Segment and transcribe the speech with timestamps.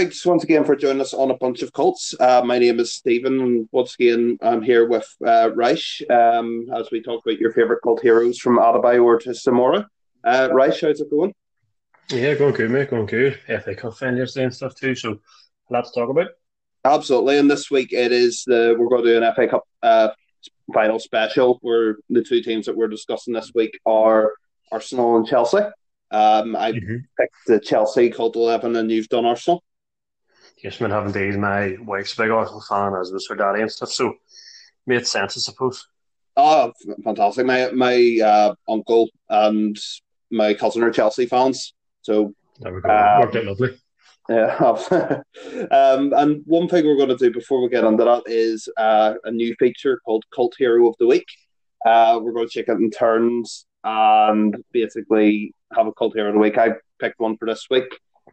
[0.00, 2.14] Thanks once again for joining us on a bunch of cults.
[2.18, 6.90] Uh, my name is Stephen, and once again, I'm here with uh, Rash um, as
[6.90, 9.86] we talk about your favourite cult heroes from Adebayor to Zamora.
[10.24, 11.34] Uh, Rash, how's it going?
[12.08, 12.88] Yeah, going good, mate.
[12.88, 13.40] Going good.
[13.46, 14.94] FA Cup yesterday and stuff too.
[14.94, 15.18] So,
[15.68, 16.28] a lot to talk about.
[16.82, 17.36] Absolutely.
[17.36, 20.08] And this week it is the we're going to do an FA Cup uh,
[20.72, 24.32] final special where the two teams that we're discussing this week are
[24.72, 25.58] Arsenal and Chelsea.
[26.10, 26.96] Um, I mm-hmm.
[27.18, 29.62] picked the Chelsea cult eleven, and you've done Arsenal.
[30.62, 31.38] Yes, man, have indeed.
[31.38, 33.90] My wife's a big Arsenal fan, as was her daddy and stuff.
[33.90, 34.14] So
[34.86, 35.86] made sense, I suppose.
[36.36, 37.46] Oh, fantastic!
[37.46, 39.76] My my uh, uncle and
[40.30, 42.90] my cousin are Chelsea fans, so there we go.
[42.90, 43.78] Um, Worked out lovely.
[44.28, 44.54] Yeah,
[45.72, 49.14] um, and one thing we're going to do before we get into that is uh,
[49.24, 51.26] a new feature called Cult Hero of the Week.
[51.84, 56.34] Uh, we're going to check it in turns and basically have a Cult Hero of
[56.34, 56.58] the Week.
[56.58, 57.88] I picked one for this week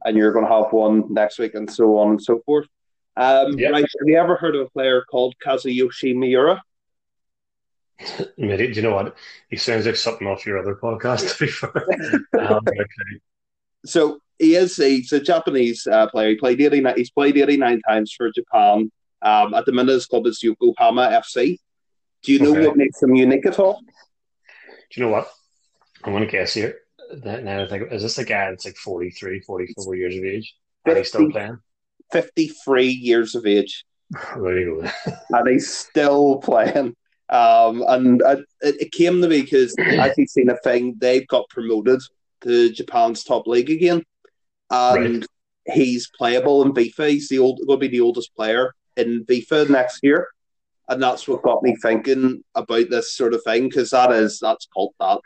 [0.07, 2.67] and you're going to have one next week, and so on and so forth.
[3.17, 3.71] Um, yep.
[3.73, 6.61] Right, have you ever heard of a player called Kazuyoshi Miura?
[8.17, 9.17] Do you know what?
[9.49, 11.37] He sounds like something off your other podcast.
[11.37, 11.87] To be fair,
[12.39, 12.85] um, okay.
[13.85, 16.29] So he is he's a Japanese uh, player.
[16.29, 16.93] He played eighty nine.
[16.95, 18.91] He's played eighty nine times for Japan.
[19.23, 21.57] Um, at the minute, his club is Yokohama FC.
[22.21, 22.67] Do you know okay.
[22.67, 23.81] what makes him unique at all?
[23.81, 25.27] Do you know what?
[26.03, 26.77] I'm going to guess here
[27.23, 30.55] that now I think is this a guy that's like 43, 44 years of age?
[30.85, 31.57] 50, and he's still playing?
[32.11, 33.85] 53 years of age.
[34.37, 35.13] There you go.
[35.37, 36.95] and he's still playing.
[37.29, 41.49] Um, and it, it came to me because I actually seen a thing they've got
[41.49, 41.99] promoted
[42.41, 44.03] to Japan's top league again,
[44.71, 45.27] and
[45.67, 45.75] right.
[45.75, 47.09] he's playable in FIFA.
[47.09, 50.29] He's the old going to be the oldest player in FIFA next year,
[50.87, 54.67] and that's what got me thinking about this sort of thing because that is that's
[54.73, 55.19] called that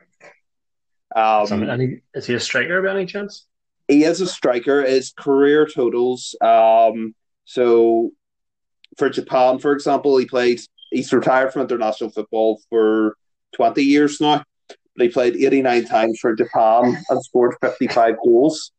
[1.15, 3.45] um, any, is he a striker by any chance?
[3.87, 4.83] He is a striker.
[4.83, 6.35] His career totals.
[6.41, 7.13] Um,
[7.45, 8.11] so
[8.97, 10.61] for Japan, for example, he played.
[10.91, 13.15] He's retired from international football for
[13.53, 14.43] twenty years now.
[14.95, 18.71] But he played eighty nine times for Japan and scored fifty five goals.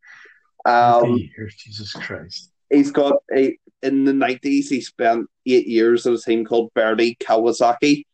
[0.64, 2.50] Um, years, Jesus Christ!
[2.70, 4.68] He's got a in the nineties.
[4.68, 8.04] He spent eight years at a team called Verdy Kawasaki,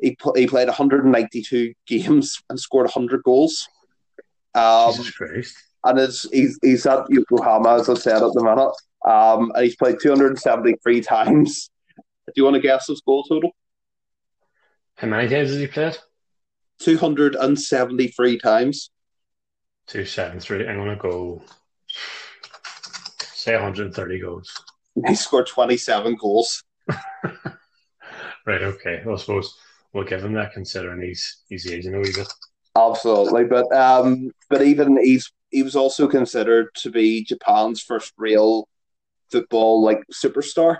[0.00, 3.68] he, pl- he played 192 games and scored 100 goals.
[4.54, 5.56] Um, Jesus Christ.
[5.84, 8.72] And is, he's, he's at Yokohama, as I said, at the minute.
[9.06, 11.70] Um, and he's played 273 times.
[12.26, 13.52] Do you want to guess his goal total?
[14.96, 15.96] How many times has he played?
[16.80, 18.90] 273 times.
[19.86, 20.68] 273.
[20.68, 21.42] I'm going to go,
[23.20, 24.52] say 130 goals.
[25.06, 26.64] He scored 27 goals.
[27.24, 29.02] right, okay.
[29.04, 29.56] Well, I suppose
[29.92, 32.28] we'll give him that considering he's he's aging a wee bit.
[32.76, 38.68] Absolutely, but um, but even he's he was also considered to be Japan's first real
[39.30, 40.78] football like superstar.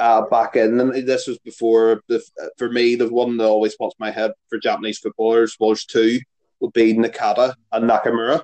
[0.00, 2.22] Uh, back in, and this was before the
[2.56, 6.20] for me the one that always pops my head for Japanese footballers was two
[6.60, 8.42] would be Nakata and Nakamura,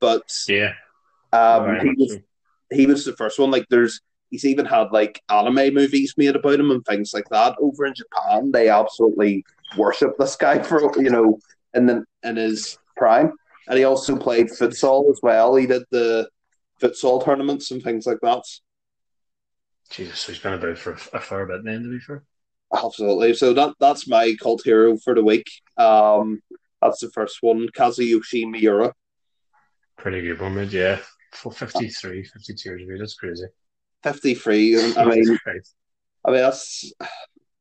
[0.00, 0.72] but yeah,
[1.32, 2.18] um, he was
[2.72, 3.52] he was the first one.
[3.52, 7.56] Like there's he's even had like anime movies made about him and things like that.
[7.60, 9.44] Over in Japan, they absolutely
[9.76, 11.38] worship this guy for you know
[11.74, 13.32] in the in his prime.
[13.68, 15.54] And he also played futsal as well.
[15.54, 16.28] He did the
[16.80, 18.42] futsal tournaments and things like that.
[19.90, 22.24] Jesus, he's been about for a fair bit then, to be fair.
[22.74, 23.34] Absolutely.
[23.34, 25.50] So that that's my cult hero for the week.
[25.76, 26.42] Um,
[26.82, 28.92] that's the first one, Kazuyoshi Miura.
[29.96, 30.72] Pretty good one, mate.
[30.72, 30.98] Yeah,
[31.32, 32.98] for 53, 52 years of age.
[33.00, 33.46] That's crazy.
[34.02, 34.78] 53.
[34.96, 35.38] I mean,
[36.24, 36.92] I mean that's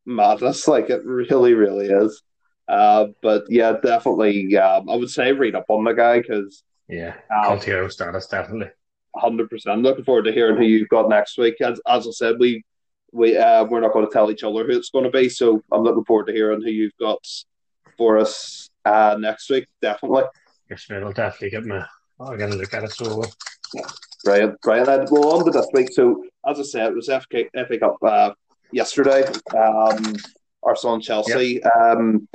[0.05, 0.67] madness.
[0.67, 2.21] Like it really, really is.
[2.67, 4.57] Uh, but yeah, definitely.
[4.57, 7.15] Um, I would say read up on the guy because yeah,
[7.45, 8.71] um, hero status definitely.
[9.15, 9.81] Hundred percent.
[9.81, 11.55] Looking forward to hearing who you've got next week.
[11.61, 12.63] As, as I said, we
[13.11, 15.61] we uh, we're not going to tell each other who it's going to be, so
[15.71, 17.25] I'm looking forward to hearing who you've got
[17.97, 19.67] for us uh, next week.
[19.81, 20.23] Definitely.
[20.69, 21.03] Yes, man.
[21.03, 21.85] I'll definitely get my.
[22.19, 22.91] I'll get a look at it.
[22.91, 23.23] So.
[24.27, 24.89] Brilliant, brilliant.
[24.89, 25.87] And we'll on to this week.
[25.93, 28.31] So, as I said, it was FK, FA Cup uh,
[28.73, 29.23] yesterday.
[29.55, 30.15] Um,
[30.61, 31.61] Arsenal and Chelsea.
[31.63, 31.75] Yep.
[31.77, 32.27] Um,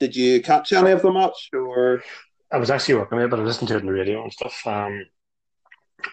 [0.00, 1.50] did you catch any of the match?
[1.52, 2.02] Or
[2.50, 4.66] I was actually working it, but I listened to it on the radio and stuff.
[4.66, 5.06] Um,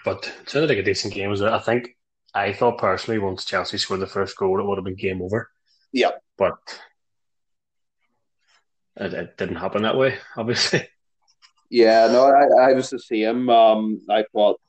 [0.03, 1.31] but it sounded like a decent game.
[1.31, 1.97] Was I think
[2.35, 5.50] I thought personally once Chelsea scored the first goal, it would have been game over.
[5.91, 6.53] Yeah, but
[8.95, 10.19] it, it didn't happen that way.
[10.38, 10.88] Obviously.
[11.71, 13.50] Yeah, no, I, I was the same.
[13.50, 14.61] Um, I thought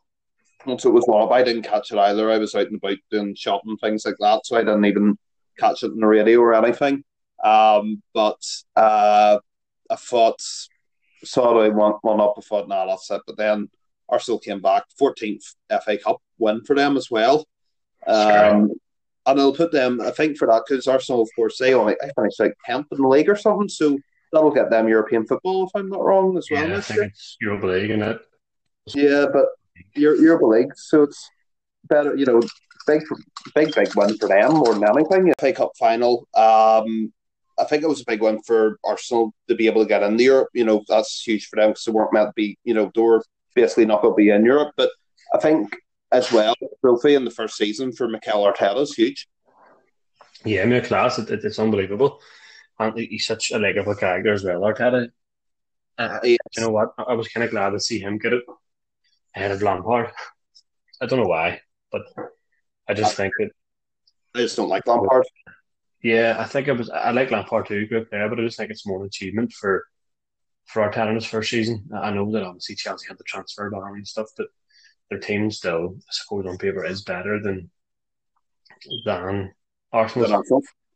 [0.66, 2.30] once it was one up, I didn't catch it either.
[2.30, 5.18] I was out and about doing shopping things like that, so I didn't even
[5.58, 7.04] catch it in the radio or anything.
[7.42, 8.40] Um, but
[8.76, 9.38] uh,
[9.90, 10.40] I thought
[11.22, 12.34] it one one up.
[12.38, 13.22] I thought, nah, that's it.
[13.26, 13.68] But then
[14.08, 15.54] Arsenal came back, 14th
[15.84, 17.46] FA Cup win for them as well.
[18.06, 18.72] Um,
[19.26, 22.10] and I'll put them, I think, for that, because Arsenal, of course, they only, I
[22.14, 23.68] finished like 10th in the league or something.
[23.68, 23.98] So
[24.32, 26.68] that'll get them European football, if I'm not wrong, as well.
[26.68, 28.20] Yeah, I think it's Europa League, isn't it?
[28.94, 29.46] Yeah, but
[29.94, 31.30] Europa League, so it's
[31.88, 32.40] better, you know,
[32.86, 33.02] big,
[33.54, 35.32] big, big win for them more than anything.
[35.38, 36.28] FA Cup final.
[36.34, 37.12] Um,
[37.58, 40.18] I think it was a big one for Arsenal to be able to get in
[40.18, 40.48] Europe.
[40.52, 43.00] You know, that's huge for them because they weren't meant to be, you know, they
[43.00, 43.22] were
[43.54, 44.74] basically not going to be in Europe.
[44.76, 44.90] But
[45.34, 45.74] I think
[46.12, 49.26] as well, trophy in the first season for Mikel Arteta is huge.
[50.44, 52.20] Yeah, I mean, class, it, it, it's unbelievable.
[52.78, 55.08] And he's such a likable character as well, Arteta.
[55.98, 56.38] Uh, yes.
[56.56, 56.92] You know what?
[56.98, 58.44] I was kind of glad to see him get it
[59.36, 60.10] ahead of Lampard.
[61.00, 61.60] I don't know why,
[61.92, 62.02] but
[62.88, 63.50] I just I, think that.
[64.34, 65.26] I just don't like Lampard.
[66.02, 66.90] Yeah, I think it was.
[66.90, 69.84] I like Lampard too, good player, but I just think it's more an achievement for
[70.64, 71.88] for Arteta in his first season.
[71.94, 74.48] I know that obviously Chelsea had the transfer ban and stuff, but
[75.10, 77.70] their team still, I suppose, on paper is better than
[79.04, 79.52] than
[79.92, 80.42] Arsenal.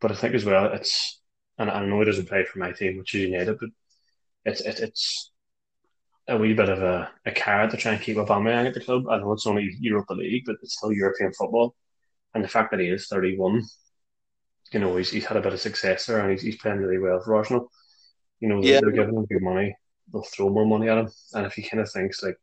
[0.00, 1.20] But I think as well, it's
[1.58, 3.69] and I know it doesn't play for my team, which is United, but
[4.44, 5.31] it's it, it's
[6.31, 9.09] a wee bit of a, a carrot to try and keep Aubameyang at the club.
[9.09, 11.75] I know it's only Europa League, but it's still European football,
[12.35, 13.62] and the fact that he is thirty one,
[14.73, 16.99] you know, he's, he's had a bit of success there, and he's, he's playing really
[16.99, 17.71] well for Arsenal.
[18.41, 18.81] You know, yeah.
[18.81, 19.77] they're giving him good money.
[20.12, 22.38] They'll throw more money at him, and if he kind of thinks like,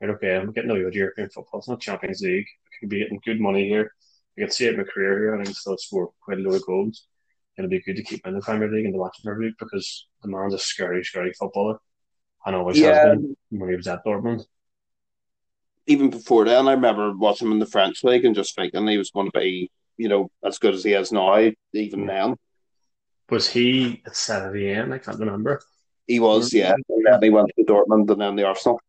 [0.00, 1.58] right, okay, I'm getting no European football.
[1.58, 2.46] It's not Champions League.
[2.66, 3.92] I can be getting good money here.
[4.36, 6.42] I can see it in my career here, and I can still score quite a
[6.42, 7.06] lot of goals
[7.56, 9.56] to be good to keep in the Premier League and to watch the Premier League
[9.58, 11.78] because the man's a scary, scary footballer.
[12.46, 13.08] And always yeah.
[13.08, 14.44] has been when he was at Dortmund.
[15.86, 18.98] Even before then, I remember watching him in the French league and just thinking he
[18.98, 22.36] was going to be, you know, as good as he is now, even then.
[23.30, 24.92] Was he at Saint-Étienne?
[24.92, 25.60] I can't remember.
[26.06, 26.74] He was, yeah.
[26.74, 28.80] And then he went to Dortmund and then the Arsenal.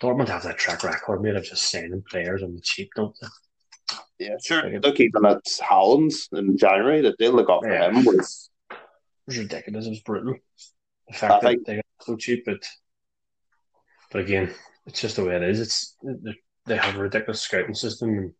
[0.00, 3.28] Dortmund have that track record, made of just signing players on the cheap, don't they?
[4.18, 4.80] Yeah, sure.
[4.80, 7.90] Look, even at Haaland's in January, the deal they got for yeah.
[7.90, 8.76] him was it
[9.26, 9.86] was ridiculous.
[9.86, 10.34] It was brutal.
[11.08, 11.66] The fact I that think...
[11.66, 11.80] they
[12.18, 12.62] cheap, but
[14.10, 14.54] but again,
[14.86, 15.60] it's just the way it is.
[15.60, 15.96] It's
[16.66, 18.32] they have a ridiculous scouting system, and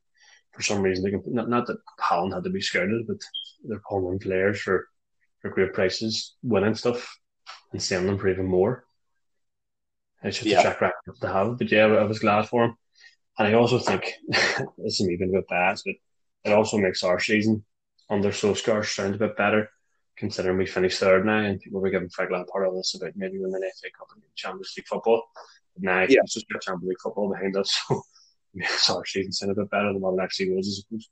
[0.52, 3.18] for some reason they can not not that Haaland had to be scouted, but
[3.64, 4.88] they're pulling in players for
[5.40, 7.18] for great prices, winning stuff,
[7.72, 8.84] and selling them for even more.
[10.22, 10.60] It's just yeah.
[10.60, 11.58] a track record to have.
[11.58, 12.76] But yeah, I was glad for him.
[13.38, 15.94] And I also think this is even a bit bad, but
[16.44, 17.64] it also makes our season
[18.08, 19.68] under Solskjaer sound a bit better,
[20.16, 23.38] considering we finished third now, and people were giving Frank Lampard all this about maybe
[23.38, 25.22] winning the FA Cup and Champions League football.
[25.74, 26.20] But now yeah.
[26.22, 28.02] it's just got Champions League football behind us, so
[28.54, 31.10] makes our season sound a bit better than what it actually was, I suppose.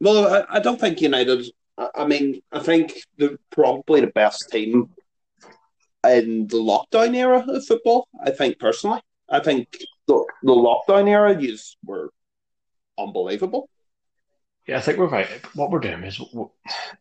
[0.00, 1.46] Well, I, I don't think United.
[1.94, 4.90] I mean, I think they're probably the best team
[6.06, 8.08] in the lockdown era of football.
[8.22, 9.68] I think personally, I think
[10.06, 12.10] the, the lockdown era use were
[12.98, 13.68] unbelievable.
[14.66, 15.28] Yeah, I think we're right.
[15.54, 16.20] What we're doing is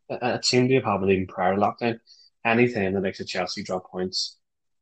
[0.10, 2.00] it seemed to be a problem even prior to lockdown.
[2.44, 4.38] Anything that makes a Chelsea drop points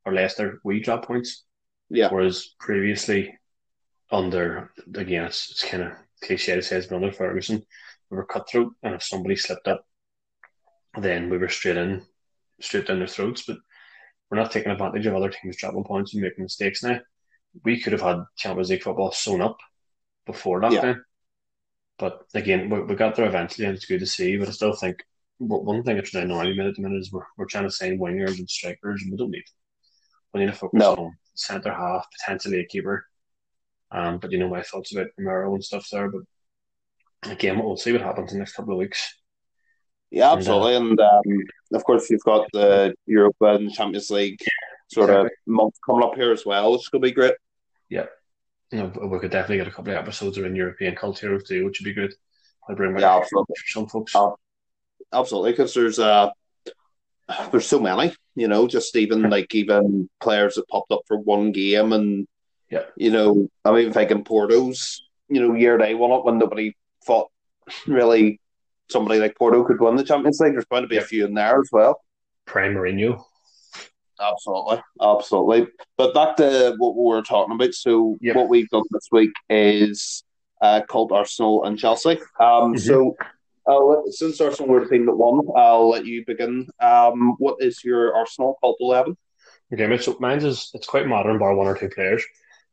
[0.05, 1.43] or Leicester, we drop points.
[1.89, 2.09] Yeah.
[2.09, 3.37] Whereas previously,
[4.11, 5.91] under again, it's, it's kind of
[6.23, 7.65] cliche to say it's under Ferguson,
[8.09, 9.85] we were cutthroat, and if somebody slipped up,
[10.99, 12.03] then we were straight in,
[12.61, 13.43] straight down their throats.
[13.45, 13.57] But
[14.29, 16.99] we're not taking advantage of other teams dropping points and making mistakes now
[17.63, 19.57] we could have had Champions League football sewn up
[20.25, 20.71] before that.
[20.71, 20.95] Yeah.
[21.99, 24.37] But again, we, we got there eventually, and it's good to see.
[24.37, 25.03] But I still think
[25.37, 27.99] one thing that's really annoying me at the minute is we're, we're trying to sign
[27.99, 29.43] wingers and strikers, and we don't need.
[30.33, 30.95] We need to focus no.
[30.95, 33.05] on centre half, potentially a keeper.
[33.91, 36.09] Um, but you know my thoughts about Romero and stuff there.
[36.09, 36.21] But
[37.31, 39.15] again, we'll see what happens in the next couple of weeks.
[40.11, 40.75] Yeah, absolutely.
[40.75, 44.39] And, uh, and um, of course, you've got the Europa and Champions League
[44.91, 45.25] sort exactly.
[45.25, 47.33] of month coming up here as well, which is going to be great.
[47.89, 48.05] Yeah.
[48.71, 51.65] You know, we could definitely get a couple of episodes of in European culture too,
[51.65, 52.13] which would be good.
[52.69, 53.55] I'd bring back yeah, absolutely.
[53.67, 54.15] some folks.
[55.11, 56.29] absolutely, because there's uh,
[57.51, 61.51] there's so many, you know, just even like even players that popped up for one
[61.51, 62.27] game, and
[62.69, 66.75] yeah, you know, I'm even thinking Porto's, you know, year they won up when nobody
[67.05, 67.31] thought
[67.87, 68.39] really
[68.89, 70.53] somebody like Porto could win the Champions League.
[70.53, 72.01] There's going to be a few in there as well.
[72.45, 73.23] Prime Mourinho.
[74.19, 75.67] Absolutely, absolutely.
[75.97, 77.73] But back to what we were talking about.
[77.73, 78.35] So yep.
[78.35, 80.23] what we've done this week is
[80.61, 82.19] uh, called Arsenal and Chelsea.
[82.39, 82.77] Um, mm-hmm.
[82.77, 83.15] So
[83.65, 86.67] let, since Arsenal were the team that won, I'll let you begin.
[86.79, 89.15] Um, what is your Arsenal called eleven?
[89.71, 92.23] Okay, so mine's is it's quite modern, bar one or two players.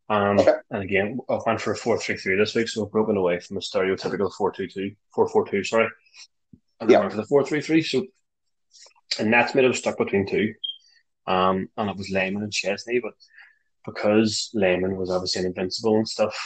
[0.09, 0.55] Um, okay.
[0.71, 3.41] And again, I went for a 4 3 3 this week, so we've broken away
[3.41, 5.89] from a stereotypical 4 2 2, 4 4 2, sorry.
[6.81, 7.01] And yeah.
[7.01, 7.83] went for the 4 3 3.
[7.83, 8.07] So,
[9.19, 10.55] and that's made it stuck between two.
[11.27, 13.15] Um, and it was Lehmann and Szczesny, but
[13.85, 16.37] because Lehmann was obviously an invincible and stuff,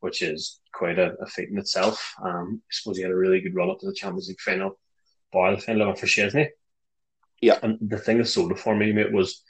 [0.00, 2.14] which is quite a, a feat in itself.
[2.22, 4.78] Um, I suppose he had a really good run up to the Champions League final,
[5.32, 6.48] bar the final for Szczesny.
[7.40, 7.58] Yeah.
[7.62, 9.42] And the thing that sold it for me, mate, was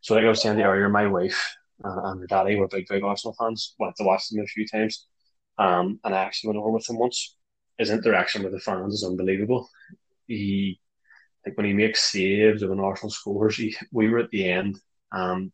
[0.00, 3.02] so like I was saying earlier, my wife uh, and her daddy were big, big
[3.02, 3.74] Arsenal fans.
[3.78, 5.06] Went to watch them a few times.
[5.58, 7.36] Um, and I actually went over with them once.
[7.78, 9.68] His interaction with the fans is unbelievable.
[10.26, 10.80] He,
[11.46, 14.78] like when he makes saves or when Arsenal scores, he, we were at the end.
[15.12, 15.52] Um,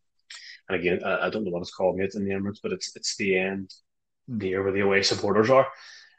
[0.68, 2.94] and again, I, I don't know what it's called, mate, in the Emirates, but it's
[2.96, 3.72] it's the end
[4.28, 5.66] near where the away supporters are.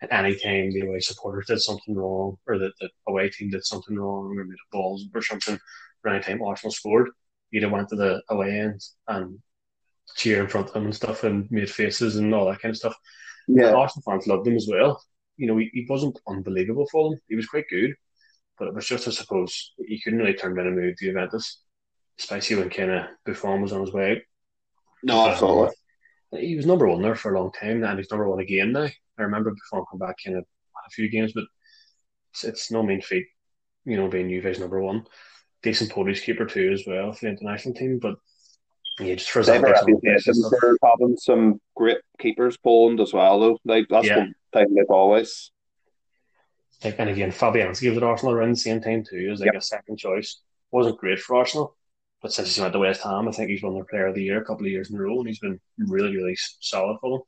[0.01, 3.65] And any time the away supporters did something wrong, or that the away team did
[3.65, 5.59] something wrong, or made a balls or something,
[6.03, 7.09] or any time Arsenal scored,
[7.51, 9.39] he'd have went to the away end and
[10.15, 12.77] cheer in front of them and stuff, and made faces and all that kind of
[12.77, 12.95] stuff.
[13.47, 15.01] Yeah, and Arsenal fans loved him as well.
[15.35, 17.95] You know, he, he wasn't unbelievable for them; he was quite good,
[18.57, 21.61] but it was just, I suppose, he couldn't really turn down a move to Juventus,
[22.19, 24.17] especially when kind of Buffon was on his way out.
[25.03, 25.67] No, absolutely.
[26.33, 28.71] Um, he was number one there for a long time, and he's number one again
[28.71, 28.89] now.
[29.19, 31.45] I remember before come back kind of a few games, but
[32.33, 33.25] it's, it's no mean feat,
[33.85, 35.05] you know, being Juve's number one.
[35.63, 38.15] Decent Polish keeper too as well for the international team, but
[38.99, 40.33] yeah, just for They've reputation
[40.83, 43.59] having some great keepers, Poland as well, though.
[43.63, 44.17] Like that's yeah.
[44.17, 45.51] one thing they've always.
[46.83, 49.61] And again, Fabianski was at Arsenal around the same time too, as like yep.
[49.61, 50.41] a second choice.
[50.71, 51.75] Wasn't great for Arsenal,
[52.21, 54.23] but since he went to West Ham, I think he's won their Player of the
[54.23, 57.11] Year a couple of years in a row, and he's been really, really solid for
[57.11, 57.21] them.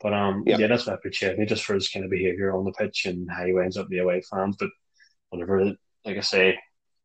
[0.00, 2.56] But um, yeah, yeah that's what I appreciate me just for his kind of behaviour
[2.56, 4.56] on the pitch and how he ends up the away fans.
[4.58, 4.70] But
[5.28, 5.64] whenever,
[6.04, 6.58] like I say,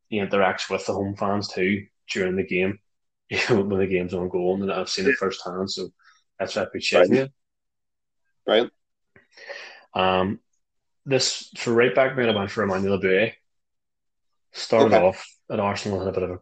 [0.07, 2.79] he interacts with the home fans too during the game,
[3.29, 5.71] you know, when the game's ongoing, and I've seen it firsthand.
[5.71, 5.89] So
[6.39, 7.31] that's what I appreciate right.
[8.47, 8.69] Right.
[9.93, 10.39] Um,
[11.05, 13.33] this for right back man, I went for Emmanuel Eboué.
[14.53, 15.05] Started okay.
[15.05, 16.39] off at Arsenal, had a bit of a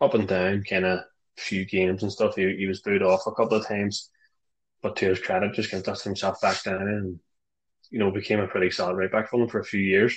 [0.00, 1.00] up and down kind of
[1.36, 2.36] few games and stuff.
[2.36, 4.10] He, he was booed off a couple of times,
[4.82, 7.18] but to his credit, just kind of dusted himself back down and
[7.90, 10.16] you know became a pretty solid right back for them for a few years.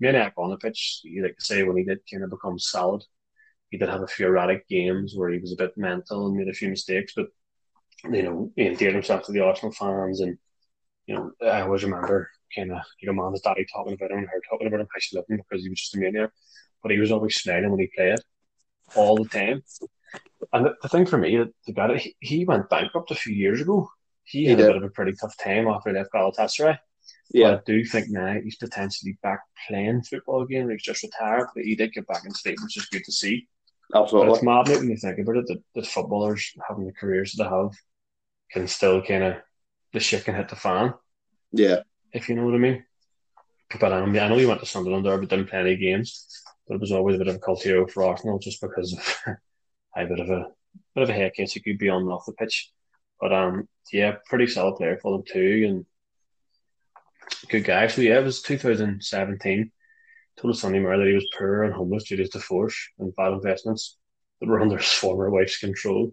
[0.00, 3.02] Maniac on the pitch, you like to say when he did kind of become solid,
[3.70, 6.48] he did have a few erratic games where he was a bit mental and made
[6.48, 7.26] a few mistakes, but
[8.04, 10.38] you know he endeared himself to the Arsenal fans and.
[11.08, 14.42] You know, I always remember kind of your mom's daddy talking about him and her
[14.48, 16.30] talking about him, how she loved him because he was just a maniac.
[16.82, 18.18] But he was always smiling when he played
[18.94, 19.62] all the time.
[20.52, 23.62] And the, the thing for me the guy he, he went bankrupt a few years
[23.62, 23.90] ago.
[24.24, 24.66] He, he had did.
[24.66, 26.78] a bit of a pretty tough time after he left Galatasaray.
[27.30, 27.52] Yeah.
[27.52, 30.70] But I do think now he's potentially back playing football again.
[30.70, 33.48] He's just retired, but he did get back in state, which is good to see.
[33.94, 34.28] Absolutely.
[34.28, 37.44] But it's mad when you think about it that, that footballers having the careers that
[37.44, 37.70] they have
[38.52, 39.36] can still kind of
[39.92, 40.94] the shit can hit the fan.
[41.52, 41.80] Yeah.
[42.12, 42.84] If you know what I mean.
[43.80, 46.26] But um, yeah, I know you went to Sunderland there, but didn't play any games
[46.68, 49.36] but it was always a bit of a cult hero for Arsenal just because of
[49.96, 50.46] a bit of a
[50.94, 52.70] bit of a hair case he could be on and off the pitch.
[53.20, 55.86] But um, yeah, pretty solid player for them too, and
[57.48, 57.86] good guy.
[57.88, 59.72] So yeah, it was 2017.
[60.38, 63.16] Told his son Murray that he was poor and homeless due to his divorce and
[63.16, 63.96] bad investments
[64.40, 66.12] that were under his former wife's control.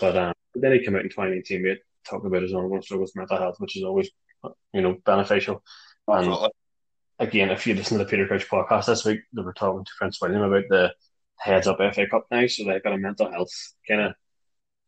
[0.00, 3.20] But um, then he came out in 2018, mate, talking about his ongoing struggles with
[3.20, 4.10] mental health, which is always,
[4.72, 5.62] you know, beneficial.
[6.08, 6.50] And
[7.18, 9.90] again, if you listen to the Peter Crouch podcast this week, they were talking to
[9.98, 10.92] Prince William about the
[11.38, 13.52] heads up FA Cup now, so they've got a mental health
[13.88, 14.14] kind of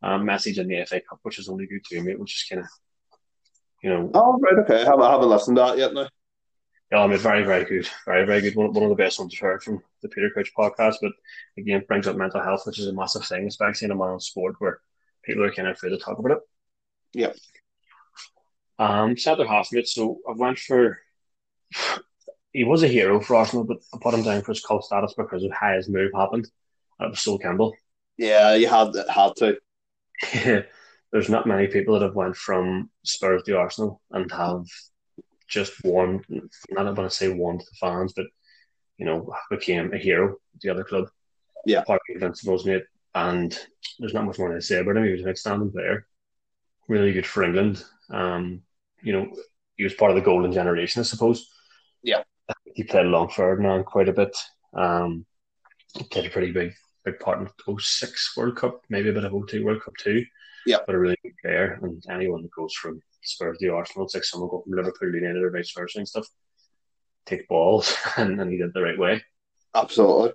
[0.03, 2.61] um, message in the FA Cup, which is only good to me, which is kind
[2.61, 2.67] of,
[3.83, 4.11] you know.
[4.13, 4.81] Oh, right, okay.
[4.81, 6.07] I haven't, I haven't listened to that yet now.
[6.91, 7.89] Yeah, I mean, very, very good.
[8.05, 8.55] Very, very good.
[8.55, 11.11] One, one of the best ones I've heard from the Peter Crouch podcast, but
[11.57, 14.55] again, brings up mental health, which is a massive thing, especially in a modern sport
[14.59, 14.79] where
[15.23, 16.39] people are kind of afraid to talk about it.
[17.15, 17.31] Yeah.
[18.77, 19.87] Um, half mate.
[19.87, 20.99] So I went for
[22.51, 25.13] he was a hero for Arsenal, but I put him down for his cult status
[25.17, 26.47] because of how his move happened.
[26.99, 27.75] It was Sol Campbell.
[28.17, 29.57] Yeah, you had had to.
[31.11, 34.65] There's not many people that have went from Spurs to Arsenal and have
[35.47, 36.21] just won.
[36.69, 38.25] Not want to say won to the fans, but
[38.97, 41.05] you know became a hero at the other club.
[41.65, 42.83] Yeah, part of Invincibles, mate.
[43.13, 43.57] And
[43.99, 45.05] there's not much more to say about him.
[45.05, 46.05] He was an outstanding player,
[46.87, 47.83] really good for England.
[48.09, 48.61] Um,
[49.01, 49.31] you know,
[49.75, 51.49] he was part of the golden generation, I suppose.
[52.03, 52.23] Yeah,
[52.73, 54.35] he played along Ferdinand quite a bit.
[54.73, 55.25] Um,
[56.11, 56.73] played a pretty big
[57.05, 60.25] big part in the 06 World Cup, maybe a bit of 02 World Cup too.
[60.65, 60.77] Yeah.
[60.85, 61.79] But a really good player.
[61.81, 65.17] And anyone that goes from Spurs to Arsenal, it's like someone go from Liverpool to
[65.17, 66.27] United or vice versa and stuff.
[67.25, 69.23] Take balls, and, and he did it the right way.
[69.73, 70.33] Absolutely.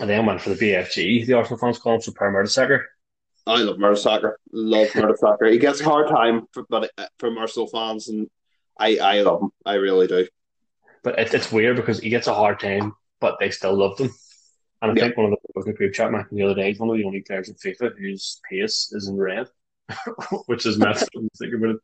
[0.00, 2.82] And then went for the BFG, the Arsenal fans call him Super Mertesacker.
[3.46, 4.34] I love Mertesacker.
[4.52, 5.50] Love Mertesacker.
[5.50, 8.28] He gets a hard time, for, but uh, from Arsenal fans, and
[8.78, 9.50] I, I love him.
[9.64, 10.26] I really do.
[11.02, 14.10] But it, it's weird because he gets a hard time, but they still love him.
[14.80, 16.68] And I think one of the with a group chat the other day.
[16.68, 19.48] He's one of the only players in FIFA whose pace is in red,
[20.46, 21.76] which is when you think about it,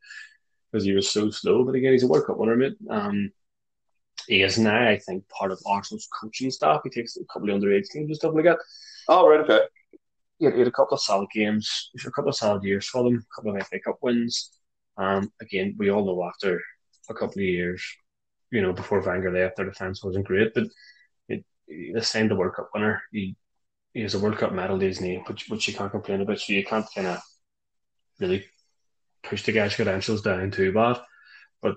[0.71, 1.65] because he was so slow.
[1.65, 2.77] But again, he's a World Cup winner, mate.
[2.91, 3.33] Um,
[4.27, 6.83] he is now, I think, part of Arsenal's coaching staff.
[6.85, 8.59] He takes a couple of underage teams and stuff like that.
[9.09, 9.61] Oh, right, okay.
[10.41, 13.05] He had, he had a couple of solid games, a couple of solid years for
[13.05, 14.51] them, a couple of FA Cup wins.
[14.97, 16.61] Um, again, we all know after
[17.09, 17.85] a couple of years,
[18.51, 20.65] you know, before Wenger left, their defence wasn't great, but
[21.29, 23.03] it, the same the World Cup winner.
[23.13, 23.37] He,
[23.93, 26.41] he has a World Cup medal to his name, which, which you can't complain about.
[26.41, 27.21] So you can't kind of
[28.19, 28.45] really
[29.23, 30.99] push the guy's credentials down too bad.
[31.61, 31.77] But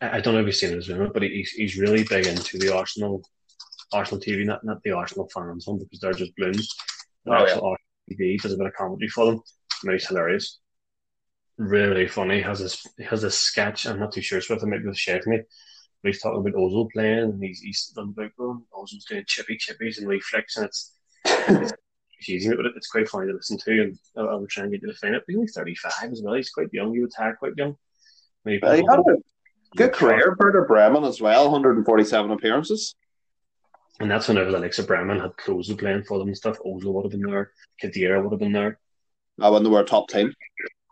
[0.00, 2.58] I, I don't know if you've seen his movement, but he's, he's really big into
[2.58, 3.22] the Arsenal
[3.92, 6.68] Arsenal TV, not not the Arsenal fans one because they're just balloons.
[7.24, 7.76] The Oh, actual Arsenal
[8.10, 9.40] TV does a bit of comedy for them.
[9.82, 10.58] I mean, he's hilarious.
[11.56, 12.36] Really, really funny.
[12.36, 13.86] He has this he has this sketch.
[13.86, 15.42] I'm not too sure it's with him, maybe with Szczesny.
[16.02, 19.56] But he's talking about Ozil playing, and he's he's done about oh, Ozil's doing chippy
[19.56, 20.92] chippies and reflex, and it's
[21.24, 23.82] it's easy, but it's quite funny to listen to.
[23.82, 25.22] And I, I would try and get you to find it.
[25.26, 26.34] But he's only 35 as well.
[26.34, 26.92] He's quite young.
[26.92, 27.76] He retired quite young.
[28.44, 29.16] Maybe Uh, he had a
[29.76, 32.94] good career, Werder Bremen as well, 147 appearances.
[34.00, 36.58] And that's whenever the likes of Bremen had Klose playing for them and stuff.
[36.66, 37.52] Ozil would have been there.
[37.82, 38.78] Khedira would have been there.
[39.40, 40.32] Uh, when they were a top team.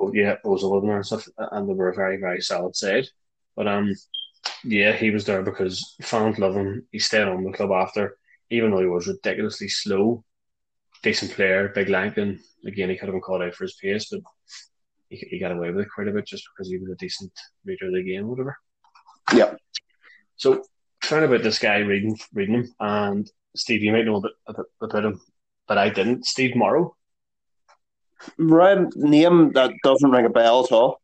[0.00, 1.28] Oh, yeah, Ozil would have been there and stuff.
[1.37, 3.09] And they were a very, very solid side.
[3.56, 3.92] But um,
[4.64, 6.87] yeah, he was there because fans love him.
[6.92, 8.16] He stayed on the club after,
[8.50, 10.25] even though he was ridiculously slow.
[11.02, 14.09] Decent player, big lank, and again, he could have been called out for his pace,
[14.09, 14.21] but
[15.09, 17.32] he, he got away with it quite a bit just because he was a decent
[17.64, 18.56] reader of the game, whatever.
[19.35, 19.54] Yeah.
[20.37, 20.62] So,
[21.12, 24.54] trying about this guy reading reading him, and Steve, you might know a bit, a
[24.54, 25.21] bit about him,
[25.69, 26.25] but I didn't.
[26.25, 26.97] Steve Morrow.
[28.38, 31.02] Right, name that doesn't ring a bell at all.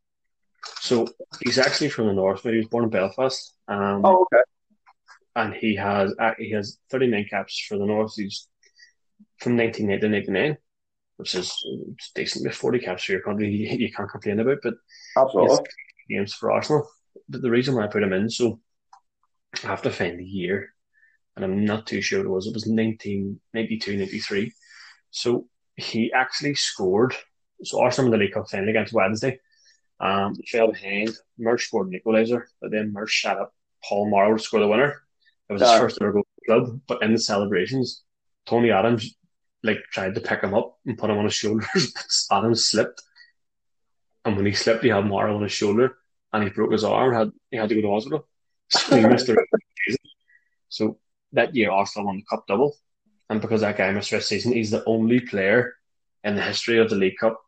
[0.80, 1.08] So
[1.42, 3.54] he's actually from the north, but he was born in Belfast.
[3.68, 4.42] Um, Oh, okay.
[5.36, 8.14] and he has uh, he has 39 caps for the North.
[8.16, 8.48] He's
[9.40, 10.56] from 1980 to 99,
[11.18, 11.52] which is
[12.14, 13.50] decent with 40 caps for your country.
[13.50, 14.74] You, you can't complain about, but
[15.18, 15.58] Absolutely.
[16.08, 16.88] games for Arsenal.
[17.28, 18.58] But the reason why I put him in, so
[19.64, 20.74] I have to find the year,
[21.36, 22.46] and I'm not too sure it was.
[22.46, 24.52] It was 1992, 93.
[25.10, 27.14] So he actually scored.
[27.62, 29.40] So Arsenal in the League Cup final against Wednesday.
[30.00, 31.16] Um, fell behind.
[31.38, 33.52] Merse scored an equaliser, but then Merse shot up
[33.84, 35.02] Paul Morrow to score the winner.
[35.48, 35.78] It was his Yeah.
[35.78, 36.80] first ever goal for the club.
[36.86, 38.04] But in the celebrations,
[38.46, 39.16] Tony Adams
[39.64, 41.92] like tried to pick him up and put him on his shoulders.
[42.30, 43.02] Adams slipped,
[44.24, 45.96] and when he slipped, he had Morrow on his shoulder,
[46.32, 47.12] and he broke his arm.
[47.12, 48.28] Had he had to go to hospital,
[48.68, 50.10] so he missed the rest of the season.
[50.68, 50.98] So
[51.32, 52.76] that year, Arsenal won the cup double,
[53.28, 55.74] and because that guy missed the rest of the season, he's the only player
[56.24, 57.40] in the history of the League Cup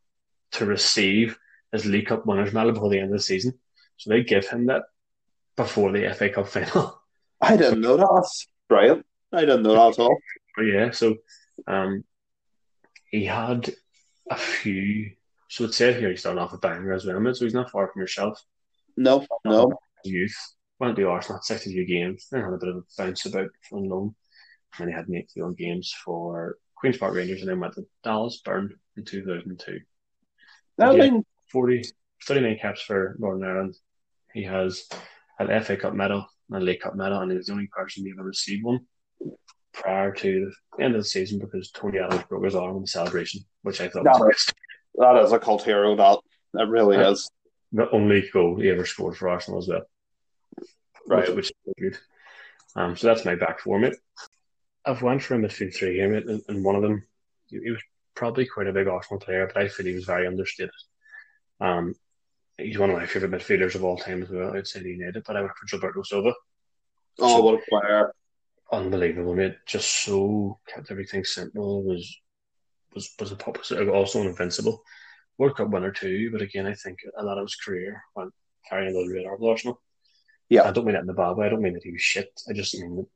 [0.53, 1.39] to receive
[1.73, 3.59] his League Cup winners medal before the end of the season.
[3.97, 4.83] So they give him that
[5.57, 7.01] before the FA Cup final.
[7.41, 8.11] I didn't know that.
[8.15, 9.07] That's brilliant.
[9.33, 10.19] I didn't know that at all.
[10.57, 11.17] But yeah, so
[11.67, 12.05] um,
[13.11, 13.71] he had
[14.31, 15.13] a few.
[15.49, 17.89] So it said here he's starting off with Bangor as well, so he's not far
[17.89, 18.43] from yourself.
[18.97, 19.79] No, no.
[20.05, 20.37] Youth
[20.81, 23.85] went to Arsenal, had 62 games, then had a bit of a bounce about from
[23.89, 24.15] loan.
[24.79, 28.41] And then he had 81 games for Queen's Park Rangers and then went to Dallas
[28.45, 29.81] Burn in 2002.
[30.81, 31.11] I Yeah.
[31.11, 31.83] mean, 40,
[32.27, 33.77] 39 caps for Northern Ireland.
[34.33, 34.89] He has
[35.39, 38.11] an FA Cup medal and a League Cup medal, and he's the only person to
[38.13, 38.87] ever received one
[39.73, 42.89] prior to the end of the season because Tony Adams broke his arm in the
[42.89, 44.53] celebration, which I thought That was is-
[44.95, 45.95] that is a cult hero.
[45.97, 46.19] That
[46.55, 47.11] that really Yeah.
[47.11, 47.31] is.
[47.73, 49.83] the only goal he ever scored for Arsenal as well.
[51.11, 51.35] Right.
[51.35, 51.99] Which, which is good.
[52.77, 53.97] Um, so that's my back four, mate.
[54.87, 57.05] I've went for a midfield three here, mate, and, and one of them,
[57.47, 57.83] he, he was
[58.15, 60.71] probably quite a big Arsenal player, but I feel he was very understated.
[61.61, 61.95] Um,
[62.57, 65.41] he's one of my favourite midfielders of all time as well outside United, but I
[65.41, 66.33] went for Gilberto Silva.
[67.19, 68.15] Oh, what a player!
[68.73, 69.57] Unbelievable, mate.
[69.67, 71.83] Just so kept everything simple.
[71.83, 72.21] Was
[72.95, 73.59] was was a pop
[73.93, 74.83] also an invincible
[75.39, 76.31] World Cup winner too.
[76.31, 78.33] But again, I think a lot of his career went
[78.69, 79.81] carrying the radar of Arsenal.
[80.51, 80.65] Yeah.
[80.69, 81.47] I don't mean that in the bad way.
[81.47, 82.39] I don't mean that he was shit.
[82.49, 83.07] I just mean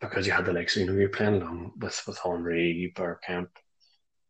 [0.00, 3.48] that because you had the likes, you know, you're playing along with with Henry, Bergkamp,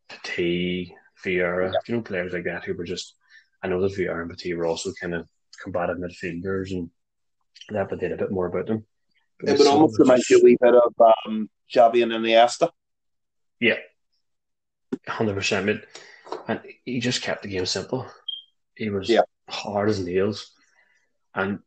[0.09, 0.95] Petit,
[1.25, 3.15] Vieira, you know, players like that who were just.
[3.63, 5.27] I know that Vieira and Petit were also kind of
[5.63, 6.91] combative midfielders and
[7.71, 8.87] that, but they had a bit more about them.
[9.41, 10.95] But It would almost remind you a wee bit of
[11.27, 12.71] um, Xavi and Iniesta.
[13.61, 13.79] Yeah,
[15.07, 15.85] hundred percent.
[16.47, 18.07] And he just kept the game simple.
[18.77, 19.23] He was Yeah.
[19.49, 20.53] hard as nails,
[21.35, 21.59] and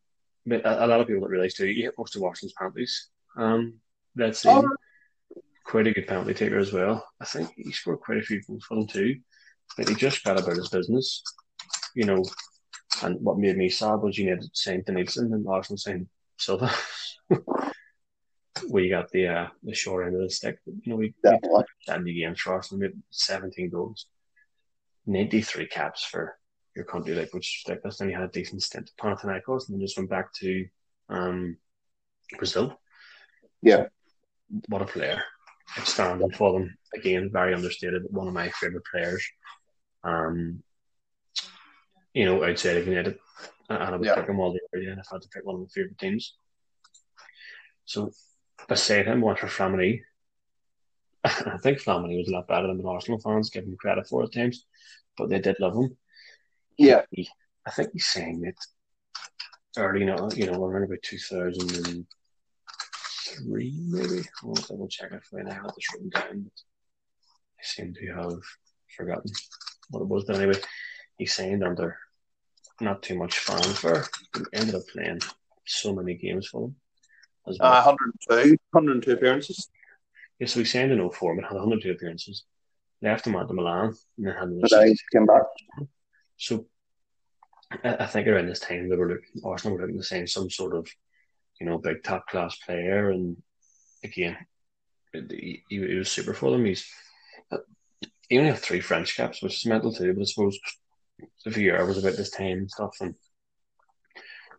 [0.50, 1.66] a, a lot of people don't realize too.
[1.66, 3.08] He hit most of Arsenal's penalties.
[3.36, 3.74] Um,
[4.16, 4.68] that season,
[5.64, 7.06] quite a good penalty taker as well.
[7.20, 9.16] I think he scored quite a few goals for them too.
[9.76, 11.22] But he just got about his business,
[11.94, 12.24] you know.
[13.02, 16.70] And what made me sad was United saying to Nielsen and Arsenal saying Silva.
[18.70, 20.58] we got the uh, the short end of the stick.
[20.66, 21.64] You know, we Definitely.
[21.86, 24.06] seventy games for Arsenal, we had seventeen goals,
[25.06, 26.36] ninety three caps for
[26.74, 29.74] your country, like which like that's then you had a decent stint at Panathinaikos and
[29.76, 30.66] then just went back to
[31.08, 31.56] um
[32.38, 32.78] Brazil.
[33.62, 33.86] Yeah.
[34.68, 35.22] What a player.
[35.78, 36.76] Outstanding for them.
[36.94, 39.24] Again, very understated, one of my favourite players.
[40.04, 40.62] Um
[42.14, 43.18] you know, outside of United.
[43.70, 44.14] And I would Yeah.
[44.16, 46.34] pick him all the way if I had to pick one of my favourite teams.
[47.84, 48.12] So
[48.68, 50.02] beside him went for Flamini.
[51.24, 54.24] I think Flamini was a lot better than the Arsenal fans give him credit for
[54.24, 54.66] at times,
[55.16, 55.96] but they did love him.
[56.82, 57.02] Yeah.
[57.10, 57.28] He,
[57.66, 58.56] I think he's saying it
[59.76, 64.22] early, you know, you know, around about 2003, maybe.
[64.42, 66.52] I'll double check it when I had this written down, but
[67.58, 68.40] I seem to have
[68.96, 69.30] forgotten
[69.90, 70.24] what it was.
[70.24, 70.58] But anyway,
[71.18, 71.96] he signed under
[72.80, 74.06] not too much fanfare.
[74.34, 75.20] He ended up playing
[75.64, 76.74] so many games for them.
[77.46, 77.72] As well.
[77.72, 77.94] Uh,
[78.28, 79.70] 102, 102 appearances.
[80.38, 82.44] Yeah, so he signed in 04, but had 102 appearances.
[83.00, 85.42] Left him at the Milan and then had another came back.
[86.36, 86.66] So
[87.84, 90.74] I, think around this time they were looking, Arsenal were looking to sign some sort
[90.74, 90.88] of,
[91.60, 93.10] you know, big top class player.
[93.10, 93.36] And
[94.04, 94.36] again,
[95.12, 96.64] he, he, was super for them.
[96.64, 96.86] He's
[98.28, 100.14] he only had three French caps, which is mental too.
[100.14, 100.58] But I suppose
[101.44, 102.96] the year was about this time and stuff.
[103.00, 103.14] And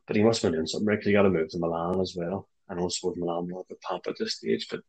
[0.06, 2.14] but he must have been doing something right he got to move to Milan as
[2.16, 2.48] well.
[2.70, 4.82] I know suppose Milan were a pump at this stage, but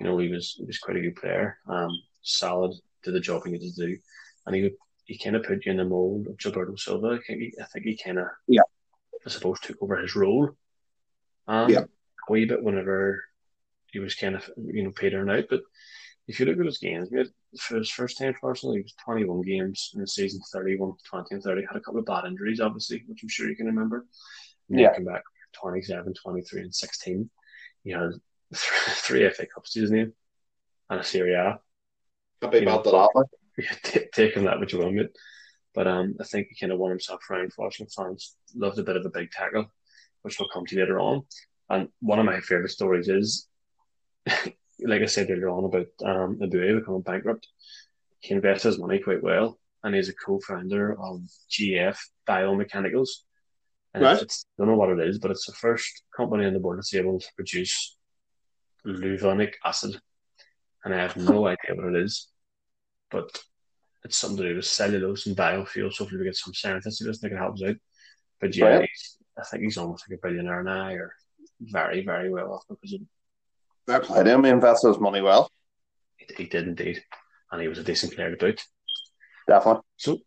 [0.00, 1.58] you know he was he was quite a good player.
[1.68, 1.90] Um,
[2.22, 2.72] solid,
[3.04, 3.98] did the job he needed to do,
[4.46, 4.74] and he would
[5.10, 7.08] he kind of put you in the mold of Gilberto Silva.
[7.08, 8.62] I think he, I think he kind of Yeah.
[9.26, 10.50] I suppose took over his role.
[11.48, 11.80] Um, Yeah.
[11.80, 13.24] a wee bit whenever
[13.92, 15.62] he was kind of you know petering out, but
[16.28, 17.08] if you look at his games,
[17.58, 21.34] for his first time for Arsenal, he was 21 games in the season, 31, 20
[21.34, 21.62] and 30.
[21.66, 24.06] Had a couple of bad injuries, obviously, which I'm sure you can remember.
[24.68, 24.94] And Yeah.
[24.94, 27.28] came back 27, 23 and 16.
[27.82, 28.12] He had
[28.54, 30.12] three FA Cups to his name
[30.88, 31.58] and a Serie A.
[32.40, 33.24] Happy You know, about that.
[33.84, 35.10] t- taking that which you will, mate.
[35.74, 38.34] But um, I think he kind of won himself around for Arsenal fans.
[38.54, 39.70] Loved a bit of a big tackle,
[40.22, 41.22] which we'll come to later on.
[41.68, 43.46] And one of my favourite stories is,
[44.26, 47.46] like I said earlier on about um, Eboué becoming bankrupt.
[48.18, 51.96] He invested his money quite well, and he's a co-founder of GF
[52.28, 53.08] Biochemicals.
[53.94, 54.20] And Right.
[54.22, 56.78] it's, I don't know what it is, but it's the first company on the board
[56.78, 57.96] that's able to produce
[58.86, 60.00] levulinic acid.
[60.84, 62.28] And I have no idea what it is,
[63.10, 63.40] but
[64.04, 65.94] it's something to do with cellulose and biofuels.
[65.94, 67.76] So if we get some scientists who listen, they can help us out.
[68.40, 68.88] But yeah, Right.
[68.90, 71.14] he's, I think he's almost like a billionaire now, or
[71.60, 73.00] very, very well off because of,
[73.86, 74.44] Fair play to him.
[74.44, 75.50] He invested his money well.
[76.36, 77.02] he did indeed.
[77.50, 78.62] And he was a decent player to boot.
[79.48, 79.82] Definitely.
[79.96, 80.18] So,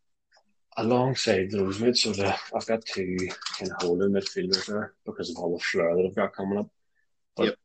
[0.77, 3.15] alongside those mates, so the, I've got two
[3.57, 6.67] kind of holding midfielders there because of all the flair that I've got coming up.
[7.38, 7.55] But Yep.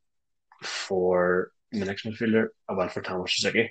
[0.62, 3.70] for the next midfielder, I went for Tomas Rosicky.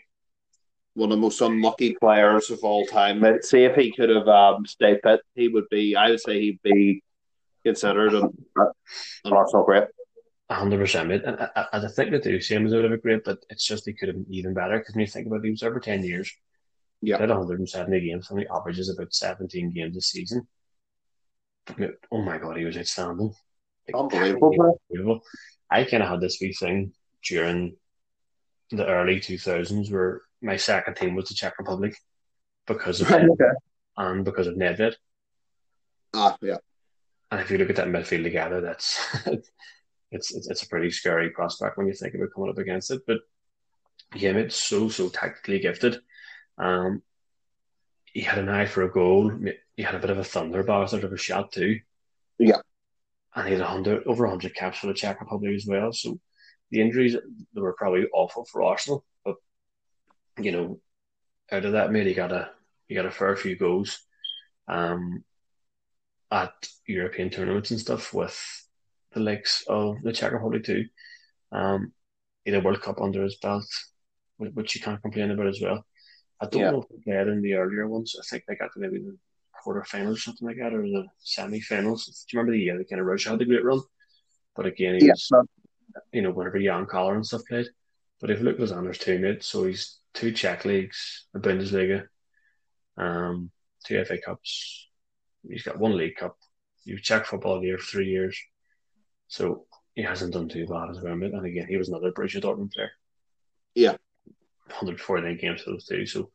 [0.97, 3.19] One of the most unlucky players of all time.
[3.19, 5.95] Mate, See if he could have um, stayed fit, he would be.
[5.95, 7.03] I would say he'd be
[7.63, 8.31] considered an,
[9.25, 9.83] an Arsenal great.
[10.49, 11.21] hundred percent, mate.
[11.23, 13.23] And I, I, I think they do see him as a bit of a great,
[13.23, 15.45] but it's just he could have been even better because when you think about it,
[15.45, 16.31] he was over ten years.
[17.01, 17.17] Yeah.
[17.17, 20.47] Played 170 games, and he averages about 17 games a season.
[22.11, 23.35] Oh my god, he was outstanding.
[23.87, 24.79] Like, Unbelievable.
[24.89, 25.21] Unbelievable.
[25.69, 27.75] I kind of had this wee thing during
[28.71, 31.95] the early 2000s where my second team was the Czech Republic
[32.67, 33.51] because of Right, okay.
[33.97, 34.95] and because of Nedved.
[36.13, 36.57] Ah, yeah.
[37.31, 38.99] And if you look at that midfield together, that's
[40.11, 43.01] it's, it's it's a pretty scary prospect when you think about coming up against it.
[43.05, 43.19] But
[44.15, 45.99] yeah, it's so so tactically gifted.
[46.57, 47.01] Um,
[48.05, 49.31] he had an eye for a goal.
[49.75, 51.79] He had a bit of a thunderbolt, sort of a shot too.
[52.39, 52.61] Yeah.
[53.35, 55.91] and he had a hundred over hundred caps for the Czech Republic as well.
[55.93, 56.19] So
[56.71, 57.15] the injuries
[57.53, 59.05] they were probably awful for Arsenal,
[60.39, 60.79] you know,
[61.51, 62.49] out of that, mate, he got a
[62.87, 63.99] he got a fair few goals.
[64.67, 65.23] Um,
[66.31, 66.53] at
[66.85, 68.37] European tournaments and stuff with
[69.13, 70.85] the likes of the Czech Republic too.
[71.51, 71.93] Um,
[72.43, 73.65] he had a World Cup under his belt,
[74.37, 75.85] which you can't complain about as well.
[76.41, 76.71] I don't Yeah.
[76.71, 78.15] know if they played in the earlier ones.
[78.19, 79.17] I think they got to maybe the
[79.65, 82.05] quarterfinals or something like that, or the semi-finals.
[82.05, 83.81] Do you remember the year they kind of Russia had the great run?
[84.55, 85.13] But again, he Yeah.
[85.13, 85.31] was,
[86.11, 87.67] you know, whenever Jan Koller and stuff played.
[88.19, 91.39] But if you look at his honors too, mate, so he's two Czech leagues, a
[91.39, 92.07] Bundesliga,
[92.97, 93.51] um,
[93.85, 94.89] two FA Cups.
[95.47, 96.35] He's got one League Cup.
[96.87, 98.39] Was Czech football year for three years.
[99.27, 101.13] So he hasn't done too bad as well.
[101.13, 102.91] And again, he was another Borussia Dortmund player.
[103.75, 103.95] Yeah.
[104.67, 106.05] 149 games for those two.
[106.05, 106.31] So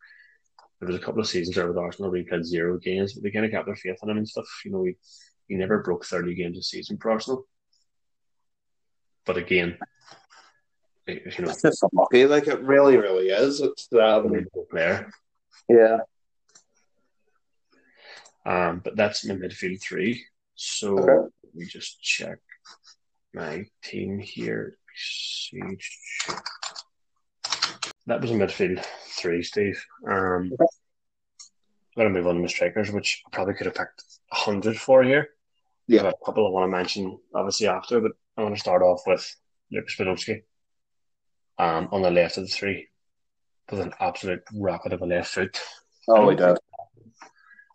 [0.79, 3.23] there was a couple of seasons there with Arsenal where he played zero games, but
[3.23, 4.47] they kind of kept their faith in him and stuff.
[4.65, 4.95] You know, he,
[5.49, 7.47] he never broke 30 games a season for Arsenal.
[9.27, 9.79] But again,
[11.15, 12.27] You know, It's just unlucky.
[12.27, 13.61] Like it really, really is.
[13.61, 15.11] It's um, unbelievable player.
[15.69, 15.99] yeah.
[18.45, 20.25] Um, but that's in the midfield three.
[20.55, 21.29] So Okay.
[21.45, 22.39] let me just check
[23.35, 24.77] my team here.
[28.07, 28.85] That was a midfield
[29.17, 29.83] three, Steve.
[30.09, 30.67] Um, Okay.
[31.95, 34.79] I'm going to move on to my strikers, which I probably could have picked 100
[34.79, 35.29] for here.
[35.87, 36.09] Yeah.
[36.09, 39.37] A couple I want to mention, obviously, after, but I want to start off with
[39.71, 40.43] Lucas Podolski
[41.59, 42.89] um, on the left of the three
[43.71, 45.61] with an absolute rocket of a left foot.
[46.09, 46.45] Oh, he did.
[46.47, 46.57] I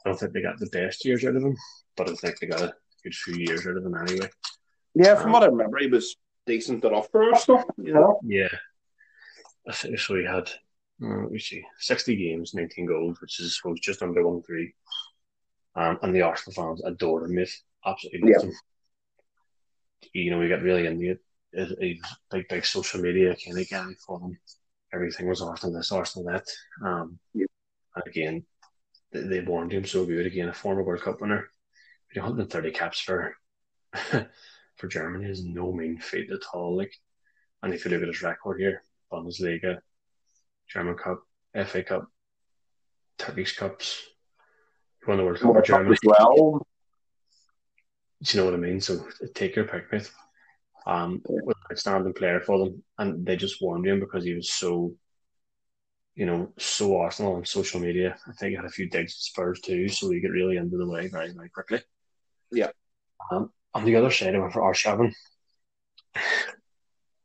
[0.05, 1.55] don't think they got the best years out of him,
[1.95, 4.29] but I think they got a good few years out of him anyway.
[4.93, 7.63] Yeah, from what I remember, he was decent enough for Arsenal.
[7.77, 8.19] You know.
[8.23, 8.49] Yeah.
[9.67, 10.15] I think so.
[10.15, 10.49] He had,
[11.03, 14.41] uh, let me see, 60 games, 19 goals, which is, I suppose, just under 1
[14.43, 14.73] 3.
[15.75, 17.55] Um, and the Arsenal fans adored him, mate.
[17.85, 18.53] Absolutely loved him.
[20.13, 21.19] You know, we got really into it.
[21.58, 24.38] He's a big, big social media kind of guy for them.
[24.93, 26.46] Everything was Arsenal this, Arsenal that.
[26.86, 27.48] Um, Yeah.
[27.96, 28.46] And again,
[29.12, 30.26] they, they warned him so good.
[30.28, 31.50] Again, a former World Cup winner.
[32.13, 33.36] 130 caps for
[34.76, 36.78] for Germany is no mean feat at all.
[36.78, 36.93] Like,
[37.63, 39.80] and if you look at his record here, Bundesliga,
[40.70, 41.22] German Cup,
[41.65, 42.08] FA Cup,
[43.17, 44.04] Turkish Cups,
[45.00, 45.91] he won the World Cup for Germany.
[45.91, 46.65] as well.
[48.24, 48.80] Do you know what I mean?
[48.82, 50.10] So take your pick, mate.
[50.88, 51.41] Um, Yeah.
[51.43, 54.95] was an outstanding player for them, and they just warned him because he was so,
[56.15, 58.17] you know, so Arsenal on social media.
[58.26, 60.78] I think he had a few digs at Spurs too, so he got really into
[60.78, 61.82] the way very, very quickly.
[62.52, 62.71] Yeah.
[63.30, 65.13] Um, on the other side, I went for Arshavin,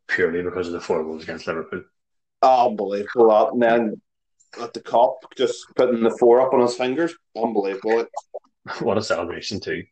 [0.09, 1.85] purely because of the four goals against Liverpool.
[2.43, 3.29] Oh, Unbelievable.
[3.29, 3.53] That.
[3.53, 4.03] And then
[4.61, 7.15] at the Kop, just putting the four up on his fingers.
[7.37, 8.07] Unbelievable.
[8.81, 9.85] what a celebration too.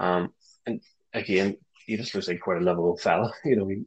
[0.00, 0.32] Um,
[0.66, 0.82] and
[1.14, 1.56] again,
[1.88, 3.32] he just looks like quite a lovable fella.
[3.46, 3.84] You know, he,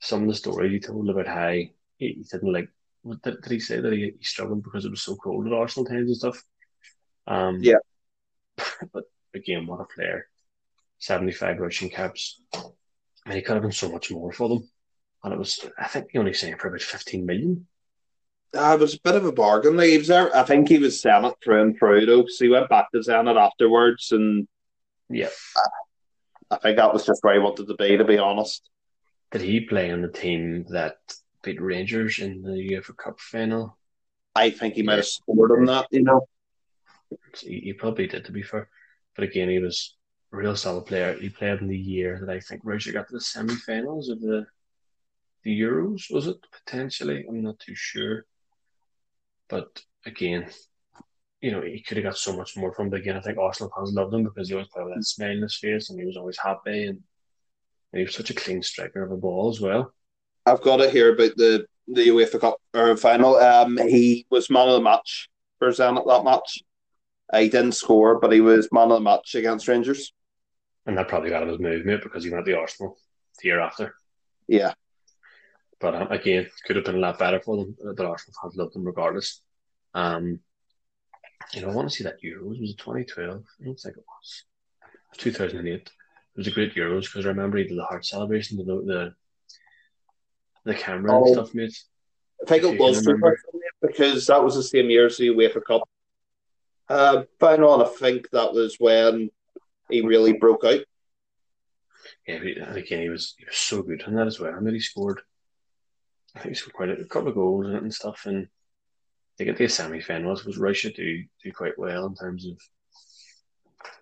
[0.00, 2.68] some of the stories he told about how he, he didn't like.
[3.02, 5.52] What did, did he say that he, he struggled because it was so cold at
[5.52, 6.42] Arsenal times and stuff?
[7.26, 7.78] Um, Yeah.
[8.92, 10.26] But again, what a player!
[10.98, 12.42] Seventy-five Russian caps.
[12.54, 14.68] I mean, he could have been so much more for them,
[15.22, 15.64] and it was.
[15.78, 17.66] I think he only signed for about fifteen million.
[18.52, 19.76] Uh, it was a bit of a bargain.
[19.76, 20.34] Like, he was there.
[20.36, 22.26] I think he was Zenit through and through, though.
[22.26, 24.48] So he went back to Zenit afterwards, and
[25.08, 25.28] Yeah.
[26.50, 28.68] I think that was just where he wanted to be, to be honest.
[29.30, 30.96] Did he play on the team that
[31.42, 33.78] beat Rangers in the UEFA Cup final?
[34.34, 36.26] I think he might have scored on that, you know.
[37.40, 38.68] He, he probably did, to be fair.
[39.14, 39.96] But again, he was
[40.32, 41.14] a real solid player.
[41.14, 44.46] He played in the year that I think Roger got to the semi-finals of the
[45.42, 46.12] the Euros.
[46.12, 47.24] Was it potentially?
[47.28, 48.26] I'm not too sure.
[49.48, 50.46] But again,
[51.40, 52.90] you know, he could have got so much more from.
[52.90, 55.36] But again, I think Arsenal fans loved him because he always played with that smile
[55.36, 57.00] on his face and he was always happy and
[57.92, 59.92] he was such a clean striker of a ball as well.
[60.46, 63.36] I've got it here about the, the UEFA Cup or final.
[63.36, 66.62] Um, he was man of the match for Zenit that match.
[67.34, 70.12] He didn't score, but he was man of the match against Rangers.
[70.86, 72.98] And that probably got him his movement because he went to Arsenal
[73.40, 73.94] the year after.
[74.48, 74.72] Yeah.
[75.80, 77.76] But um, again, could have been a lot better for them.
[77.96, 79.40] But Arsenal fans loved him regardless.
[79.94, 80.40] Um,
[81.52, 82.60] you know, I want to see that Euros.
[82.60, 83.44] Was it 2012?
[83.60, 84.44] I don't think it was.
[85.18, 85.72] 2008.
[85.74, 85.90] It
[86.36, 89.14] was a great Euros because I remember he did the heart celebration, the the,
[90.64, 91.24] the camera Oh.
[91.24, 91.76] and stuff, mate.
[92.42, 93.06] I think it was
[93.82, 95.82] because that was the same year as the UEFA Cup
[96.88, 99.30] uh, final, and I think that was when
[99.90, 100.80] he really broke out.
[102.26, 104.54] Yeah, but- and again, he was he was so good in that as well.
[104.54, 105.20] I mean, he scored.
[106.34, 108.24] I think he scored quite a, a couple of goals and stuff.
[108.26, 108.48] And
[109.40, 112.60] they get to the semi-finals, was Russia do do quite well in terms of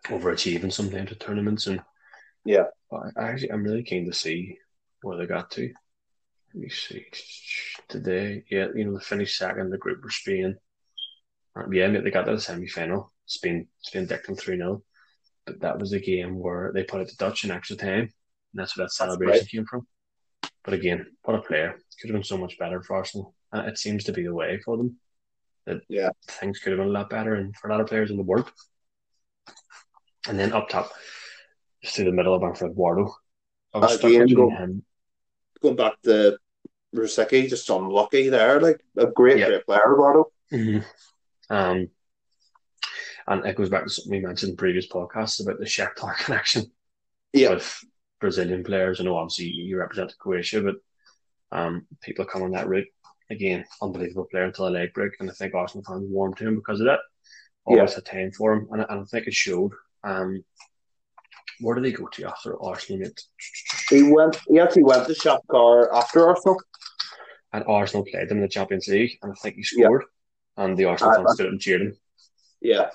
[0.07, 1.69] overachieving sometimes at tournaments.
[1.69, 1.81] And
[2.45, 2.65] Yeah.
[2.93, 4.59] I, I actually I'm really keen to see
[5.01, 5.73] where they got to.
[6.53, 7.07] Let me see.
[7.87, 10.57] Today, yeah, you know, they finished second the group for Spain.
[11.71, 13.13] Yeah, they got to the semi-final.
[13.27, 14.83] Spain, Spain dicked them 3 0.
[15.47, 18.01] But that was a game where they put it to Dutch in extra time.
[18.01, 18.11] And
[18.55, 19.49] that's where that celebration right.
[19.49, 19.87] came from.
[20.65, 21.79] But again, what a player.
[22.01, 23.37] Could have been so much better for Arsenal.
[23.53, 24.97] And it seems to be the way for them.
[25.69, 26.11] That Yeah.
[26.27, 28.23] things could have been a lot better and for a lot of players in the
[28.23, 28.51] world.
[30.27, 30.91] And then up top,
[31.83, 33.15] just through the middle of Manfred Eduardo.
[33.75, 34.83] I was Again, go- him.
[35.61, 36.39] Going back to
[36.97, 38.61] Rosicky, just unlucky there.
[38.61, 39.49] Like a great, Yeah.
[39.49, 40.33] great player, Eduardo.
[40.51, 40.85] Mhm.
[41.51, 41.91] Um,
[43.27, 46.73] and it goes back to something we mentioned in previous podcasts about the Shakhtar connection
[47.35, 47.51] Yeah.
[47.51, 47.85] with
[48.21, 49.01] Brazilian players.
[49.01, 50.77] I know obviously you represent Croatia, but
[51.53, 52.89] um, people come on that route.
[53.31, 56.57] Again, unbelievable player until a leg break, and I think Arsenal fans warmed to him
[56.57, 57.01] because of that.
[57.67, 59.73] Always had time for him, and, I- and I think it showed.
[60.03, 60.43] Um,
[61.61, 63.01] where did he go to after Arsenal?
[63.01, 63.21] Mate?
[63.91, 64.39] He went.
[64.49, 66.61] He actually went to Shakhtar after Arsenal.
[67.53, 70.05] and Arsenal played them in the Champions League, and I think he scored,
[70.57, 71.97] and the Arsenal fans stood up and cheered him.
[72.61, 72.91] Yeah.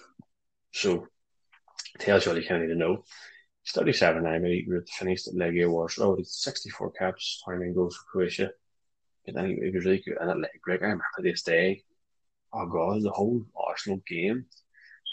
[0.72, 1.08] So,
[2.00, 3.04] tells you all you kind of need to know.
[3.64, 4.68] He's 37 now, but he
[4.98, 8.52] finished at Legia Warsaw with 64 caps, 29 goals for Croatia.
[9.28, 10.18] And then he, he was really good.
[10.20, 11.84] And at Legia, I remember this day,
[12.52, 14.46] oh God, the whole Arsenal game,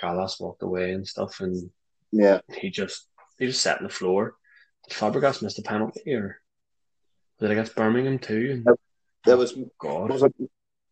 [0.01, 1.71] Gallas walked away and stuff, and
[2.13, 2.41] Yeah.
[2.57, 3.07] he just
[3.39, 4.37] he just sat on the floor.
[4.89, 6.41] Did Fabregas missed a penalty, or
[7.39, 8.63] was it against Birmingham too?
[8.67, 8.77] And,
[9.25, 10.35] There was oh, God, was it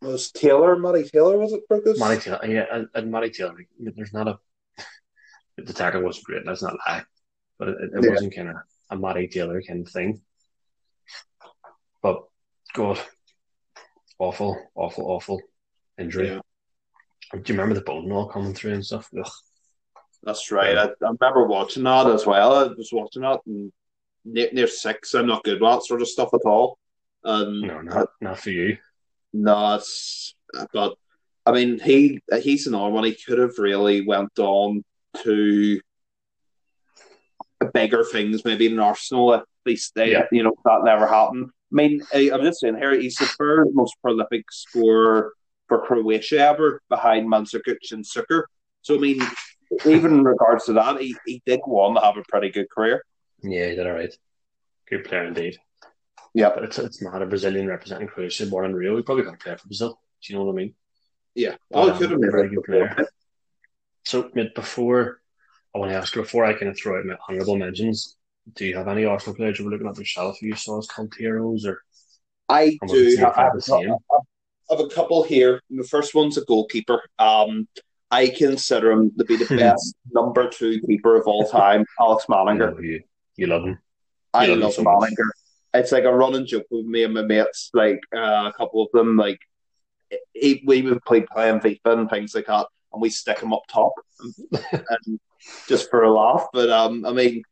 [0.01, 1.99] was Taylor, Matty Taylor, was it Brookus?
[1.99, 3.57] Matty Taylor, yeah, and, and Matty Taylor.
[3.81, 4.39] There's not a
[5.57, 6.47] the tackle wasn't great.
[6.47, 7.05] Let's not lie,
[7.59, 8.11] but it, it Yeah.
[8.11, 8.57] wasn't kind of
[8.91, 10.21] a Matty Taylor kind of thing.
[12.03, 12.25] But
[12.75, 12.99] God,
[14.19, 15.41] awful, awful, awful
[15.99, 16.29] injury.
[16.29, 16.41] Yeah.
[17.33, 19.09] Do you remember the bone all coming through and stuff?
[19.19, 19.31] Ugh.
[20.23, 20.77] That's right.
[20.77, 22.53] I, I remember watching that as well.
[22.55, 23.73] I was watching that and
[24.25, 25.15] near, near six.
[25.15, 26.79] I'm not good with that sort of stuff at all.
[27.25, 28.79] Um, No, not not for you.
[29.33, 30.35] No, it's
[30.73, 30.95] but
[31.45, 33.05] I mean he he's another one.
[33.05, 34.85] He could have really went on
[35.25, 35.81] to
[37.75, 39.35] bigger things, maybe in Arsenal.
[39.35, 40.27] At least they, Yeah.
[40.33, 41.51] you know, that never happened.
[41.71, 45.33] I mean, I, I'm just saying here, he's the third most prolific scorer
[45.69, 48.45] for Croatia ever, behind Mandzukic and Suker.
[48.83, 49.21] So I mean,
[49.85, 52.71] even in regards to that, he, he did go on to have a pretty good
[52.71, 53.03] career.
[53.43, 54.15] Yeah, he did all right.
[54.89, 55.59] Good player indeed.
[56.35, 58.97] Yeah, But it's it's not a Brazilian representing Croatia, born in Rio.
[58.97, 60.01] He probably got to play for Brazil.
[60.23, 60.75] Do you know what I mean?
[61.35, 61.57] yeah.
[61.71, 62.97] Well, Um, he could have been a very good player.
[64.05, 65.21] So, mate, before
[65.75, 68.17] I want to ask you, before I kind of throw out my honourable mentions,
[68.55, 71.15] do you have any Arsenal players you were looking at yourself you saw as cult
[71.15, 71.83] heroes or
[72.49, 73.17] I do.
[73.21, 73.99] I I, have?
[74.71, 75.61] I have a couple here.
[75.71, 77.03] The first one's a goalkeeper.
[77.19, 77.69] Um,
[78.11, 82.79] I consider him to be the best number two keeper of all time, Alex know,
[82.81, 83.03] you,
[83.37, 83.79] you love him?
[84.33, 85.11] I you love him love so much.
[85.11, 85.31] Manninger.
[85.75, 87.71] It's like a running joke with me and my mates.
[87.75, 89.39] Like uh, a couple of them, like
[90.33, 93.63] he, we would play playing FIFA and things like that, and we stick him up
[93.69, 93.93] top,
[94.73, 95.21] and
[95.69, 96.47] just for a laugh.
[96.55, 97.43] But um, I mean,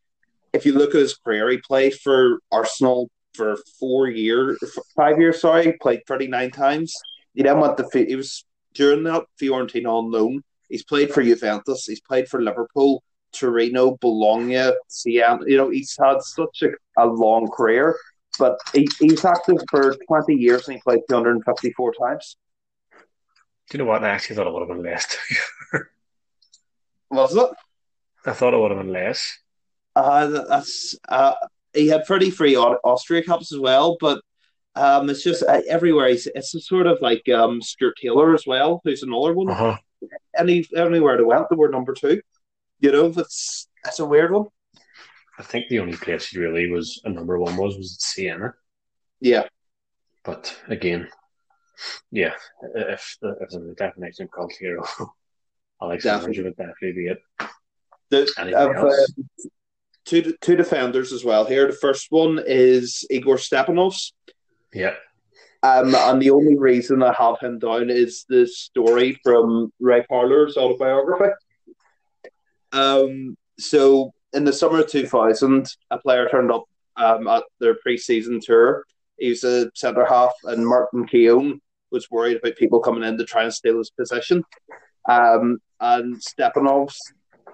[0.57, 4.59] if you look at his career, he played for Arsenal for four years,
[4.97, 5.41] five years.
[5.41, 6.95] Sorry, played thirty nine times.
[7.35, 10.43] He then went to he was during that Fiorentina on loan.
[10.69, 11.87] He's played for Juventus.
[11.87, 15.39] He's played for Liverpool, Torino, Bologna, Siena.
[15.47, 16.71] You know, he's had such a,
[17.03, 17.97] a long career.
[18.39, 21.93] But he, he's active for twenty years and he played two hundred and fifty four
[21.93, 22.37] times.
[23.69, 24.05] Do you know what?
[24.05, 25.17] I actually thought it would have been less.
[27.11, 27.51] Was it?
[28.25, 29.39] I thought it would have been less.
[29.97, 31.35] Uh, that's uh,
[31.73, 34.21] he had 33 Au- Austria Cups as well, but
[34.75, 36.09] um, it's just uh, everywhere.
[36.09, 39.49] He's, it's sort of like um, Stuart Taylor as well, who's another one.
[39.51, 39.77] Uh-huh.
[40.39, 42.21] Any anywhere they went, they were number two.
[42.81, 44.47] You know, it's it's a weird one.
[45.39, 48.55] I think the only place he really was a number one was was at Siena.
[49.21, 49.45] Yeah,
[50.25, 51.09] But again,
[52.11, 52.35] yeah,
[52.75, 54.85] if if the definition cult hero,
[55.83, 56.05] Alex.
[56.05, 57.19] Orange would definitely be it.
[58.11, 58.31] the,
[60.07, 60.37] Anything I've, else?
[60.37, 61.67] two two defenders as well here.
[61.67, 64.13] The first one is Igor Stepanovs.
[64.73, 64.95] Yeah,
[65.63, 70.57] Um, and the only reason I have him down is the story from Ray Parlour's
[70.57, 71.33] autobiography.
[72.73, 76.65] Um, so in the summer of 2000, a player turned up
[76.97, 78.85] um, at their pre-season tour.
[79.19, 83.25] He was a centre half, and Martin Keown was worried about people coming in to
[83.25, 84.45] try and steal his position.
[85.09, 86.97] Um, and Stepanovs,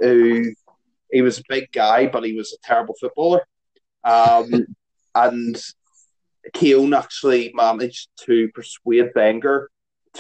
[0.01, 0.53] who
[1.12, 3.46] he was a big guy, but he was a terrible footballer.
[4.03, 4.66] Um,
[5.14, 5.62] and
[6.55, 9.70] Keown actually managed to persuade Wenger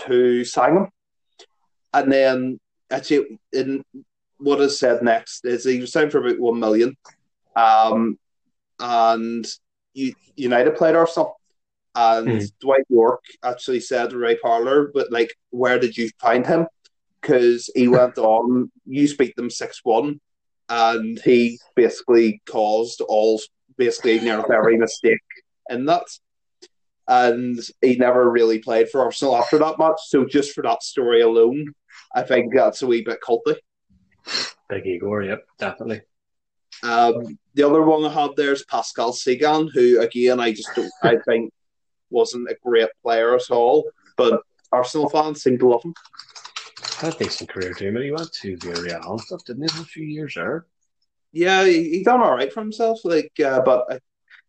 [0.06, 0.88] to sign him.
[1.92, 3.84] And then actually in
[4.38, 6.96] what is said next is he was signed for about one million.
[7.56, 8.18] Um
[8.78, 9.46] and
[9.94, 11.38] United played Arsenal.
[11.94, 12.52] And Mhm.
[12.60, 16.66] Dwight Yorke actually said to Ray Parlour, but like, where did you find him?
[17.20, 20.18] Because he went on, you beat them 6 1,
[20.68, 23.40] and he basically caused all,
[23.76, 25.20] basically nearly every mistake
[25.70, 26.04] in that.
[27.08, 29.98] And he never really played for Arsenal after that match.
[30.06, 31.74] So just for that story alone,
[32.14, 33.56] I think that's a wee bit culty.
[34.68, 35.22] big Igor.
[35.24, 36.02] Yep, definitely.
[36.82, 40.90] Um, the other one I had there is Pascal Cygan, who again I just don't,
[41.02, 41.52] I think
[42.10, 45.94] wasn't a great player at all, but Arsenal fans seem to love him.
[47.02, 49.80] Had a decent career too, but he went to Villarreal and stuff, didn't he?
[49.80, 50.66] A few years there.
[51.32, 53.98] Yeah, he, he done all right for himself, like, uh, but I,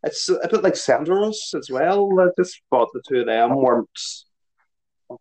[0.04, 2.08] it's a bit like Senderos as well.
[2.20, 3.90] I just thought the two of them weren't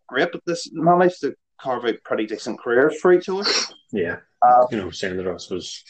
[0.07, 3.49] great, but this managed to carve out pretty decent careers for each other.
[3.91, 5.83] Yeah, Uh, you know, Senderos was.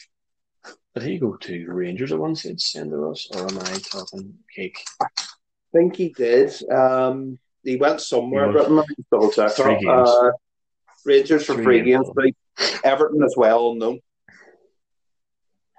[0.94, 4.78] Did he go to Rangers at one stage, Senderos, or am I talking cake?
[5.02, 5.08] I
[5.74, 6.54] think he did.
[6.70, 8.46] Um, he went somewhere.
[8.46, 9.50] He But me double check.
[9.50, 10.08] Three games.
[10.08, 10.30] Uh,
[11.04, 12.08] Rangers for Three games.
[12.14, 12.32] But
[12.84, 13.74] Everton as well.
[13.74, 13.98] No.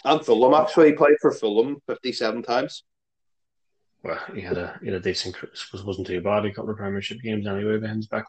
[0.03, 2.83] And Fulham actually played for Fulham fifty-seven times.
[4.03, 5.35] Well, he had a he had a decent
[5.71, 6.45] was wasn't too bad.
[6.45, 8.25] A couple of Premiership games anyway behind his back,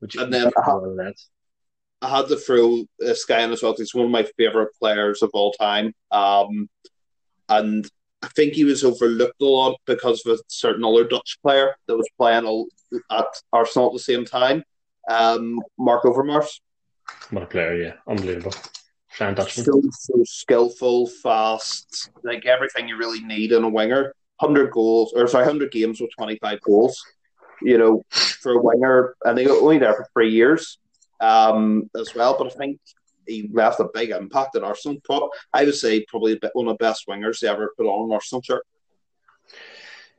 [0.00, 1.14] which And then- well, that.
[2.00, 3.74] I had the throw this guy in as well.
[3.76, 5.92] He's one of my favorite players of all time.
[6.12, 6.68] Um,
[7.48, 7.90] and
[8.22, 11.96] I think he was overlooked a lot because of a certain other Dutch player that
[11.96, 12.68] was playing
[13.10, 14.62] at Arsenal at the same time.
[15.08, 16.60] Um, Marc Overmars.
[17.30, 18.52] What a player, yeah, unbelievable.
[19.18, 19.64] Dutchman.
[19.64, 24.14] So, so skillful, fast, like everything you really need in a winger.
[24.38, 27.02] 100 goals, or sorry, 100 games with 25 goals.
[27.60, 30.78] You know, for a winger, and they were only there for three years
[31.20, 32.36] um, as well.
[32.38, 32.78] But I think
[33.26, 34.98] he left a big impact at Arsenal.
[35.02, 38.12] Pro- I would say probably one of the best wingers they ever put on an
[38.12, 38.64] Arsenal shirt.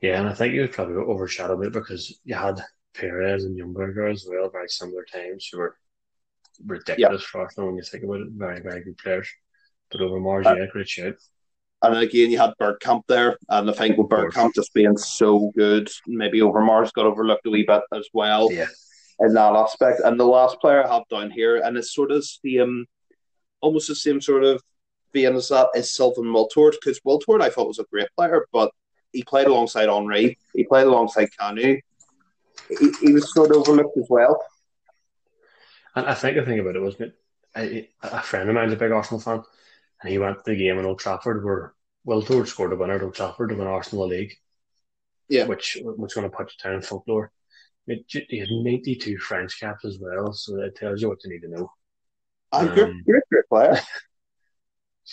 [0.02, 2.62] Yeah, and I think he was probably overshadowed a bit because you had
[2.98, 5.76] Pires and Ljungberg as well, very similar times, who were
[6.66, 8.28] ridiculous for Arsenal when you think about it.
[8.32, 9.28] Very, very good players.
[9.90, 11.14] But Overmars, Uh, yeah, great shout.
[11.82, 14.08] And again, you had Bergkamp there, and I think with.
[14.08, 18.52] Bergkamp just being so good, maybe Overmars got overlooked a wee bit as well.
[18.52, 18.66] Yeah.
[19.20, 20.00] in that aspect.
[20.02, 22.86] And the last player I have down here, and it's sort of the um,
[23.60, 24.62] almost the same sort of
[25.12, 26.72] vein as that, is Sylvain Wiltord.
[26.72, 28.70] Because Wiltord I thought was a great player, but
[29.12, 31.80] he played alongside Henry, he played alongside Kanu.
[32.78, 34.42] He, he was sort of overlooked as well.
[35.94, 37.14] And I think the thing about it was that
[37.56, 39.42] a, a friend of mine's a big Arsenal fan,
[40.02, 41.74] and he went to the game in Old Trafford where
[42.06, 44.34] Wiltord scored a winner at Old Trafford to win Arsenal the league.
[45.28, 45.46] Yeah.
[45.46, 47.32] Which was going to put you down in folklore.
[47.86, 51.42] It, he had 92 French caps as well, so that tells you what you need
[51.42, 51.70] to know.
[52.52, 53.80] And Um, great, great, great player.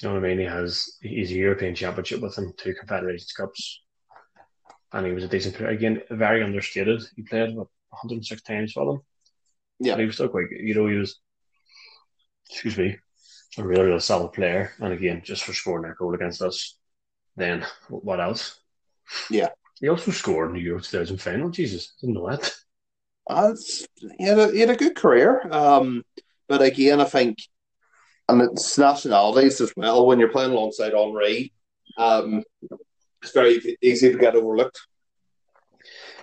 [0.01, 0.39] You know what I mean?
[0.39, 3.81] He has he's a European Championship with him, two Confederations Cups,
[4.93, 5.69] and he was a decent player.
[5.69, 7.01] Again, very understated.
[7.15, 9.01] He played what 106 times for them.
[9.79, 9.93] Yeah.
[9.93, 10.49] but he was still quite.
[10.49, 10.59] good.
[10.59, 11.19] You know, he was.
[12.49, 12.97] Excuse me,
[13.57, 14.71] a really, really solid player.
[14.79, 16.77] And again, just for scoring that goal against us,
[17.35, 18.59] then what else?
[19.29, 19.49] Yeah.
[19.79, 21.49] He also scored in the Euro 2000 final.
[21.49, 22.51] Jesus, didn't know that.
[23.29, 23.53] Uh,
[24.17, 25.45] he, had a, he had a good career.
[25.51, 26.03] Um,
[26.47, 27.39] but again, I think,
[28.29, 30.05] and it's nationalities as well.
[30.05, 31.51] When you're playing alongside Henry,
[31.97, 32.43] um,
[33.27, 34.79] it's very easy to get overlooked.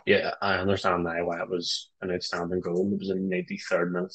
[0.07, 2.91] Yeah, I understand now why it was an outstanding goal.
[2.93, 4.15] It was in the 93rd minute.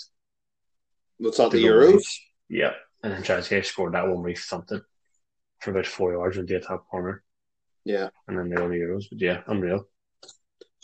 [1.18, 1.66] What's not the The.
[1.68, 2.04] Euros?
[2.48, 2.74] Yeah,
[3.04, 4.84] and then Trezeguet scored that one thumped it
[5.60, 7.24] for about four yards into the top corner,
[7.86, 8.10] Yeah.
[8.28, 9.06] and then they only Euros.
[9.10, 9.88] But yeah, unreal.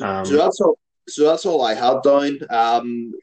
[0.02, 0.78] Um, so that's all.
[1.08, 2.40] So that's all I had down.
[2.50, 3.14] Um,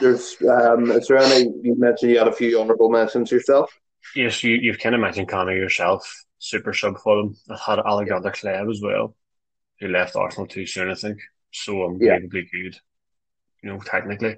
[0.00, 1.50] there's um, is there any?
[1.62, 3.70] You mentioned you had a few honourable mentions yourself.
[4.16, 6.08] yes, you, you've kind of mentioned Connor yourself,
[6.42, 7.36] super sub for them.
[7.48, 9.14] I had Alexander Hleb as well,
[9.78, 11.20] who left Arsenal too soon, I think.
[11.52, 12.76] So unbelievably good,
[13.62, 14.36] you know, technically.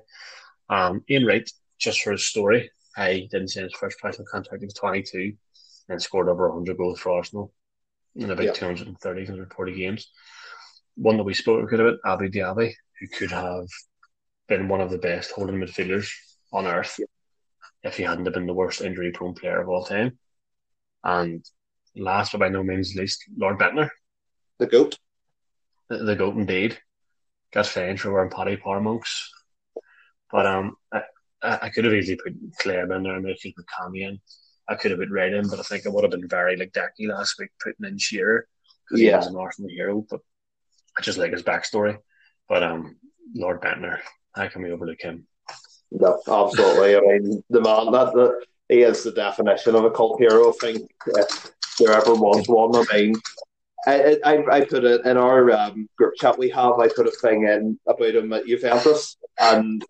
[0.69, 4.67] Um, Ian Wright, just for his story, I didn't say his first professional contract, he
[4.67, 5.33] was 22
[5.89, 7.53] and scored over 100 goals for Arsenal
[8.17, 8.53] in about Yeah.
[8.53, 10.11] 230, 240 games.
[10.97, 13.67] One that we spoke a bit about, Abou Diaby, who could have
[14.47, 16.11] been one of the best holding midfielders
[16.53, 17.01] on earth
[17.83, 20.19] if he hadn't have been the worst injury prone player of all time.
[21.03, 21.45] And
[21.97, 23.89] last but by no means least, Lord Bendtner,
[24.59, 24.99] The goat.
[25.89, 26.79] the, the goat indeed.
[27.53, 29.31] Got fined for wearing Paddy Power monks.
[30.31, 31.03] But um I,
[31.43, 34.19] I could have easily put Claire in there and maybe put Cammy in.
[34.69, 36.73] I could have put Red in, but I think I would have been very like
[36.73, 38.49] Decky last week putting in Shearer
[38.89, 39.19] because he Yeah.
[39.19, 40.05] was an Arsenal hero.
[40.11, 40.21] But
[40.99, 41.99] I just like his backstory.
[42.49, 42.97] But um
[43.35, 44.01] Lord Bendtner,
[44.35, 45.27] how can we overlook him?
[45.93, 46.97] No, absolutely.
[46.97, 50.51] I mean, the man that, that he is the definition of a cult hero.
[50.51, 52.75] I think if there ever was one.
[52.75, 53.15] I mean,
[53.87, 56.79] I I, I put it in our um, group chat we have.
[56.79, 59.85] I put a thing in about him at Juventus, and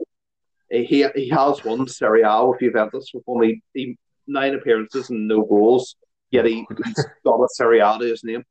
[0.70, 3.96] he he has won Serie A with Juventus with only he,
[4.26, 5.96] nine appearances and no goals.
[6.30, 8.44] Yet he, he's got a Serie A to his name.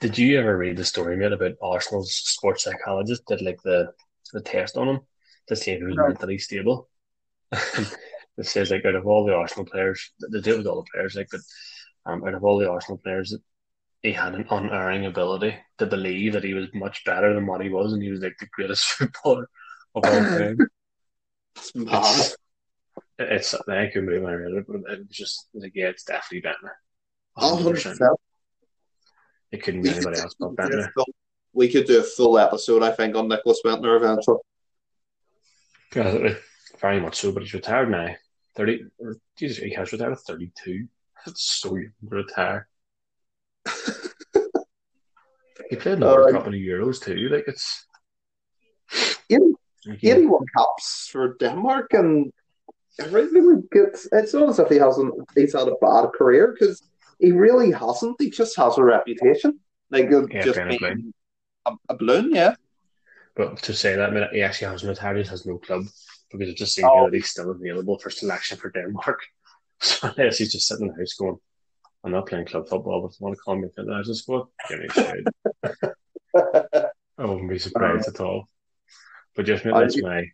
[0.00, 3.92] Did you ever read the story mate about Arsenal's sports psychologist did like the
[4.32, 5.00] the test on him
[5.48, 6.88] to see if he was mentally stable?
[8.36, 11.14] it says like out of all the Arsenal players, they it with all the players,
[11.14, 11.40] like but
[12.06, 13.34] um, out of all the Arsenal players,
[14.02, 17.70] he had an unerring ability to believe that he was much better than what he
[17.70, 19.48] was, and he was like the greatest footballer
[19.94, 20.58] of all time.
[21.56, 22.36] It's
[23.18, 26.04] it's I couldn't believe when I read it, but it was just like yeah, it's
[26.04, 26.72] definitely Bendtner.
[27.36, 27.98] Oh, 100%.
[27.98, 28.14] 100%.
[29.52, 30.90] It couldn't be anybody else but Bendtner.
[31.52, 34.38] We could do a full episode, I think, on Nicholas Bendtner eventually.
[35.94, 36.34] Yeah,
[36.80, 38.16] very much so, but he's retired now.
[38.56, 40.86] Thirty, or, Jesus, he has retired at thirty-two.
[41.24, 42.68] That's so young to retire.
[45.70, 47.28] he played in the World Cup and the Euros too.
[47.30, 47.86] Like it's
[50.02, 52.32] 81 caps for Denmark, and
[53.10, 56.82] really it's, it's not as if he hasn't he's had a bad career because
[57.18, 58.16] he really hasn't.
[58.20, 61.12] He just has a reputation, like yeah, just being
[61.66, 62.54] a, a, balloon, yeah.
[63.36, 65.16] But to say that, I mean, he actually hasn't retired.
[65.16, 65.84] He has no club
[66.38, 67.04] because it just seems oh.
[67.04, 69.20] that he's still available for selection for Denmark.
[69.80, 71.36] So unless he's just sitting in the house going,
[72.04, 74.14] "I'm not playing club football, but if you want to call me for the national
[74.14, 75.24] squad, give me a
[77.18, 78.46] I wouldn't be surprised uh, at all.
[79.34, 80.28] But just that's my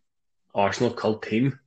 [0.55, 1.59] Arsenal cult team.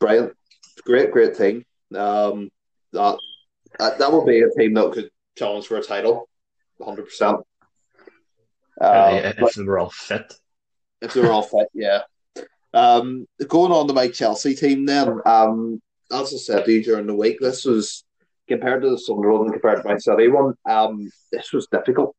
[0.00, 0.36] Brilliant,
[0.84, 1.64] great, great thing.
[1.94, 2.50] Um,
[2.92, 3.18] that
[3.78, 6.28] that, that would be a team that could challenge for a title,
[6.82, 7.36] hundred percent.
[8.80, 10.34] Um, if they were all fit.
[11.00, 12.02] If they were all fit, yeah.
[12.74, 17.06] Um, going on to my Chelsea team, then, um, as I said to you during
[17.06, 18.04] the week, this was
[18.48, 20.54] compared to the Sunderland and compared to my City one.
[20.68, 22.14] Um, this was difficult.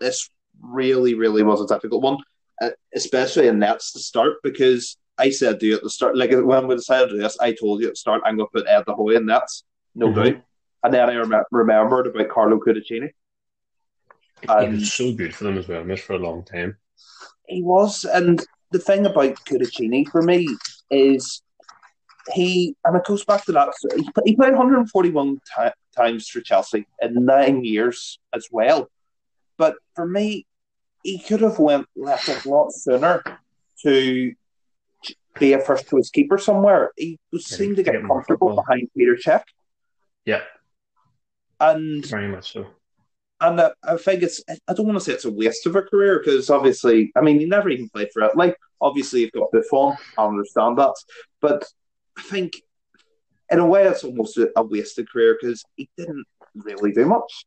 [0.00, 0.28] This
[0.60, 2.18] really, really was a difficult one,
[2.62, 6.30] uh, especially in nets to start because I said to you at the start, like
[6.32, 8.60] when we decided to do this, I told you at the start I'm going to
[8.60, 10.22] put Ed Goey in nets, no mm-hmm.
[10.22, 10.42] doubt.
[10.82, 13.10] And then I rem- remembered about Carlo Cudicini.
[14.42, 16.76] he was so good for them as well, missed for a long time.
[17.46, 18.44] He was, and
[18.74, 20.48] the thing about Cudicini for me
[20.90, 21.42] is
[22.32, 23.68] he, and it goes back to that.
[24.24, 28.90] He, played 141 t- times for Chelsea in nine years as well.
[29.56, 30.44] But for me,
[31.04, 33.22] he could have went left a lot sooner
[33.84, 34.32] to
[35.38, 36.90] be a first choice keeper somewhere.
[36.96, 39.44] He seemed to get comfortable behind Peter Cech.
[40.24, 40.42] Yeah,
[41.60, 42.66] and very much so.
[43.44, 45.82] And uh, I think it's, I don't want to say it's a waste of a
[45.82, 48.36] career because obviously, I mean, he never even played for it.
[48.36, 50.94] Like, obviously, you've got Buffon, I understand that.
[51.42, 51.64] But
[52.16, 52.62] I think,
[53.50, 56.24] in a way, it's almost a, a wasted career because he didn't
[56.54, 57.44] really do much.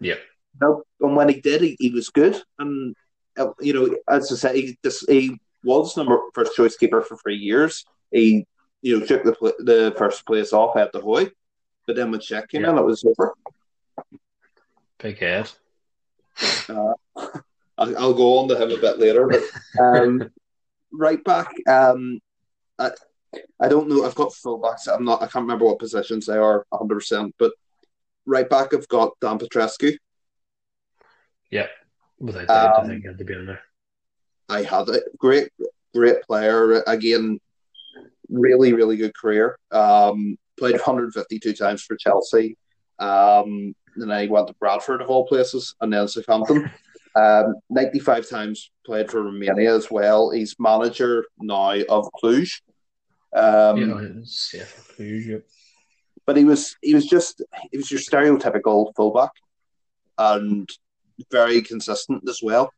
[0.00, 0.16] Yeah.
[0.60, 2.42] No, and when he did, he, he was good.
[2.58, 2.96] And,
[3.38, 7.16] uh, you know, as I said, he, this, he was number first choice keeper for
[7.18, 7.84] three years.
[8.10, 8.46] He,
[8.82, 11.30] you know, took the, the first place off Ed de Goey,
[11.86, 12.70] But then when Cech came yeah.
[12.70, 13.34] in, it was over.
[14.98, 15.50] Big head.
[16.68, 16.92] Uh,
[17.78, 19.28] I'll, go on to him a bit later.
[19.28, 20.30] But um,
[20.92, 22.20] right back, um,
[22.78, 22.90] I,
[23.60, 24.04] I don't know.
[24.04, 24.88] I've got fullbacks.
[24.92, 25.22] I'm not.
[25.22, 26.94] I can't remember what positions they are 100.
[26.94, 27.52] percent But
[28.24, 29.96] right back, I've got Dan Petrescu.
[31.50, 31.66] Yeah,
[32.18, 33.60] without doubt, um, I think he had to be in there.
[34.48, 35.50] I had a great,
[35.94, 36.82] great player.
[36.86, 37.40] Again,
[38.28, 39.58] really, really good career.
[39.70, 42.56] Um, played 152 times for Chelsea.
[42.98, 46.70] Um, then I went to Bradford of all places, and then Southampton.
[47.16, 50.30] Um, 95 times played for Romania as well.
[50.30, 52.60] He's manager now of Cluj.
[53.34, 53.78] Um,
[54.52, 54.64] yeah,
[54.98, 55.42] Cluj.
[56.26, 59.30] But he was he was just he was your stereotypical fullback,
[60.18, 60.68] and
[61.30, 62.70] very consistent as well.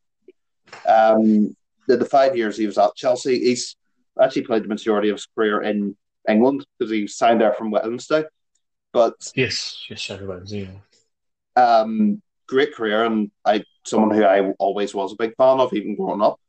[0.86, 1.56] Um,
[1.88, 3.76] the, the five years he was at Chelsea, he's
[4.20, 5.96] actually played the majority of his career in
[6.28, 8.24] England because he signed there from Wednesday.
[8.92, 10.70] But yes, yes, Wednesday.
[11.58, 15.96] Um, great career, and I someone who I always was a big fan of, even
[15.96, 16.40] growing up.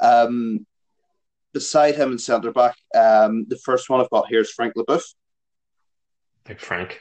[0.00, 0.66] Um,
[1.52, 5.04] beside him in centre back, um, the first one I've got here is Frank Leboeuf.
[6.44, 6.98] Big Frank.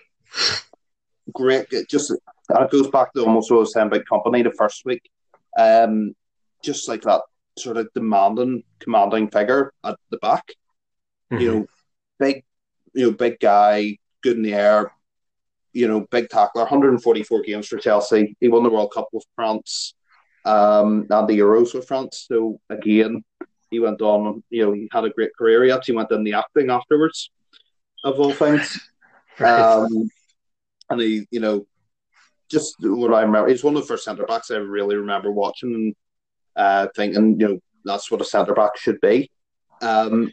[1.33, 4.51] Great, just and it goes back to almost what I was saying about Kompany the
[4.51, 5.09] first week.
[5.57, 6.15] Um,
[6.63, 7.21] just like that
[7.57, 10.53] sort of demanding, commanding figure at the back.
[11.31, 11.41] Mm-hmm.
[11.41, 11.65] You know,
[12.19, 12.43] big,
[12.93, 14.91] you know, big guy, good in the air,
[15.73, 16.63] you know, big tackler.
[16.63, 18.35] 144 games for Chelsea.
[18.39, 19.93] He won the World Cup with France,
[20.45, 22.25] um, and the Euros with France.
[22.27, 23.23] So again,
[23.69, 24.43] he went on.
[24.49, 25.63] You know, he had a great career.
[25.63, 27.31] He actually went in the acting afterwards,
[28.03, 28.79] of all things.
[29.39, 30.09] um,
[30.89, 31.65] and he, you know,
[32.49, 35.73] just what I remember, he's one of the first centre backs I really remember watching
[35.73, 35.95] and
[36.55, 39.31] uh, thinking, you know, that's what a centre back should be.
[39.81, 40.31] Um,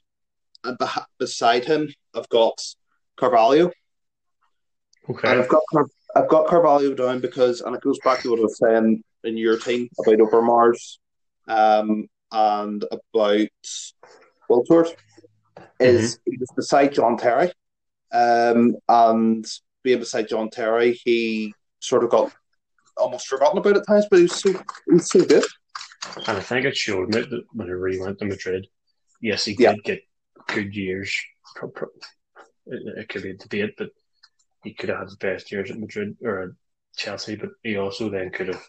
[0.64, 0.76] and
[1.18, 2.60] beside him, I've got
[3.16, 3.70] Carvalho.
[5.10, 5.30] Okay.
[5.30, 5.62] And I've got
[6.14, 9.36] I've got Carvalho down because, and it goes back to what I was saying in
[9.36, 10.98] your team about Overmars,
[11.46, 13.48] um, and about
[14.50, 14.94] Wiltord,
[15.80, 16.30] is mm-hmm.
[16.30, 17.52] he was beside John Terry,
[18.12, 19.46] um, and
[19.82, 22.32] being beside John Terry, he sort of got
[22.96, 25.44] almost forgotten about at times, but he was so he was so good.
[26.26, 28.66] And I think it showed me that whenever he went to Madrid,
[29.20, 29.72] yes, he yeah.
[29.72, 30.00] did get
[30.48, 31.14] good years.
[32.66, 33.90] It could be a debate, but
[34.64, 36.56] he could have had his best years at Madrid or
[36.96, 38.62] Chelsea, but he also then could have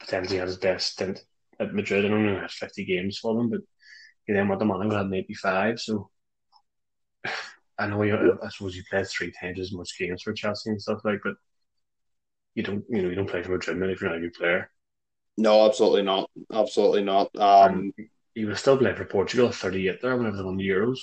[0.00, 1.22] potentially had his best stint
[1.60, 3.60] at Madrid I don't only had 50 games for them, but
[4.24, 5.78] he then went to Monaco had 85.
[5.80, 6.10] So
[7.78, 10.80] I know he, I suppose he played three times as much games for Chelsea and
[10.80, 11.34] stuff like, but
[12.54, 14.34] you don't, you know, you don't play for Madrid man if you're not a good
[14.34, 14.70] player.
[15.36, 16.28] No, absolutely not.
[16.52, 17.34] Absolutely not.
[17.36, 17.92] Um,
[18.34, 20.98] he was still playing for Portugal 38 there whenever they won the Euros.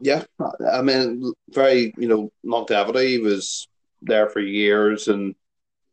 [0.00, 0.24] Yeah,
[0.70, 3.08] I mean, very you know longevity.
[3.12, 3.68] He was
[4.00, 5.34] there for years, and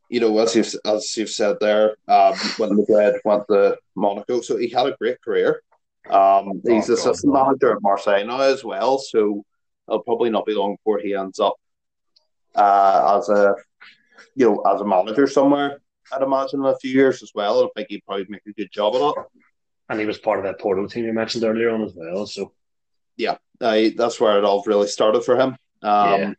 [0.10, 4.58] you know as you've as you've said there, um, when Madrid went to Monaco, so
[4.58, 5.62] he had a great career.
[6.10, 9.44] Um, he's Oh, assistant God, manager at Marseille now as well, so
[9.88, 11.54] it'll probably not be long before he ends up
[12.56, 13.56] uh, as a
[14.36, 15.82] you know as a manager somewhere.
[16.12, 17.64] I'd imagine in a few years as well.
[17.64, 19.26] I think he'd probably make a good job of it.
[19.90, 22.26] And he was part of that Porto team you mentioned earlier on as well.
[22.26, 22.54] So
[23.18, 26.34] Yeah, uh, that's where it all really started for him um, Yeah.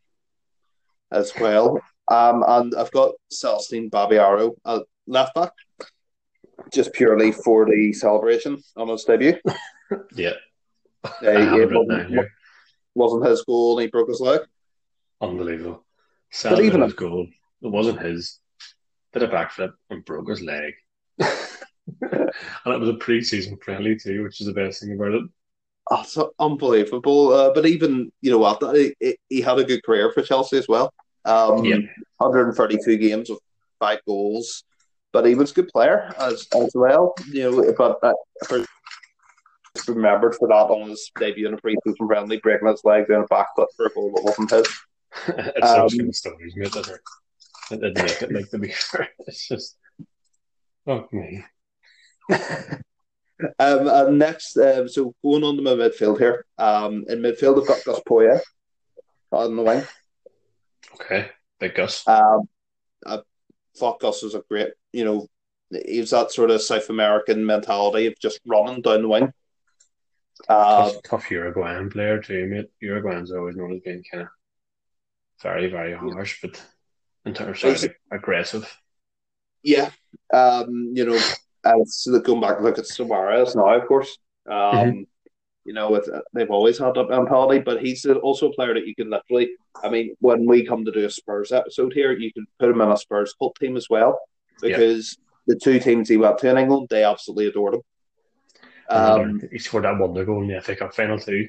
[1.12, 1.80] as well.
[2.08, 5.52] Um, and I've got Celestine Babayaro at left back,
[6.72, 9.34] just purely for the celebration on his debut.
[10.14, 10.32] yeah,
[11.04, 12.32] Uh, it it written down wasn't, here.
[12.94, 14.40] wasn't his goal and he broke his leg.
[15.20, 15.84] Unbelievable.
[16.30, 17.26] But Sadly, even his goal.
[17.62, 18.38] It wasn't his.
[19.12, 20.72] Did a backflip and broke his leg.
[21.18, 22.30] and
[22.66, 25.22] it was a pre-season friendly too, which is the best thing about it.
[25.92, 27.32] Oh, so unbelievable.
[27.32, 30.56] Uh, but even, you know what, he, he- he had a good career for Chelsea
[30.56, 30.92] as well.
[31.24, 31.78] Um, Yeah.
[32.18, 33.40] 132 games with
[33.78, 34.62] five goals.
[35.12, 37.14] But he was a good player as, as well.
[37.32, 38.12] You know, but uh,
[38.46, 38.64] for,
[39.88, 43.34] remembered for that on his debut in a pre-season friendly, breaking his leg doing a
[43.34, 44.68] backflip for a goal that wasn't his.
[45.56, 46.72] it's Um, such good stories, mate.
[46.72, 47.00] That are
[47.70, 49.08] that didn't make it like to be fair.
[49.26, 49.76] It's just
[50.86, 51.44] fuck me.
[53.58, 56.44] Um, and next, um, so going on to my midfield here.
[56.58, 58.40] Um, in midfield, I've got Gus Poyet
[59.32, 59.82] on the wing.
[60.94, 62.06] Okay, big Gus.
[62.06, 62.48] Um,
[63.06, 63.20] I
[63.76, 65.26] thought Gus was a great, you know,
[65.86, 69.32] he was that sort of South American mentality of just running down the wing.
[70.48, 72.70] Uh, tough, tough Uruguayan player too, mate.
[72.82, 74.28] Uruguayans are always known as being kind of
[75.42, 76.62] very, very harsh, but
[77.24, 78.78] in terms of aggressive.
[79.62, 79.90] yeah,
[80.32, 81.20] um, you know,
[81.64, 84.18] and so going back, look at Suarez now, of course.
[84.48, 85.06] Um, Mhm.
[85.64, 88.94] You know, it's, they've always had that mentality, but he's also a player that you
[88.94, 89.50] can literally.
[89.84, 92.80] I mean, when we come to do a Spurs episode here, you can put him
[92.80, 94.18] in a Spurs cult team as well
[94.62, 97.82] because the two teams he went to in England, they absolutely adored him.
[98.88, 101.48] Um, he scored that wonder goal in the FA Cup final too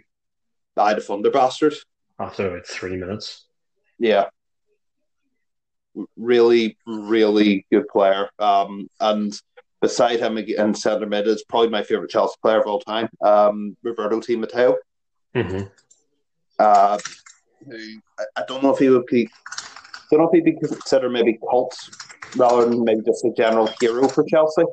[0.78, 1.74] I the Thunder Bastard.
[2.20, 3.46] after about three minutes.
[3.98, 4.26] Yeah.
[6.16, 8.30] Really, really good player.
[8.40, 9.34] Um, and
[9.82, 13.76] beside him in centre mid is probably my favourite Chelsea player of all time, um,
[13.84, 14.78] Roberto Di Matteo.
[15.36, 15.64] Mm-hmm.
[16.60, 17.00] Uh,
[17.66, 17.78] who
[18.20, 21.10] I, I don't know if he would be, I don't know if he'd be considered
[21.12, 21.76] maybe cult
[22.36, 24.64] rather than maybe just a general hero for Chelsea.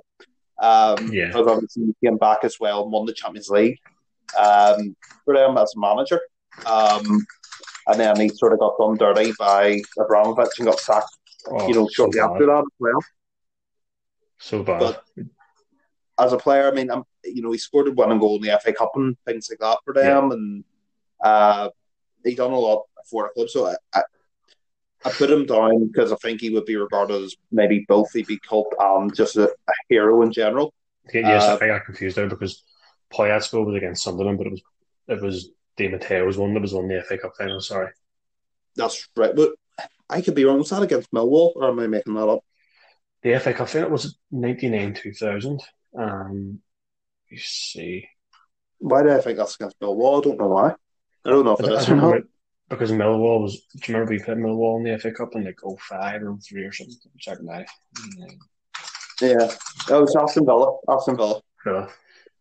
[0.60, 1.28] Um, Yeah.
[1.28, 3.78] Because obviously he came back as well and won the Champions League
[4.38, 4.94] um,
[5.24, 6.20] for them as a manager.
[6.66, 7.24] Um,
[7.86, 11.08] and then he sort of got done dirty by Abramovich and got sacked,
[11.50, 12.30] Oh, you know, shortly bad.
[12.32, 12.98] after that as well.
[14.38, 14.80] So bad.
[14.80, 15.04] But-
[16.20, 18.58] As a player, I mean, I'm, you know, he scored a winning goal in the
[18.60, 20.64] FA Cup and things like that for them, and
[21.22, 21.70] uh,
[22.24, 23.48] he done a lot for the club.
[23.48, 24.02] So I, I,
[25.04, 28.26] I put him down because I think he would be regarded as maybe both he'd
[28.26, 30.74] be cult and just a, a hero in general.
[31.14, 32.64] yes, uh, I got confused there because
[33.14, 34.62] Poyet's goal was against Sunderland, but it was
[35.06, 37.60] it was Di Matteo's one that was on the FA Cup final.
[37.60, 37.92] Sorry,
[38.74, 39.52] That's right, but
[40.10, 40.58] I could be wrong.
[40.58, 42.44] Was that against Millwall, or am I making that up?
[43.22, 45.60] The FA Cup final was ninety nine two thousand.
[45.98, 46.60] Um,
[47.28, 48.08] you see,
[48.78, 50.20] Why do I think that's against Millwall?
[50.20, 50.74] I don't know why.
[51.24, 52.22] I don't know if I it or not.
[52.68, 53.60] because Millwall was.
[53.76, 56.64] Do you remember we played Millwall in the FA Cup in like 05 or 03
[56.64, 56.96] or something?
[57.18, 57.66] Check that.
[59.20, 59.50] Yeah,
[59.96, 60.76] it was Aston Villa.
[60.88, 61.40] Aston Villa.
[61.66, 61.88] Yeah.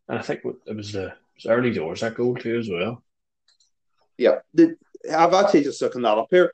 [0.10, 3.04] And I think it was the it was early doors that goal too as well.
[4.18, 4.76] Yeah, the,
[5.16, 6.52] I've actually just looking that up here.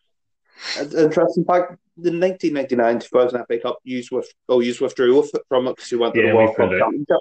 [0.80, 5.76] An Interesting fact: the 1999-2000 FA Cup used with oh used withdrew with, from it
[5.76, 6.80] because he went to Yeah, the we World Cup pulled out.
[6.86, 7.18] Championship.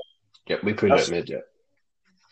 [0.48, 1.28] Yeah, we put That's- it mid.
[1.28, 1.38] Yeah.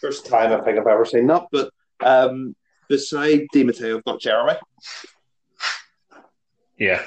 [0.00, 1.46] First time I think I've ever seen that.
[1.52, 1.70] But
[2.00, 2.54] um,
[2.88, 4.56] beside Di Matteo, I've got Geremi.
[6.78, 7.02] Yeah,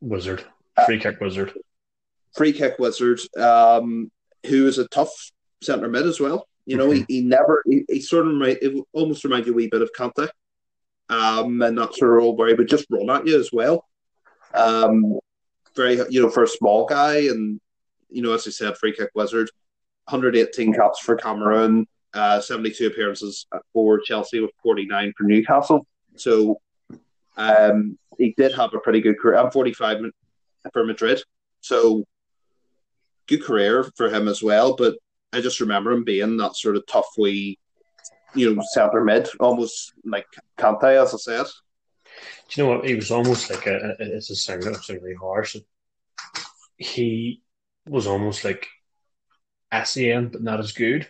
[0.00, 0.44] wizard,
[0.86, 1.52] free kick wizard.
[2.36, 4.10] free kick wizard, um,
[4.46, 5.10] who is a tough
[5.62, 6.46] centre mid as well.
[6.66, 9.56] You know, he, he never he, he sort of remind, it almost reminds you a
[9.56, 10.28] wee bit of Kante,
[11.08, 13.84] um, and that sort of role would just run at you as well.
[14.54, 15.18] Um,
[15.76, 17.60] very you know for a small guy, and
[18.10, 19.50] you know as I said, free kick wizard,
[20.08, 25.86] 118 caps for Cameroon, uh, 72 appearances for Chelsea with 49 for Newcastle.
[26.16, 26.60] So
[27.36, 29.38] um, he did have a pretty good career.
[29.38, 29.98] I'm 45
[30.72, 31.22] for Madrid,
[31.60, 32.04] so
[33.26, 34.74] good career for him as well.
[34.74, 34.96] But
[35.32, 37.58] I just remember him being that sort of tough wee,
[38.34, 40.26] you know, centre mid, almost like
[40.58, 41.46] Kante, as I said.
[42.48, 42.86] Do you know what?
[42.86, 43.96] He was almost like a.
[43.98, 45.56] a it's a sound really harsh.
[46.76, 47.42] He
[47.86, 48.66] was almost like
[49.72, 51.08] Essien, but not as good.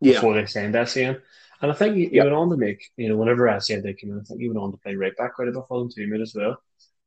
[0.00, 0.14] Yeah.
[0.14, 1.20] before they signed Essien.
[1.60, 2.24] And I think he, he Yeah.
[2.24, 4.58] went on to make, you know, whenever Essien did come in, I think he went
[4.58, 6.56] on to play right back quite a bit for them too, mate, as well.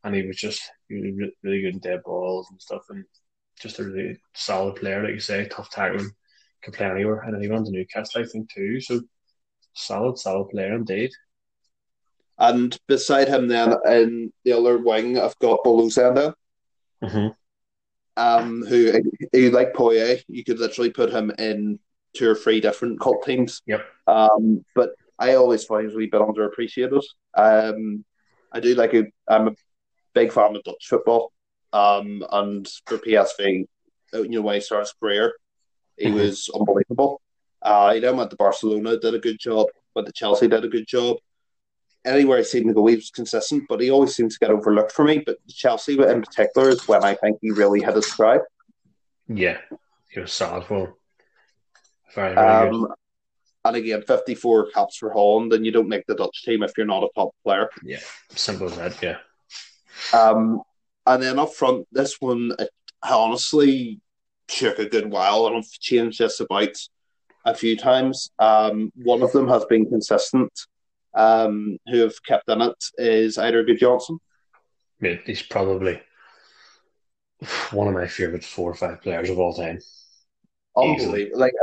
[0.03, 3.03] And he was just he was really good in dead balls and stuff, and
[3.59, 6.11] just a really solid player, like you say, tough tackling,
[6.61, 7.21] could play anywhere.
[7.21, 8.79] And then he went to Newcastle, I think, too.
[8.79, 9.01] So
[9.73, 11.11] solid, solid player indeed.
[12.37, 16.33] And beside him, then in the other wing, I've got Bolo Zenden,
[17.03, 17.27] Mm-hmm.
[18.17, 19.01] um, who,
[19.33, 21.79] who like Poyet, you could literally put him in
[22.15, 23.61] two or three different cult teams.
[23.65, 23.85] Yep.
[24.07, 27.01] Um, but I always find he's a wee bit underappreciated.
[27.35, 28.05] Um,
[28.51, 29.07] I do like it.
[29.27, 29.55] I'm a
[30.13, 31.33] big fan of Dutch football.
[31.73, 33.65] Um, and for PSV,
[34.13, 35.33] you know, when he started his career,
[35.97, 36.13] he Mhm.
[36.13, 37.21] was unbelievable.
[37.63, 39.67] Uh, he then went to Barcelona, did a good job.
[39.95, 41.17] Went to Chelsea, did a good job.
[42.05, 44.91] Anywhere he seemed to go, he was consistent, but he always seems to get overlooked
[44.91, 45.23] for me.
[45.25, 48.41] But Chelsea, in particular, is when I think he really hit his stride.
[49.29, 49.59] Yeah,
[50.09, 50.93] he was solid for him.
[52.13, 52.75] Very, very good.
[52.75, 52.93] Um,
[53.65, 56.85] and again, 54 caps for Holland, and you don't make the Dutch team if you're
[56.85, 57.69] not a top player.
[57.81, 57.99] Yeah,
[58.31, 59.17] simple as that, yeah.
[60.11, 60.61] Um,
[61.05, 62.69] and then up front, this one, it
[63.01, 64.01] honestly
[64.47, 66.75] took a good while, and I've changed this about
[67.45, 68.31] a few times.
[68.39, 70.51] Um, one of them has been consistent.
[71.15, 74.17] Um, who have kept in it is Eidur Gudjohnsen.
[74.99, 76.01] Mate, he's probably
[77.71, 79.79] one of my favourite four or five players of all time.
[80.75, 81.39] Unbelievable.
[81.39, 81.53] Like,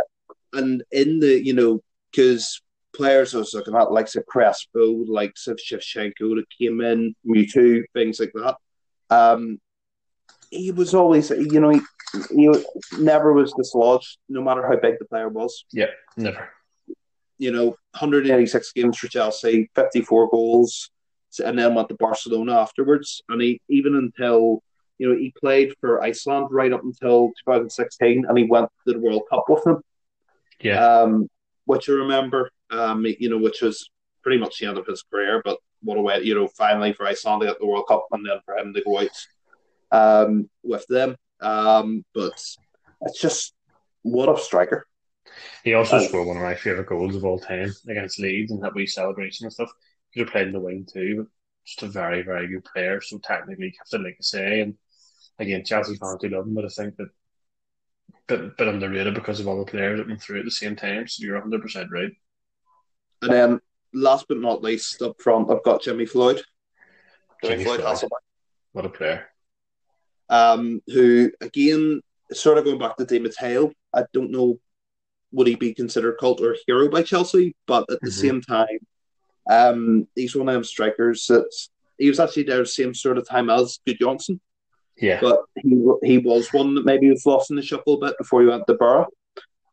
[0.52, 1.80] and in the, you know,
[2.12, 2.62] because
[2.94, 7.82] players I was looking at, likes of Crespo, likes of Shevchenko that came in, Mutu,
[7.92, 8.56] things like that.
[9.10, 9.60] Um,
[10.50, 11.80] he was always, you know, he,
[12.34, 12.48] he
[12.98, 15.64] never was dislodged, no matter how big the player was.
[15.72, 15.86] Yeah,
[16.16, 16.48] never.
[17.38, 20.90] You know, 186 games for Chelsea, 54 goals,
[21.42, 23.22] and then went to Barcelona afterwards.
[23.28, 24.62] And he, even until,
[24.98, 28.98] you know, he played for Iceland right up until 2016, and he went to the
[28.98, 29.80] World Cup with them
[30.60, 30.84] Yeah.
[30.84, 31.28] um,
[31.64, 33.88] which I remember, um, you know, which was
[34.22, 35.40] pretty much the end of his career.
[35.44, 38.26] But what a way, you know, finally for Iceland to get the World Cup and
[38.26, 39.08] then for him to go out
[39.90, 41.16] um, with them.
[41.40, 42.32] Um, but
[43.02, 43.54] it's just
[44.02, 44.86] what a striker.
[45.64, 48.62] He also Uh, scored one of my favourite goals of all time against Leeds and
[48.62, 49.70] that wee celebration and stuff.
[50.12, 51.26] Could have played in the wing too, but
[51.64, 53.00] just a very, very good player.
[53.00, 54.60] So technically gifted, like I say.
[54.60, 54.76] And
[55.38, 57.08] again, Chelsea fans do love him, but I think that
[58.26, 61.06] bit, bit underrated because of all the players that went through at the same time.
[61.06, 62.12] So you're 100% right.
[63.22, 63.60] And then
[63.92, 66.42] last but not least, up front, I've got Jimmy Floyd.
[67.42, 67.96] Jimmy, Jimmy Floyd Floyd.
[67.96, 68.26] Hasselbaink,
[68.72, 69.29] What a player.
[70.30, 72.00] Um, who again,
[72.32, 74.58] sort of going back to Di Matteo, I don't know
[75.32, 78.12] would he be considered cult or hero by Chelsea, but at the Mhm.
[78.12, 78.78] same time,
[79.48, 81.48] um, he's one of them strikers that
[81.98, 84.40] he was actually there the same sort of time as Gudjohnsen,
[84.96, 85.20] Yeah.
[85.20, 85.70] but he
[86.02, 88.66] he was one that maybe was lost in the shuffle a bit before he went
[88.66, 89.06] to Boro.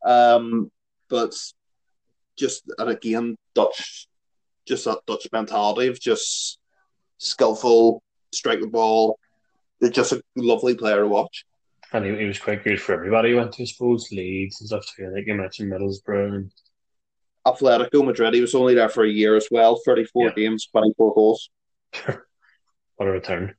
[0.05, 0.72] Um,
[1.10, 1.36] but
[2.36, 4.08] just and again, Dutch,
[4.68, 6.60] just that Dutch mentality of just
[7.18, 9.18] skillful, strike the ball.
[9.80, 11.45] They're just a lovely player to watch.
[11.93, 13.30] And he, he was quite good for everybody.
[13.30, 15.07] He went to, I suppose, Leeds and stuff too.
[15.09, 16.36] I think you mentioned Middlesbrough.
[16.36, 16.51] And
[17.45, 19.80] Atletico Madrid, he was only there for a year as well.
[19.86, 20.34] Thirty-four Yeah.
[20.34, 21.49] games, twenty-four goals.
[22.05, 23.55] what a return.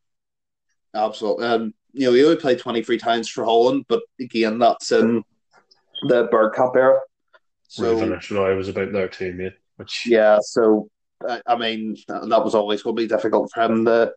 [0.95, 1.47] Absolutely.
[1.47, 5.23] Um, you know, he only played 23 times for Holland, but again, that's in
[6.09, 7.01] the Bird Cup era.
[7.69, 9.55] So, Van was about there too, mate.
[9.77, 10.89] Which yeah, so,
[11.27, 14.12] I I mean, that was always going to be difficult for him to,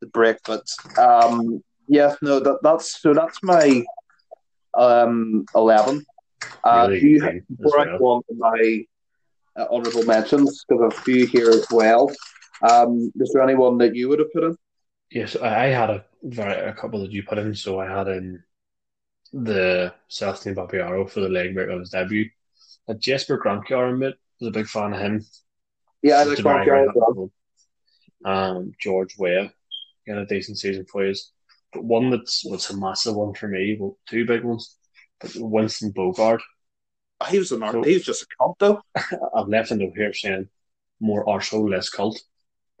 [0.00, 0.36] to break.
[0.44, 0.66] But,
[0.98, 3.84] um, yeah, no, that, that's so that's my
[4.74, 6.04] um, 11.
[6.64, 8.84] Uh, really do you, team as I go on to my
[9.56, 12.10] uh, honourable mentions, because a few here as well,
[12.62, 14.56] um, is there anyone that you would have put in?
[15.10, 17.54] Yes, I I had a very a couple that you put in.
[17.54, 18.42] So I had in
[19.32, 22.30] the Celestine Babayaro for the leg break of his debut.
[22.88, 25.24] Uh, Jesper Grønkjær, mate, was a big fan of him.
[26.02, 27.30] Yeah, I like a very, very as well.
[28.24, 29.52] Um, George Weah,
[30.08, 31.14] he had a decent season for you.
[31.72, 34.76] But one that's was a massive one for me, well, two big ones.
[35.20, 36.40] But Winston Bogarde,
[37.28, 38.80] He was, an, So- he was just a cult, though.
[39.34, 40.48] I've left a note here saying
[41.00, 42.20] more arsehole, less cult.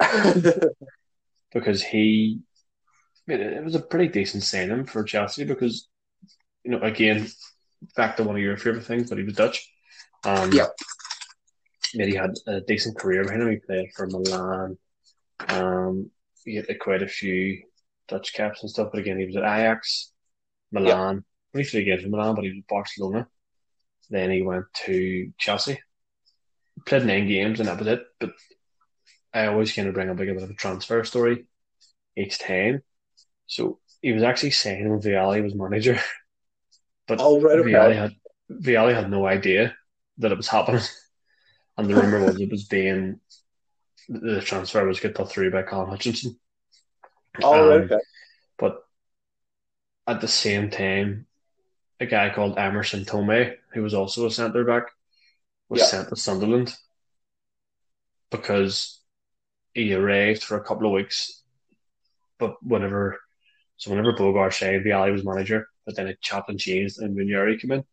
[1.52, 2.40] because he,
[3.28, 5.88] I mean, it was a pretty decent signing for Chelsea because,
[6.64, 7.28] you know, again,
[7.96, 9.68] back to one of your favorite things, but he was Dutch.
[10.24, 10.66] Um, Yeah.
[11.94, 13.50] I mean, he had a decent career behind him.
[13.50, 14.78] He played for Milan.
[15.48, 16.10] Um,
[16.48, 17.62] he had quite a few
[18.08, 20.12] Dutch caps and stuff, but again, he was at Ajax,
[20.72, 21.24] Milan.
[21.54, 23.28] Only three games for Milan, but he was at Barcelona.
[24.10, 25.80] Then he went to Chelsea.
[26.86, 28.02] Played nine games and that was it.
[28.18, 28.30] But
[29.32, 31.46] I always kind of bring up like a bit of a transfer story
[32.16, 32.82] each time.
[33.46, 36.00] So he was actually saying when Vialli was manager,
[37.08, 37.70] but Oh, right, okay.
[37.72, 38.12] Vialli had
[38.50, 39.76] Vialli had no idea
[40.18, 40.82] that it was happening,
[41.78, 43.20] and the rumor was it was being
[44.08, 46.38] the transfer was get put through by Colin Hutchinson.
[47.42, 47.98] Oh, Um, okay.
[48.58, 48.84] But
[50.06, 51.26] at the same time,
[52.00, 54.84] a guy called Emerson Thome, who was also a centre back,
[55.68, 55.86] was Yeah.
[55.86, 56.76] sent to Sunderland
[58.30, 59.00] because
[59.74, 61.42] he arrived for a couple of weeks.
[62.38, 63.20] But whenever,
[63.76, 67.58] so whenever Bogarde saved, Vialli was manager, but then it chopped and changed and Ranieri
[67.58, 67.84] came in.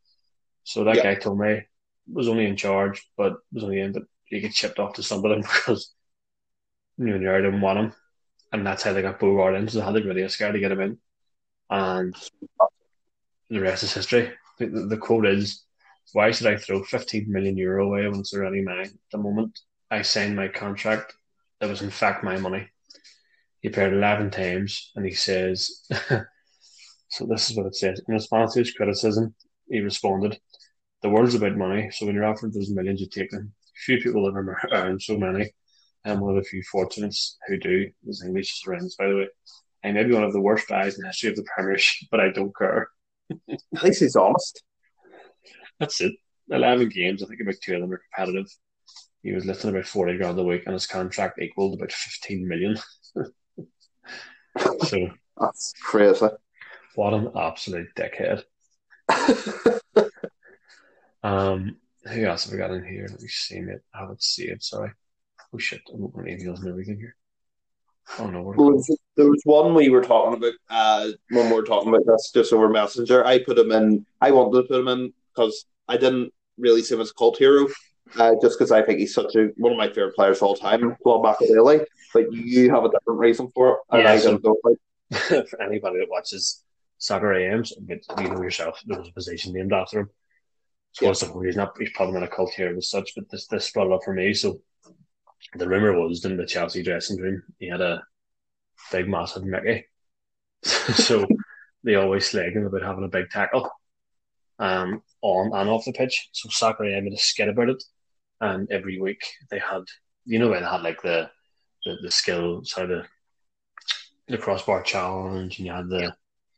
[0.63, 1.03] So that Yeah.
[1.03, 1.65] guy Thome
[2.11, 5.43] was only in charge, but was only in, but he get shipped off to Sunderland
[5.65, 5.93] because
[6.97, 7.93] Ranieri didn't want him.
[8.51, 10.79] And that's how they got Bogarde in, so they had to scare to get him
[10.79, 10.97] in.
[11.69, 12.15] And
[13.49, 14.31] the rest is history.
[14.59, 15.65] The, the, the quote is,
[16.13, 19.59] "Why should I throw 15 million euro away when it's already mine?" At the moment
[19.91, 21.13] I signed my contract,
[21.59, 22.67] it was in fact my money.
[23.59, 25.85] He appeared 11 times, and he says,
[27.09, 29.35] "So this is what it says." In response to his criticism,
[29.67, 30.39] he responded,
[31.01, 33.53] "The world's about money, so when you're offered those millions, you take them.
[33.85, 35.51] Few people ever earn so many.
[36.05, 39.27] I'm one of the few fortunates who do." His English is horrendous, by the way.
[39.83, 42.19] I may be one of the worst guys in the history of the Premiership, but
[42.19, 42.89] I don't care.
[43.49, 44.63] At least he's honest.
[45.79, 46.13] That's it.
[46.49, 48.47] 11 games, I think about two of them are competitive.
[49.23, 52.77] He was lifting about 40 grand a week, and his contract equaled about 15 million.
[54.83, 56.27] so, That's crazy.
[56.93, 58.43] what an absolute dickhead.
[61.25, 63.07] Um, who else have we got in here?
[63.09, 63.83] Let me see it.
[63.95, 64.91] I haven't it, sorry.
[65.53, 67.15] Oh shit, I'm opening emails and everything here.
[68.19, 68.55] Oh no, we're
[69.17, 72.53] There was, one we were talking about uh, when we were talking about this just
[72.53, 73.25] over Messenger.
[73.25, 74.05] I put him in.
[74.21, 77.37] I wanted to put him in because I didn't really see him as a cult
[77.37, 77.67] hero,
[78.17, 80.55] uh, just because I think he's such a one of my favorite players of all
[80.55, 81.83] time, Claude Makelele.
[82.13, 84.39] But you have a different reason for it, and Yeah, I so-
[85.49, 86.63] for anybody that watches
[86.97, 90.09] soccer AMs, but you know yourself, there was a position named after him.
[90.93, 91.09] So Yeah.
[91.09, 93.47] what's the whole he's not he's probably not a cult hero as such, but this
[93.47, 94.33] this brought it up for me.
[94.33, 94.61] So
[95.53, 98.03] the rumor was in the Chelsea dressing room he had a
[98.91, 99.85] big massive Mickey.
[100.63, 101.25] so
[101.83, 103.69] they always slag him about having a big tackle.
[104.59, 106.29] Um on and off the pitch.
[106.31, 106.49] So
[106.83, 107.83] AM had a skit about it.
[108.41, 109.83] And every week they had
[110.25, 111.29] you know where they had like the
[111.85, 113.05] the, the skill sort of
[114.27, 116.13] the crossbar challenge and you had the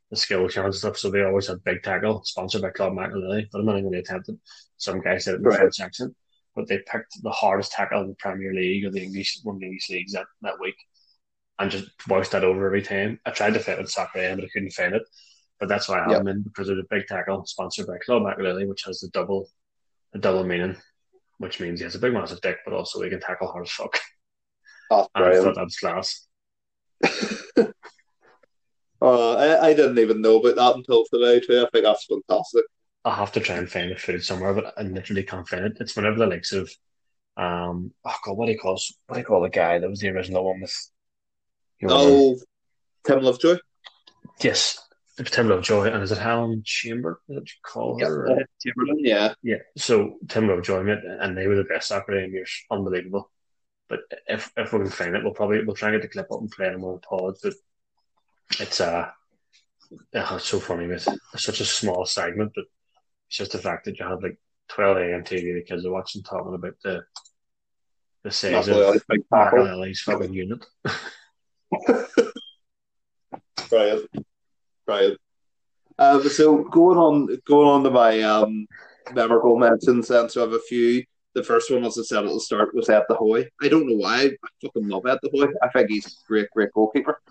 [0.10, 0.98] the skill challenge and stuff.
[0.98, 3.94] So they always had big tackle sponsored by Claude Makelele, but I'm not even going
[3.94, 4.38] to attempt it.
[4.78, 5.60] Some guy said it in the Right.
[5.60, 6.16] French accent,
[6.58, 9.60] but they picked the hardest tackle in the Premier League or the English one of
[9.62, 10.76] the English leagues that, that week
[11.60, 13.20] and just voiced that over every time.
[13.26, 15.04] I tried to fit it in soccer AM, but I couldn't find it.
[15.60, 16.28] But that's why I'm Yep.
[16.28, 19.50] in because of the big tackle sponsored by Claude Makelele, which has the double
[20.14, 20.76] the double meaning,
[21.38, 23.72] which means he has a big massive dick, but also he can tackle hard as
[23.72, 23.98] fuck.
[24.90, 26.28] that's And I thought that was class.
[29.02, 31.62] Uh, I, I didn't even know about that until today too.
[31.66, 32.66] I think that's fantastic.
[33.08, 35.78] I'll have to try and find the food somewhere, but I literally can't find it.
[35.80, 36.70] It's whenever the likes of,
[37.38, 38.78] um, oh god, what do you call
[39.08, 40.92] what do you call the guy that was the original one with?
[41.80, 42.38] you Oh,
[43.06, 43.58] Tim Lovejoy.
[44.42, 44.78] yes,
[45.24, 47.22] Tim Lovejoy, and is it Helen Chamber?
[47.30, 48.30] Is that what you call her?
[48.30, 49.34] Uh, Timberland, yeah.
[49.42, 53.32] Yeah, so Tim Lovejoy, mate, and they were the best soccer years, unbelievable.
[53.88, 56.30] But if if we can find it, we'll probably we'll try and get the clip
[56.32, 57.36] up and play it on the pod.
[57.42, 57.54] But
[58.60, 59.10] it's uh,
[60.16, 61.08] oh, it's so funny, mate.
[61.34, 62.66] It's such a small segment, but
[63.28, 64.38] it's just the fact that you have like
[64.70, 67.04] twelve AM TV, the kids are watching, talking about the
[68.24, 69.60] the size That's of really big tackle.
[69.60, 70.66] Makelele fucking unit.
[73.70, 74.10] Brilliant.
[74.86, 75.20] Brilliant.
[76.00, 78.68] Um, so going on going on to my um,
[79.14, 81.04] memorable mentions then, so I have a few.
[81.34, 83.48] The first one, as I said at the start, was Ed de Goey.
[83.62, 84.24] I don't know why.
[84.24, 85.54] I fucking love Ed de Goey.
[85.62, 87.22] I think he's a great, great goalkeeper.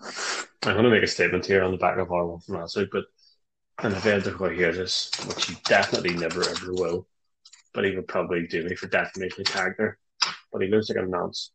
[0.63, 2.77] I'm going to make a statement here on the back of our one from last
[2.77, 3.03] week, but
[3.79, 7.07] and if Ed de Goey hears this, which he definitely never ever will,
[7.73, 9.99] but he would probably do me for defamation of character.
[10.51, 11.51] But he looks like a nonce.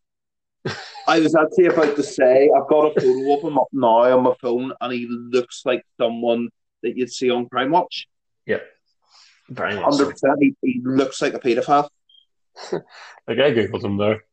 [1.09, 4.23] I was actually about to say I've got a photo of him up now on
[4.23, 6.51] my phone, and he looks like someone
[6.83, 8.07] that you'd see on Crime Watch.
[8.47, 8.65] Yep,
[9.49, 9.85] very much.
[9.85, 10.39] Hundred percent.
[10.41, 11.89] He, he looks like a paedophile.
[13.29, 14.25] Like I googled him there,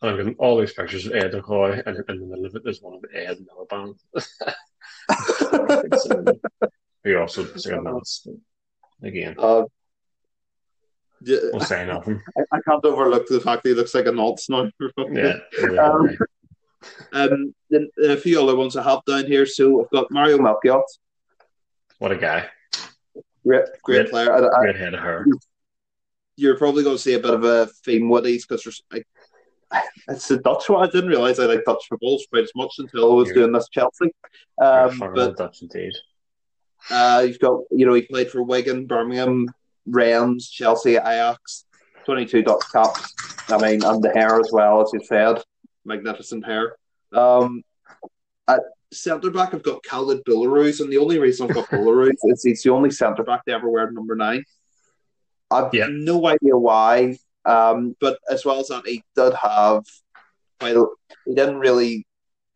[0.00, 2.54] and I'm getting all these pictures of Ed de Goey, and in the middle of
[2.54, 3.98] it, there's one of Ed Miliband.
[7.06, 8.26] Who also looks like a nonce.
[9.00, 9.62] Again, Uh,
[11.22, 12.20] yeah, we'll say nothing.
[12.36, 14.68] I, I can't overlook the fact that he looks like a nonce now.
[15.12, 16.18] Yeah, really Um, funny.
[17.12, 19.46] Um, then a few other ones I have down here.
[19.46, 20.82] So I've got Mario Melchiot,
[21.98, 22.48] what a guy.
[23.46, 24.10] great, great Great.
[24.10, 24.32] player.
[24.32, 25.24] I, I, Great head of hair.
[26.36, 29.06] you're probably going to see a bit of a theme with these because there's like,
[30.08, 30.82] it's a Dutch one.
[30.86, 33.34] I didn't realize I like Dutch football quite as much until I was Yeah.
[33.34, 34.12] doing this Chelsea.
[34.58, 35.92] Very Um, fun but Dutch indeed.
[36.90, 39.48] Uh, you've got, you know, he played for Wigan, Birmingham,
[39.86, 41.64] Rennes, Chelsea, Ajax.
[42.04, 43.12] 22 Dutch caps.
[43.48, 45.42] I mean, and the hair as well, as you said.
[45.84, 46.76] Magnificent hair.
[47.12, 47.62] Um,
[48.46, 48.60] at
[48.92, 52.62] centre back, I've got Khalid Boulahrouz, and the only reason I've got Boulahrouz is he's
[52.62, 54.44] the only centre back to ever wear number nine.
[55.50, 55.86] I've Yeah.
[55.90, 59.84] no idea why, um, but as well as that, he did have.
[60.60, 60.94] Well,
[61.26, 62.06] he didn't really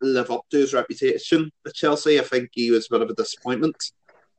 [0.01, 2.19] live up to his reputation at Chelsea.
[2.19, 3.75] I think he was a bit of a disappointment.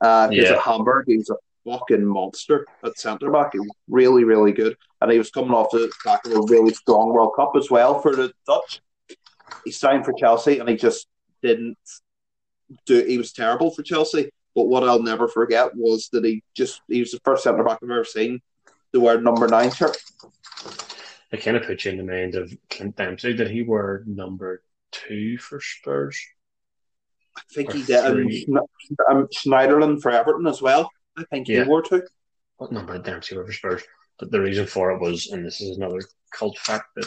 [0.02, 0.52] Uh, 'cause Yeah.
[0.54, 3.52] at Hamburg, he was a fucking monster at centre back.
[3.52, 6.74] He was really, really good, and he was coming off the back of a really
[6.74, 8.80] strong World Cup as well for the Dutch.
[9.64, 11.06] He signed for Chelsea, and he just
[11.40, 11.78] didn't
[12.84, 13.04] do.
[13.04, 14.30] He was terrible for Chelsea.
[14.54, 17.78] But what I'll never forget was that he just he was the first centre back
[17.82, 18.42] I've ever seen
[18.92, 19.96] to wear number nine shirt.
[21.30, 23.32] It kind of puts you in the mind of Clint Dempsey.
[23.34, 26.20] Did he wear number two for Spurs?
[27.36, 28.04] I think he did.
[28.04, 28.58] And.
[29.08, 30.90] Um, Schneiderlin for Everton as well.
[31.16, 31.64] I think Yeah.
[31.64, 32.02] he wore two.
[32.56, 33.82] What number did Dempsey wear for Spurs?
[34.18, 36.00] But the reason for it was, and this is another
[36.32, 37.06] cult fact, that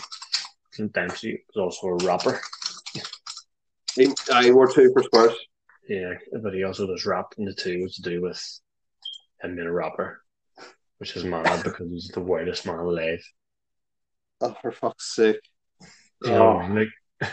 [0.74, 2.42] Clint Dempsey was also a rapper.
[3.96, 5.34] He, uh, he wore two for Spurs.
[5.88, 8.42] Yeah, but he also does rap, and the two was to do with
[9.42, 10.22] him being a rapper,
[10.98, 13.24] which is mad because he's the weirdest man alive.
[14.42, 15.40] Oh, for fuck's sake!
[16.26, 16.90] Oh, like,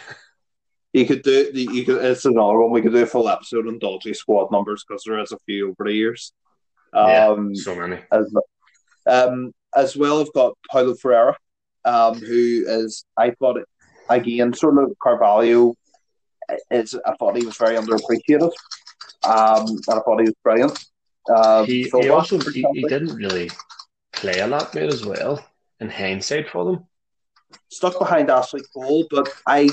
[0.93, 1.51] you could do.
[1.55, 2.05] You could.
[2.05, 2.71] It's another one.
[2.71, 5.71] We could do a full episode on dodgy squad numbers because there is a few
[5.71, 6.33] over the years.
[6.95, 7.29] Yeah.
[7.29, 7.99] Um, so many.
[8.11, 8.33] as
[9.07, 11.37] um, as well, I've got Paulo Ferreira,
[11.85, 13.67] um, who is I thought it,
[14.09, 15.75] again sort of Carvalho.
[16.71, 18.51] Is I thought he was very underappreciated,
[19.25, 20.85] um, and I thought he was brilliant.
[21.35, 23.51] Um, He, so he also he, he didn't really
[24.13, 25.43] play a lot, mate, as well.
[25.81, 26.87] In hindsight, for them,
[27.71, 29.71] stuck behind Ashley Cole, but I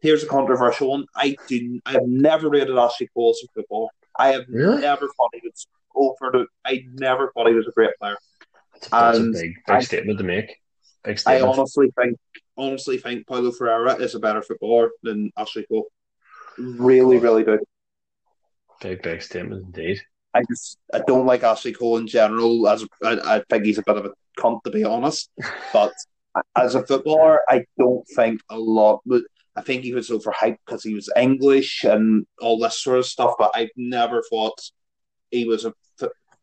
[0.00, 1.06] here's a controversial one.
[1.16, 3.88] I do I have never rated Ashley Cole as a footballer.
[4.18, 4.80] I have Really?
[4.82, 8.16] never thought he was over the I never thought he was a great player.
[8.74, 10.56] that's, that's a big, big I- statement to make.
[11.04, 11.58] Big I statement.
[11.58, 12.16] honestly think
[12.56, 15.86] honestly think Paulo Ferreira is a better footballer than Ashley Cole.
[16.58, 17.58] Really, really do.
[18.80, 20.00] Big, big statement indeed.
[20.34, 22.68] I just I don't like Ashley Cole in general.
[22.68, 25.30] As I, I think he's a bit of a cunt to be honest.
[25.72, 25.92] But
[26.56, 29.00] as a footballer, I don't think a lot.
[29.06, 29.22] But
[29.58, 33.34] I think he was overhyped because he was English and all this sort of stuff.
[33.36, 34.60] But I never thought
[35.32, 35.74] he was a.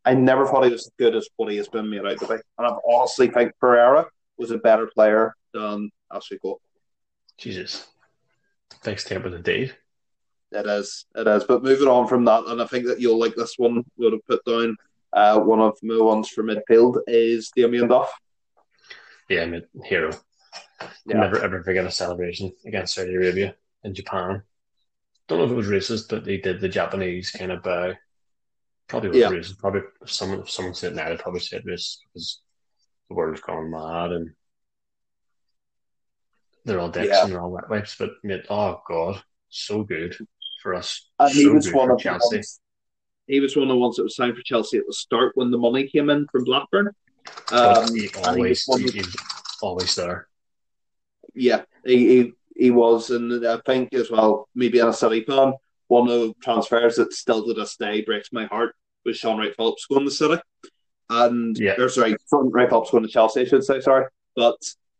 [0.04, 2.28] I never thought he was as good as what he has been made out to
[2.28, 2.34] be.
[2.34, 4.06] And I honestly think Pereira
[4.38, 6.60] was a better player than Ashley Cole.
[7.38, 7.88] Jesus.
[8.84, 9.76] Big statement indeed.
[10.52, 11.06] It is.
[11.16, 11.46] It is.
[11.46, 14.26] But moving on from that, and I think that you'll like this one, would have
[14.28, 14.76] put down
[15.14, 18.12] uh, one of my ones for midfield is Damien Duff.
[19.30, 20.12] Yeah, I mean, hero.
[21.06, 21.18] Yeah.
[21.18, 24.44] Never ever forget a celebration against Saudi Arabia in Japan.
[25.28, 27.94] Don't know if it was racist, but they did the Japanese kind of bow.
[28.88, 29.30] Probably was Yeah.
[29.32, 29.58] racist.
[29.60, 32.42] Probably if someone if someone said that, I'd probably said racist because
[33.10, 34.32] the world's gone mad and
[36.66, 37.24] they're all dicks Yeah.
[37.24, 37.96] and they're all wet wipes.
[37.98, 40.16] But mate, oh god, so good
[40.62, 41.08] for us.
[41.20, 42.36] And he was good one for of the Chelsea.
[42.38, 42.60] ones.
[43.28, 45.50] He was one of the ones that was signed for Chelsea at the start when
[45.52, 46.90] the money came in from Blackburn.
[47.52, 49.16] Um, he and he always was one he, of-
[49.62, 50.28] always there.
[51.36, 55.54] Yeah, he, he he was, and I think as well, maybe on a City fan,
[55.88, 59.86] one of the transfers that still to this day breaks my heart was Shaun Wright-Phillips
[59.88, 60.42] going to City,
[61.10, 61.76] and Yeah.
[61.78, 64.06] or sorry, Shaun Wright-Phillips going to Chelsea, I should say, sorry.
[64.36, 64.56] But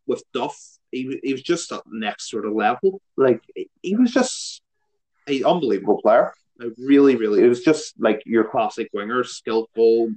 [0.06, 0.56] with Duff,
[0.92, 3.00] he he was just at the next sort of level.
[3.16, 3.40] Like
[3.82, 4.62] he was just
[5.26, 6.32] an unbelievable player.
[6.58, 10.10] Like, really, really, it was just like your classic winger, skillful.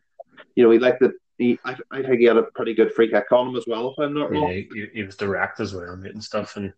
[0.55, 1.13] You know, he liked the.
[1.39, 3.91] He, I, I think he had a pretty good free kick on him as well,
[3.91, 4.49] if I'm not Yeah, wrong.
[4.51, 6.73] he, he was direct as well, mate, and stuff, and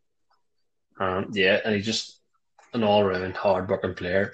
[0.99, 2.21] um, yeah, and he just
[2.73, 4.33] an all round hard working player.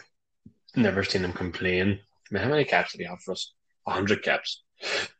[0.75, 1.97] Never seen him complain.
[2.29, 3.53] I mean, how many caps did he have for us?
[3.87, 4.63] hundred caps.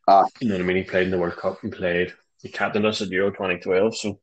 [0.10, 0.26] Ah.
[0.42, 0.76] You know what I mean?
[0.78, 2.14] He played in the World Cup and played.
[2.42, 3.98] He captained us at Euro 2012.
[3.98, 4.20] So,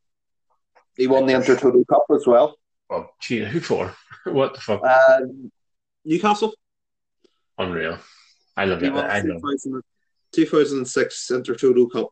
[0.98, 2.58] He won the Intertoto Cup as well.
[2.90, 3.94] oh, gee, who for?
[4.26, 4.82] what the fuck?
[4.84, 5.50] Um,
[6.04, 6.52] Newcastle.
[7.56, 7.96] Unreal.
[8.54, 8.92] I love He it.
[8.92, 9.42] I love.
[10.34, 12.08] 2000 2006 Intertoto Cup.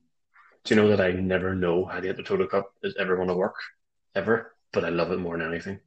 [0.64, 3.34] Do you know that I never know how the Intertoto Cup is ever going to
[3.34, 3.56] work,
[4.14, 4.54] ever?
[4.72, 5.80] But I love it more than anything.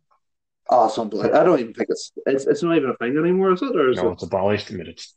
[0.70, 1.22] Ah, oh, something.
[1.22, 3.76] I don't even think it's it's, it's not even a thing anymore, is it?
[3.76, 4.14] Or is No, it?
[4.14, 4.72] it's abolished.
[4.72, 5.14] I mean, it's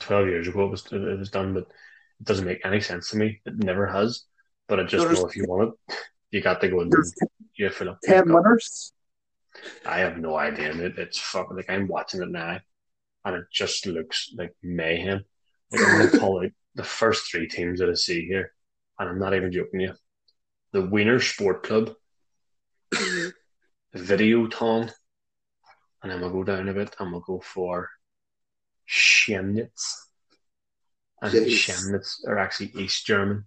[0.00, 3.16] 12 years ago it was, it was done, but it doesn't make any sense to
[3.16, 3.40] me.
[3.46, 4.24] It never has.
[4.68, 5.96] But I just There's- know if you want it,
[6.30, 6.92] you got to go and
[7.54, 7.98] you fill up.
[8.02, 8.92] ten winners.
[9.84, 10.72] I have no idea.
[10.72, 12.58] It, it's fucking like I'm watching it now,
[13.24, 15.24] and it just looks like mayhem.
[15.70, 18.52] Like I'm gonna call out the first three teams that I see here,
[18.98, 19.94] and I'm not even joking you.
[20.72, 21.94] The Wiener Sport Club,
[23.94, 24.92] Videoton,
[26.02, 27.88] and then we'll go down a bit and we'll go for
[28.88, 30.06] Chemnitz.
[31.22, 31.66] And Jeez.
[31.66, 33.44] Chemnitz are actually East German.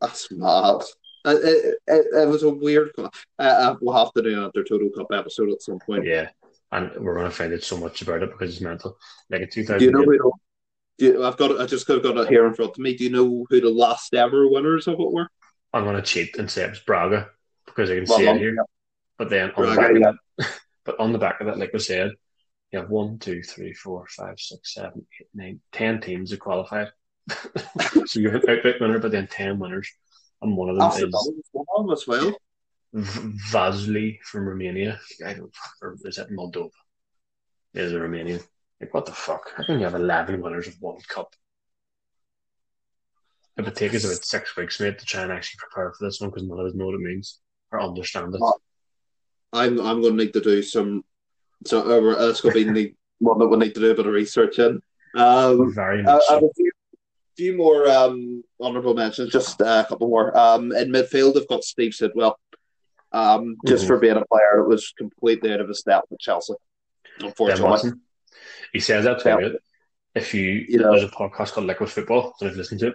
[0.00, 0.82] That's mad.
[1.24, 2.90] It, it, it was a weird.
[3.38, 6.04] Uh, we'll have to do another Total Cup episode at some point.
[6.04, 6.30] Yeah,
[6.72, 8.96] and we're going to find out so much about it because it's mental.
[9.30, 9.78] Like in 2000.
[9.78, 10.32] Do you know who?
[10.98, 11.60] Do you, I've got.
[11.60, 12.96] I just got, got it here in front of me.
[12.96, 15.28] Do you know who the last ever winners of it were?
[15.72, 17.28] I'm going to cheat and say it was Braga
[17.66, 18.56] because I can Well, see it here.
[19.18, 20.08] But then on the back yeah.
[20.08, 20.48] of that,
[20.84, 22.12] but on the back of that, like we said,
[22.72, 26.88] you have one, two, three, four, five, six, seven, eight, nine, ten teams that qualified.
[28.06, 29.90] so you're an outright winner, but then ten winners,
[30.40, 32.36] and one of them Arsenal is was one of them as well.
[32.94, 35.00] Vaslui from Romania.
[35.24, 36.70] I don't, or is that Moldova?
[37.74, 38.42] Is a Romanian.
[38.80, 39.50] Like what the fuck?
[39.56, 41.34] How can you have eleven winners of one cup?
[43.56, 46.20] It would take us about six weeks, mate, to try and actually prepare for this
[46.20, 47.40] one because none of us know what it means
[47.70, 48.40] or understand it.
[49.52, 51.04] I'm I'm going to need to do some.
[51.66, 54.06] So uh, it's going to be the one that we need to do a bit
[54.06, 54.82] of research in.
[55.14, 56.46] Um, Very I, much have so.
[56.46, 56.70] a few,
[57.36, 60.36] few more um, honourable mentions, just uh, a couple more.
[60.36, 62.38] Um, in midfield, they've got Steve Sidwell,
[63.12, 63.88] um, just Mhm.
[63.88, 66.54] for being a player that was completely out of his depth with Chelsea.
[67.20, 67.92] Unfortunately,
[68.72, 69.36] He says that to Yeah.
[69.36, 69.58] me.
[70.14, 70.90] If you, You know.
[70.92, 72.88] there's a podcast called Liquid Football that I've listened to.
[72.88, 72.94] it.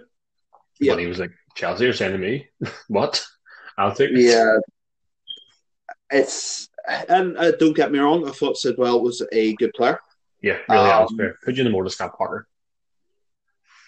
[0.80, 0.92] Yeah.
[0.94, 2.48] But he was like, Chelsea are saying to me,
[2.88, 3.24] what?
[3.76, 4.20] I'll take it.
[4.20, 4.56] yeah,
[6.10, 6.68] it's
[7.08, 10.00] and uh, don't get me wrong, I thought Sidwell was a good player.
[10.40, 11.38] Yeah, really Um, player.
[11.44, 12.46] Put you in the mold of Scott Parker.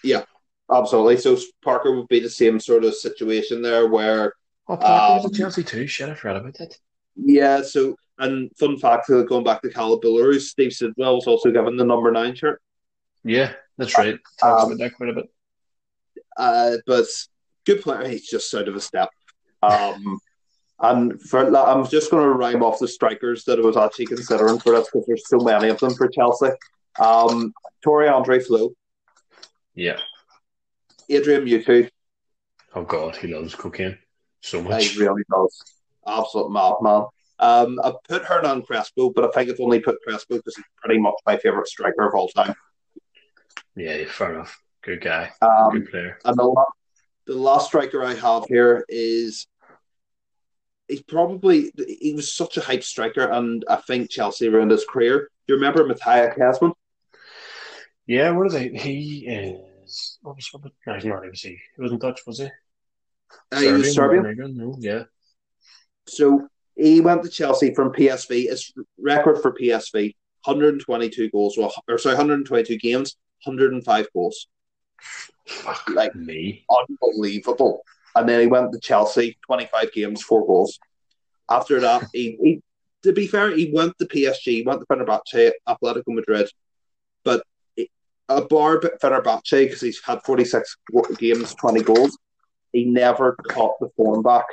[0.03, 0.23] Yeah,
[0.71, 1.17] absolutely.
[1.17, 4.33] So Parker would be the same sort of situation there, where
[4.81, 5.87] Oh, was Um, at Chelsea too.
[5.87, 6.77] Shit, I forgot about that.
[7.15, 7.61] yeah.
[7.61, 11.83] So and fun fact, going back to Khalid Boulahrouz, Steve Sidwell was also given the
[11.83, 12.61] number nine shirt.
[13.23, 14.17] Yeah, that's right.
[14.39, 15.25] Talks Um, about that quite a bit.
[16.37, 17.05] Uh, but
[17.65, 18.07] good player.
[18.07, 19.09] He's just out of a step.
[19.63, 20.19] Um,
[20.79, 24.59] and for I'm just going to rhyme off the strikers that I was actually considering
[24.59, 26.49] for this because there's so many of them for Chelsea.
[26.99, 27.53] Um,
[27.83, 28.71] Tore André Flo,
[29.75, 29.99] Yeah.
[31.09, 31.89] Adrian Mutu.
[32.75, 33.97] Oh God, he loves cocaine
[34.41, 34.87] so much.
[34.87, 35.61] He really does.
[36.07, 37.05] Absolute madman.
[37.39, 40.99] Um, I put Hernan Crespo, but I think I've only put Crespo because he's pretty
[40.99, 42.53] much my favourite striker of all time.
[43.75, 44.61] Yeah, fair enough.
[44.83, 45.31] Good guy.
[45.41, 46.19] Um, Good player.
[46.25, 46.65] And the, la-
[47.25, 49.47] the last striker I have here is
[50.87, 55.29] he's probably he was such a hype striker, and I think Chelsea ruined his career.
[55.47, 56.73] Do you remember Mateja Kezman?
[58.07, 58.69] Yeah, what is he?
[58.77, 60.17] He is.
[60.21, 60.71] What was what?
[60.85, 61.27] No, he's not.
[61.27, 61.59] Was he?
[61.75, 62.49] He wasn't Dutch, was he?
[63.51, 64.23] Uh, he was Serbian.
[64.23, 64.57] Montenegrin?
[64.57, 65.03] No, yeah.
[66.07, 68.49] So he went to Chelsea from PSV.
[68.49, 70.15] His record for PSV:
[70.45, 73.15] 122 goals, well, or sorry, 122 games,
[73.45, 74.47] 105 goals.
[75.47, 76.65] Fuck Like- me.
[76.69, 77.83] Unbelievable.
[78.15, 80.77] And then he went to Chelsea, 25 games, four goals.
[81.49, 82.61] After that, he, he
[83.03, 86.49] to be fair, he went to PSG, went to Fenerbahce, Atletico Madrid,
[87.23, 87.43] but
[88.29, 90.77] a bar Fenerbahce because he's had 46
[91.17, 92.17] games, 20 goals.
[92.71, 94.45] He never caught the form back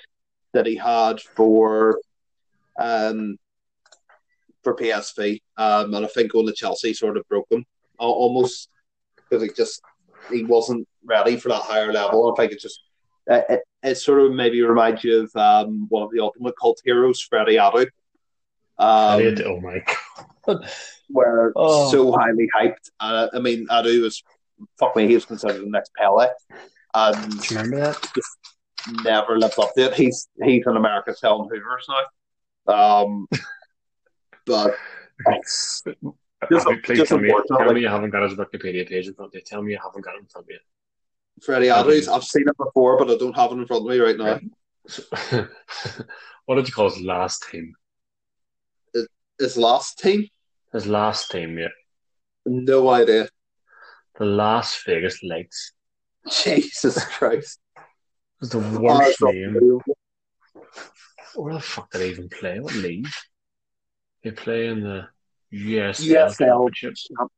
[0.52, 1.98] that he had for
[2.78, 3.36] um
[4.64, 7.64] for PSV, um, and I think going to Chelsea sort of broke him
[8.00, 8.68] al- almost
[9.16, 9.80] because he just
[10.30, 12.32] he wasn't ready for that higher level.
[12.32, 12.80] I think it just
[13.28, 16.80] it, it, it sort of maybe reminds you of um, one of the ultimate cult
[16.84, 17.82] heroes, Freddie Adu.
[18.78, 19.82] Um, Elliot, oh my
[20.46, 20.68] god.
[21.10, 21.90] were Oh.
[21.90, 22.90] so highly hyped.
[23.00, 24.22] Uh, I mean, Adu was
[24.78, 26.28] fuck me, he was considered the next Pele,
[27.06, 28.10] and Do you remember that?
[29.04, 29.94] never lived up to it.
[29.94, 33.02] He's he's in America's Helen Hoovers now.
[33.02, 33.28] Um,
[34.46, 34.74] but
[35.26, 35.82] it's
[36.50, 39.30] Just- Please just tell me, tell me you haven't got his Wikipedia page in front
[39.30, 39.40] of you.
[39.44, 40.58] Tell me you haven't got it in front of you.
[41.42, 42.06] Freddie Adu's.
[42.08, 44.38] I've seen it before, but I don't have it in front of me right now.
[46.46, 47.74] What did you call his last team?
[49.38, 50.28] His last team,
[50.72, 51.68] His last team, yeah.
[52.46, 53.28] no idea.
[54.18, 55.72] The Las Vegas Lights.
[56.30, 57.60] Jesus Christ!
[57.76, 57.82] It
[58.40, 59.80] was the Oh, worst it's name.
[61.34, 62.60] Where the fuck did they even play?
[62.60, 63.08] What league?
[64.24, 65.08] They play in the
[65.52, 66.28] USL.
[66.38, 67.28] USL.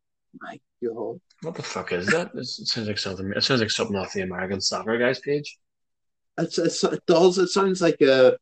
[0.40, 1.20] My God.
[1.42, 2.30] What the fuck is that?
[2.34, 3.32] It sounds like something.
[3.34, 5.58] It sounds like something off the American Soccer Guys page.
[6.38, 7.38] It's, it's, it does.
[7.38, 8.36] It sounds like a.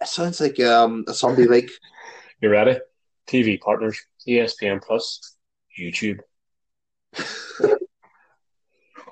[0.00, 1.70] It sounds like um, a Sunday league.
[2.40, 2.78] You ready?
[3.26, 5.36] TV partners: ESPN Plus,
[5.78, 6.20] YouTube.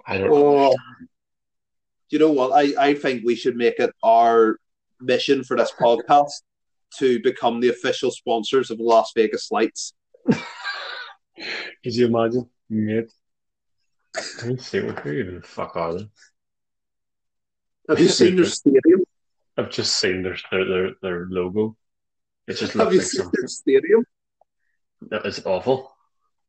[0.07, 0.71] I don't know.
[0.71, 0.77] Oh,
[2.11, 2.53] you know what?
[2.53, 4.59] I, I think we should make it our
[5.01, 6.31] mission for this podcast
[6.99, 9.93] to become the official sponsors of Las Vegas Lights.
[10.31, 13.13] Could you imagine, mate?
[14.39, 14.79] Let me see.
[14.79, 16.09] Who even the fuck are they?
[17.89, 19.03] Have you seen their stadium?
[19.59, 21.77] I've just seen their their their, their logo.
[22.47, 23.41] It just Have looks you like seen something.
[23.41, 24.05] their stadium?
[25.11, 25.96] That is awful.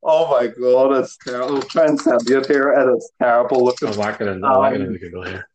[0.04, 1.56] Oh my god, it's terrible.
[1.56, 3.90] I'll try and send you it here, and it's terrible looking.
[3.90, 4.44] It in.
[4.44, 5.50] I'll whack it Um, Google here.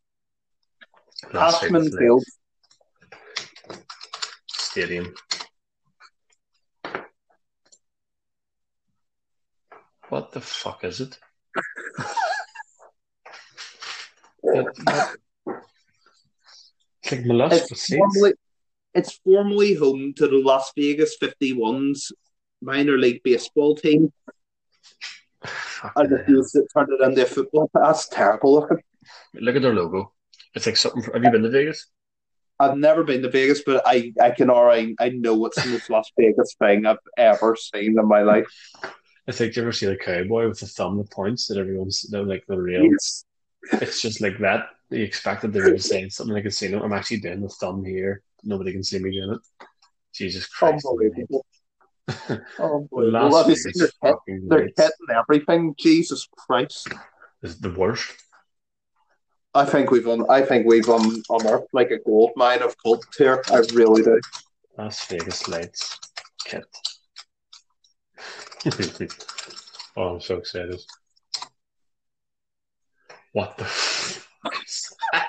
[1.31, 2.25] Cashman Field.
[4.49, 5.15] Stadium.
[10.09, 11.19] What the fuck is it?
[14.45, 15.19] It's like
[17.53, 18.35] It's formerly,
[18.95, 22.13] it's formerly home to the Las Vegas 51s
[22.63, 24.13] minor league baseball team.
[25.45, 27.71] Fucking And refused to turn it into a football.
[27.75, 28.79] That's terrible looking.
[29.35, 30.13] Look at their logo.
[30.55, 31.03] It's like something.
[31.13, 31.87] Have you been to Vegas?
[32.61, 35.91] I've never been to Vegas, but I, I can already I know what's the most
[35.91, 38.47] Las Vegas thing I've ever seen in my life.
[39.27, 42.23] Like, do you ever see the cowboy with the thumb that points that everyone's they're
[42.23, 42.85] like the real?
[42.85, 43.25] Yes.
[43.73, 44.67] It's just like that.
[44.91, 46.75] You expected they were saying something like a scene.
[46.75, 48.23] I'm actually doing the thumb here.
[48.45, 49.67] Nobody can see me doing it.
[50.13, 50.85] Jesus Christ.
[50.87, 51.47] Unbelievable.
[52.09, 52.15] Oh,
[52.59, 53.31] Unbelievable.
[53.31, 54.49] Las Have you seen their kit?
[54.49, 55.75] Their kit and everything.
[55.79, 56.89] Jesus Christ.
[57.43, 58.13] is the worst.
[59.55, 63.05] I think we've un- I think we've un- unearthed like a gold mine of cult
[63.19, 63.43] here.
[63.51, 64.19] I really do.
[64.79, 65.99] Las Vegas lights
[66.45, 66.65] kit.
[69.97, 70.81] oh, I'm so excited.
[73.33, 75.29] What the fuck is that?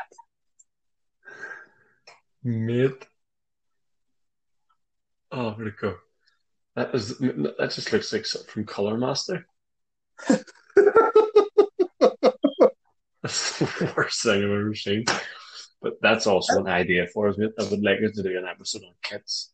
[2.44, 3.06] Mate.
[5.32, 5.96] Oh, where'd it go?
[6.76, 9.46] That is that just looks like something from Color Master.
[10.28, 10.44] That's
[13.60, 15.06] the worst thing I've ever seen.
[15.82, 17.36] But that's also an idea for us.
[17.40, 19.52] I would like us to do an episode on kits.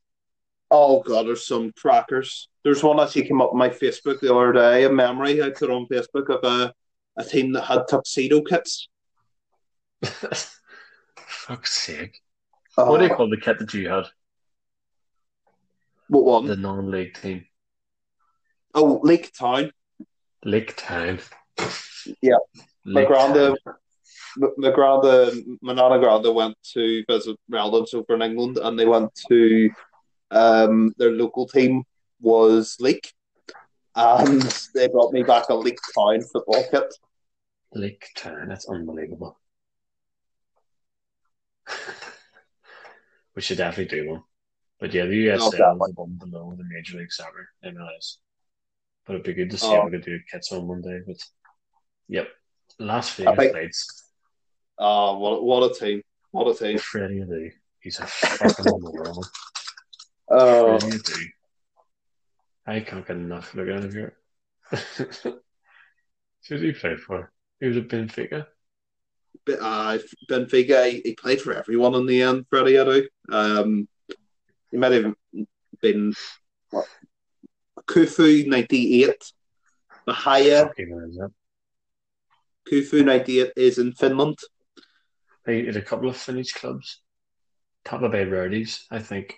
[0.72, 2.48] Oh god, there's some crackers.
[2.64, 5.72] There's one actually came up on my Facebook the other day, a memory I put
[5.72, 6.74] on Facebook of a,
[7.18, 8.88] a team that had tuxedo kits.
[11.18, 12.20] Fuck's sake.
[12.78, 14.06] Uh, What do you call the kit that you had?
[16.10, 16.46] What one?
[16.48, 17.46] The non league team.
[18.76, 19.72] Oh, Lake Town.
[20.44, 21.20] Lake Town.
[22.22, 22.38] Yeah.
[22.86, 23.76] My Lake granda, Town.
[24.44, 28.86] m- my granda, my nana granda went to visit relatives over in England, and they
[28.86, 29.70] went to
[30.32, 31.84] um, their local team
[32.22, 33.14] was Lake,
[33.96, 34.42] and
[34.76, 36.94] they brought me back a Lake Town football kit.
[37.74, 38.48] Lake Town.
[38.50, 39.40] That's unbelievable.
[43.36, 44.24] we should definitely do one.
[44.80, 45.54] But yeah, the USL
[45.90, 48.18] is one below the Major League Soccer, MLS.
[49.06, 49.80] But it'd be good to see Oh.
[49.80, 51.00] if we could do a kits on one day.
[51.06, 51.18] But
[52.08, 52.30] yep.
[52.80, 54.06] Las Vegas think- Lights.
[54.78, 56.02] Oh, what what a team!
[56.32, 56.78] What a team!
[56.78, 57.52] Freddie Adu.
[57.82, 59.24] He's a fucking moron.
[60.30, 61.34] Oh, Freddie.
[62.66, 64.14] I can't get enough looking at him here.
[64.72, 65.42] Who
[66.58, 67.32] did he play for?
[67.60, 68.46] He was at Benfica.
[69.46, 69.98] But, uh,
[70.30, 73.06] Benfica, he, he played for everyone in the end, Freddie Adu.
[73.32, 73.88] Um,
[74.72, 75.14] he might have
[75.82, 76.14] been,
[76.70, 76.86] what,
[77.88, 79.16] Kufu 98,
[80.08, 81.32] Mahaya, Fucking hell, is that?
[82.70, 84.38] Kufu 98 is in Finland.
[85.46, 87.02] They had a couple of Finnish clubs.
[87.86, 89.36] Tampa Bay Verdes, I think.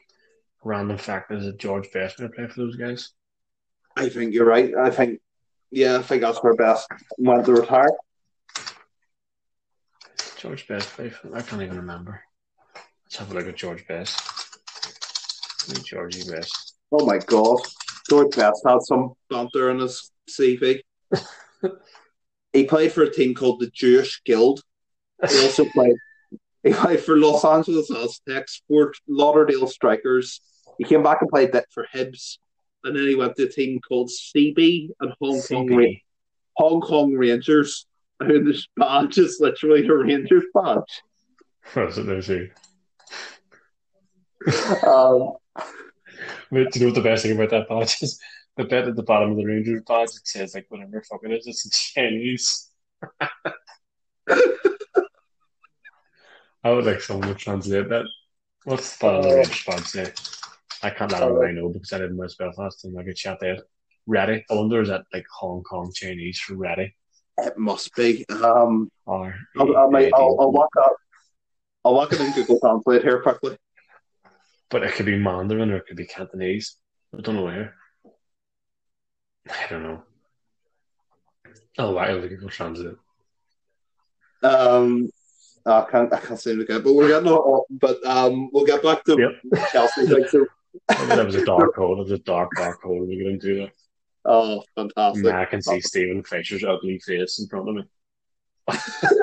[0.63, 3.11] Random fact is that George Best going to play for those guys.
[3.95, 4.75] I think you're right.
[4.75, 5.19] I think,
[5.71, 6.87] yeah, I think that's where Best
[7.17, 7.89] went to retire.
[10.37, 11.35] George Best played for.
[11.35, 12.21] I can't even remember.
[13.05, 14.19] Let's have a look at George Best.
[15.67, 16.75] Who's Georgie Best.
[16.91, 17.59] Oh my God.
[18.09, 20.81] George Best had some banter in his CV.
[22.53, 24.61] he played for a team called the Jewish Guild.
[25.29, 25.95] He also played.
[26.63, 30.41] He played for Los Angeles Aztecs, Fort Lauderdale Strikers.
[30.77, 32.37] He came back and played that for Hibs,
[32.83, 35.85] and then he went to a team called CB and Hong Kong Ra-
[36.57, 37.85] Hong Kong Rangers.
[38.21, 41.01] Who the badge is literally a Rangers badge.
[41.73, 42.49] What it there too?
[44.87, 45.33] Um,
[46.51, 48.19] do you know what the best thing about that badge is?
[48.57, 51.31] The bit at the bottom of the Rangers badge, it says like whatever fuck it
[51.31, 51.71] is, it's in
[52.03, 52.69] Chinese.
[56.63, 58.05] I would like someone to translate that.
[58.65, 60.13] What's the bottom of the Rangers badge say?
[60.83, 63.59] I can't let everybody know because I didn't West Belfast and I get shot there.
[64.05, 64.43] Ready.
[64.49, 66.93] I wonder is that like Hong Kong Chinese for ready?
[67.37, 68.25] it must be.
[68.29, 70.95] Um, Or I'll, I'll, I'll, I'll walk up.
[71.83, 73.57] I'll walk up in Google Translate here quickly.
[74.71, 76.77] But it could be Mandarin or it could be Cantonese.
[77.15, 77.75] I don't know where.
[79.49, 80.03] I don't know.
[81.77, 82.95] Oh, I wow, the Google Translate.
[84.43, 85.09] Um,
[85.65, 86.13] I can't.
[86.13, 86.83] I can't seem to get.
[86.83, 87.29] But we're getting.
[87.29, 89.65] All, but um, we'll get back to Yep.
[89.71, 90.07] Chelsea.
[90.07, 90.45] Like, so,
[90.87, 91.99] that was a dark hole.
[91.99, 93.71] It was a dark, dark hole we get into there.
[94.25, 95.25] oh, fantastic!
[95.25, 97.83] Now I can see Stephen Fisher's ugly face in front of me.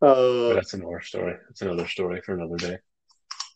[0.00, 1.34] But Uh, that's another story.
[1.46, 2.78] That's another story for another day.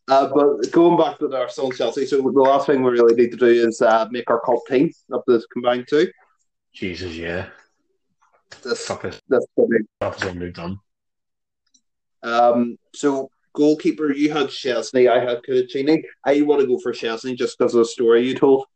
[0.09, 3.33] Uh, but going back to the Arsenal Chelsea, so the last thing we really need
[3.33, 6.09] to do is uh, make our cult team of this combined two.
[6.73, 7.49] Jesus, yeah.
[8.63, 9.21] This, Fuck this.
[9.29, 10.79] this could be- Stuff is all moved on.
[12.23, 16.03] Um, so goalkeeper, you had Szczesny, I had Cudicini.
[16.25, 18.67] I want to go for Szczesny just because of the story you told.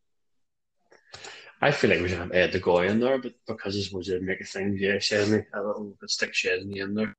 [1.63, 4.07] I feel like we should have Ed de Goey in there, but because it's was
[4.07, 7.15] to make a thing, yeah, Szczesny, a little bit stick Szczesny in there.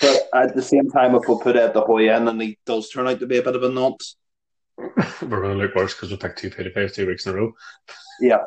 [0.00, 2.88] But at the same time, if we put Ed de Goey in and he does
[2.90, 4.16] turn out to be a bit of a nonce,
[4.78, 7.52] We're going to look worse because we picked two pedophiles two weeks in a row.
[8.20, 8.44] yeah.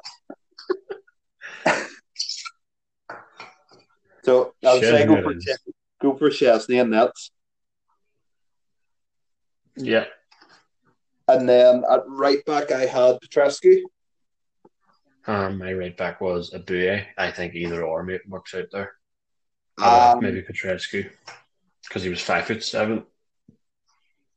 [4.24, 5.34] so I would say go for.
[5.36, 5.58] Ches-
[6.02, 7.32] go for Szczesny and nets,
[9.78, 10.06] Yeah.
[11.28, 13.82] and then at right back I had Petrescu.
[15.28, 17.06] Um, my right back was Eboué.
[17.18, 18.94] I think either or maybe works out there.
[19.82, 21.10] Uh, Um, maybe Petrescu
[21.84, 23.06] because he was five foot seven.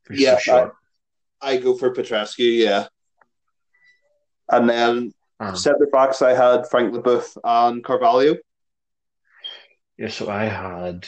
[0.09, 0.75] He was Yeah, so short.
[1.41, 2.89] I go for Petrescu, yeah.
[4.51, 8.37] And then Um, centre backs I had Frank LeBoeuf and Carvalho.
[9.97, 11.07] yeah, so I had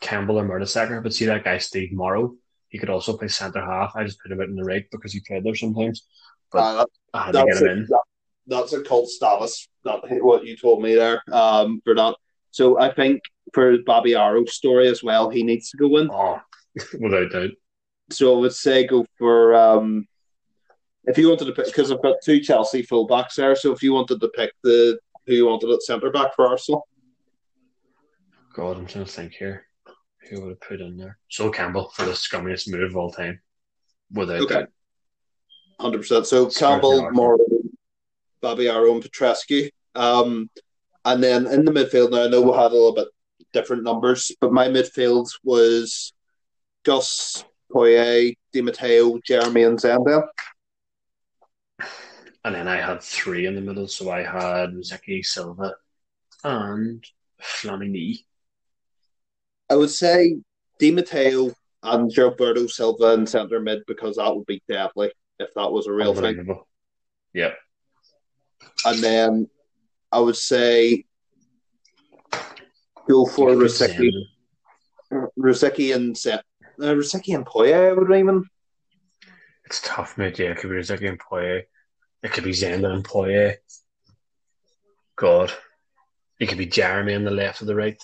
[0.00, 2.34] Campbell or Mertesacker, but see that guy Steve Morrow.
[2.70, 3.92] He could also play centre half.
[3.94, 6.04] I just put him out in the right because he played there sometimes.
[6.50, 7.86] But Uh, I had to get that's, him a, in.
[7.88, 8.00] that-
[8.48, 9.68] that's a cult status.
[9.84, 11.22] That what you told me there.
[11.32, 12.16] Um, for that.
[12.52, 13.22] So I think
[13.52, 16.10] for Babayaro's story as well, he needs to go in.
[16.10, 16.40] Oh,
[17.00, 17.50] without doubt.
[18.10, 20.06] So I would say go for um,
[21.04, 23.56] if you wanted to pick because I've got two Chelsea fullbacks there.
[23.56, 26.86] So if you wanted to pick the who you wanted at centre back for Arsenal,
[28.54, 29.66] God, I'm trying to think here.
[30.28, 31.18] Who would have put in there?
[31.28, 33.40] So Campbell for the scummiest move of all time.
[34.12, 34.54] Without Okay.
[34.54, 34.68] doubt.
[35.80, 36.26] hundred percent.
[36.26, 37.38] So Campbell, Morrow,
[38.42, 39.70] Babayaro, and Petrescu.
[39.94, 40.50] Um,
[41.04, 43.08] and then in the midfield now, I know we had a little bit
[43.52, 46.12] different numbers, but my midfield was
[46.84, 50.22] Gus, Poyet, Di Matteo, Geremi, and Zenden.
[52.44, 55.74] And then I had three in the middle, so I had Zeki Silva
[56.42, 57.04] and
[57.40, 58.24] Flamini.
[59.70, 60.38] I would say
[60.78, 61.52] Di Matteo
[61.82, 65.92] and Gilberto Silva in centre mid because that would be deadly if that was a
[65.92, 66.58] real thing.
[67.34, 67.56] Yep.
[68.84, 69.48] And then
[70.12, 71.04] I would say
[73.08, 74.12] go for You could put Rosicky,
[75.10, 76.44] Zen- Rosicky and Set.
[76.80, 78.44] Uh, Rosicky and Poyet, I would even.
[79.64, 80.38] It's tough, mate.
[80.38, 81.62] Yeah, it could be Zeki and Poyet.
[82.22, 83.56] It could be Zenden and Poyet.
[85.16, 85.52] God.
[86.38, 88.02] It could be Geremi on the left or the right.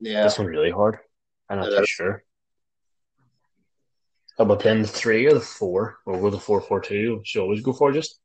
[0.00, 0.24] Yeah.
[0.24, 0.98] This one's really hard.
[1.48, 1.88] I'm not It too is.
[1.88, 2.22] sure.
[4.36, 5.98] How about playing the three or the four?
[6.04, 7.22] Or go the four four two?
[7.24, 8.18] Should always go for just.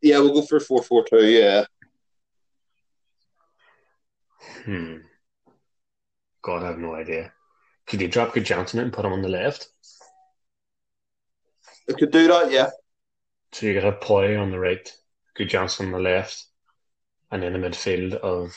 [0.00, 1.24] Yeah, we'll go for 4 4 2.
[1.26, 1.64] Yeah.
[4.64, 4.96] Hmm.
[6.42, 7.32] God, I have no idea.
[7.86, 9.68] Could you drop Gudjohnsen in and put him on the left?
[11.88, 12.70] We could do that, yeah.
[13.52, 14.90] So you could have Poyet on the right,
[15.38, 16.46] Gudjohnsen on the left,
[17.30, 18.56] and in the midfield of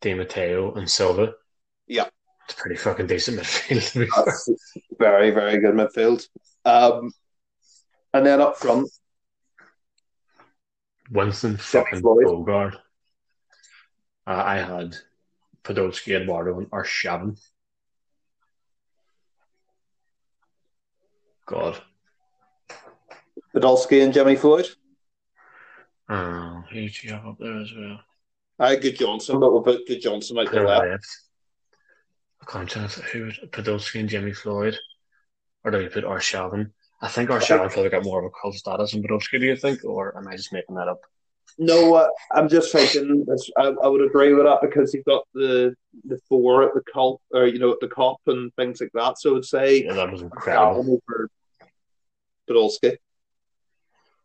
[0.00, 1.34] Di Matteo and Silva.
[1.86, 2.08] Yeah.
[2.44, 3.92] It's a pretty fucking decent midfield.
[3.92, 4.24] to be fair.
[4.24, 4.50] That's
[4.98, 6.26] very, very good midfield.
[6.64, 7.12] Um,
[8.12, 8.88] and then up front,
[11.10, 12.02] Winston fucking.
[12.02, 12.78] Bogarde.
[14.26, 14.96] Uh, I had
[15.62, 17.38] Podolski, Eduardo, and Arshavin.
[21.46, 21.80] God.
[23.54, 24.68] Podolski and Jimmy Floyd.
[26.08, 28.00] Uh, who did you have up there as well?
[28.58, 30.84] I had Gudjohnsen, but we'll put Gudjohnsen out Put the him left.
[30.86, 31.06] left.
[32.42, 34.76] I can't tell who would Podolski and Jimmy Floyd.
[35.64, 36.70] Or do you put Arshavin?
[37.02, 39.84] I think Arshavin probably got more of a cult status than Podolski, do you think?
[39.84, 41.00] Or am I just making that up?
[41.58, 43.24] No, uh, I'm just thinking.
[43.56, 45.74] I, I would agree with that because he's got the
[46.04, 49.18] the four at the Kop, or you know, at the Kop and things like that.
[49.18, 51.00] So I would say Yeah, that was incredible.
[52.48, 52.96] Podolski.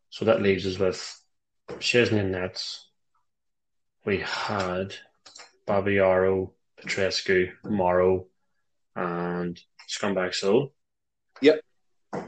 [0.09, 1.21] So that leaves us with
[1.69, 2.89] Szczesny and Nets.
[4.03, 4.95] We had
[5.67, 6.51] Babayaro,
[6.81, 8.27] Petrescu, Morrow,
[8.95, 10.73] and Scumbag Sol.
[11.41, 11.61] Yep.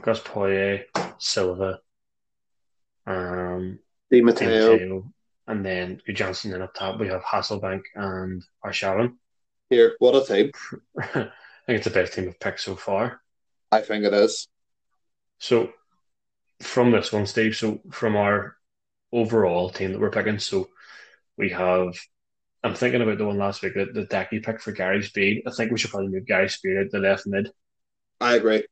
[0.00, 0.84] Gus Poyet,
[1.18, 1.80] Silva,
[3.06, 3.78] um,
[4.10, 4.72] Di Matteo.
[4.72, 5.12] Matteo,
[5.46, 6.50] and then Gudjohnsen.
[6.50, 9.14] Then up top we have Hasselbaink and Arshavin.
[9.70, 10.52] Here, what a team!
[10.98, 11.30] I
[11.66, 13.20] think it's the best team we've picked so far.
[13.72, 14.46] I think it is.
[15.38, 15.72] So
[16.60, 18.56] from this one, Steve, so from our
[19.12, 20.68] overall team that we're picking, so
[21.36, 21.94] we have
[22.64, 25.42] I'm thinking about the one last week, the, the Decky pick for Gary Speed.
[25.46, 27.50] I think we should probably move Gary Speed out the left mid.
[28.22, 28.64] I agree.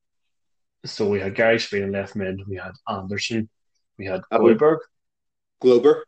[0.86, 3.50] So we had Gary Speed in left mid, we had Anderson,
[3.98, 4.38] we had I
[5.62, 6.04] would- Goldberg.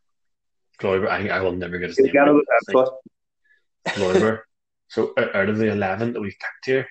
[0.79, 1.07] Glober.
[1.07, 2.29] Glover, I, I will never get his You name right.
[2.29, 3.97] it with I that think foot.
[3.97, 4.47] Glover.
[4.89, 6.87] So out out of the eleven that we've picked here,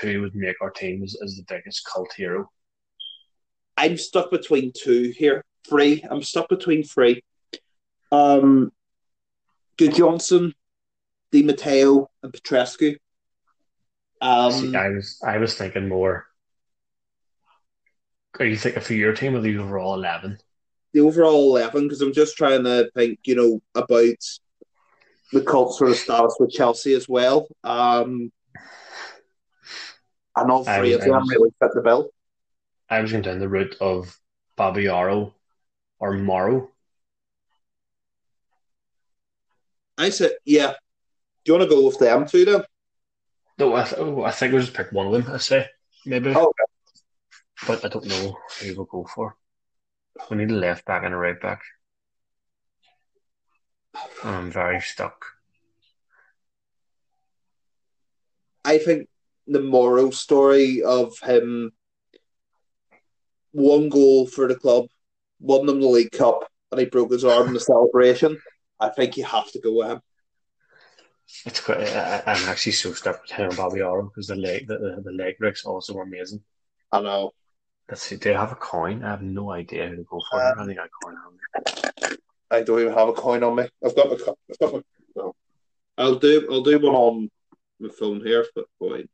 [0.00, 2.48] who would make our team as, as the biggest cult hero.
[3.76, 5.42] I'm stuck between two here.
[5.68, 6.04] Three.
[6.08, 7.24] I'm stuck between three.
[8.12, 8.70] Um,
[9.78, 10.52] Gudjohnsen,
[11.32, 12.96] Di Matteo, and Petrescu.
[14.20, 16.26] Um, See, I was I was thinking more.
[18.38, 20.38] Are you thinking for your team or the overall eleven?
[20.94, 24.14] The overall eleven, because I'm just trying to think, you know, about
[25.32, 27.48] the cult sort of status with Chelsea as well.
[27.64, 28.30] Um,
[30.36, 32.10] and all three of them really fit the bill.
[32.88, 34.16] I was going down the route of
[34.56, 35.32] Babayaro
[35.98, 36.70] or Morrow.
[39.98, 40.74] I said, yeah.
[41.44, 42.62] Do you want to go with them two then?
[43.58, 45.32] No, I, th- oh, I think we'll just pick one of them.
[45.32, 45.66] I say
[46.06, 46.52] maybe, Oh,
[47.66, 49.36] but I don't know who we'll go for.
[50.30, 51.62] We need a left back and a right back.
[54.22, 55.24] I'm very stuck.
[58.64, 59.08] I think
[59.46, 61.72] the moral story of him
[63.52, 64.86] one goal for the club,
[65.38, 68.38] won them the League Cup, and he broke his arm in the celebration.
[68.80, 70.00] I think you have to go with him.
[71.46, 71.78] It's quite.
[71.78, 75.12] I, I'm actually so stuck with him and Babayaro because the leg, the, the, the
[75.12, 76.42] leg breaks also were amazing.
[76.90, 77.32] I know.
[77.88, 78.16] Let's see.
[78.16, 79.04] Do I have a coin?
[79.04, 80.40] I have no idea who to go for.
[80.42, 81.32] I don't um, think I have a coin on
[82.10, 82.16] me.
[82.50, 83.68] I don't even have a coin on me.
[83.84, 84.16] I've got my.
[84.16, 84.82] co- I've got my.
[85.16, 85.34] No.
[85.98, 86.48] I'll do.
[86.50, 87.30] I'll do one on
[87.80, 88.46] my phone here.
[88.54, 89.04] But boy,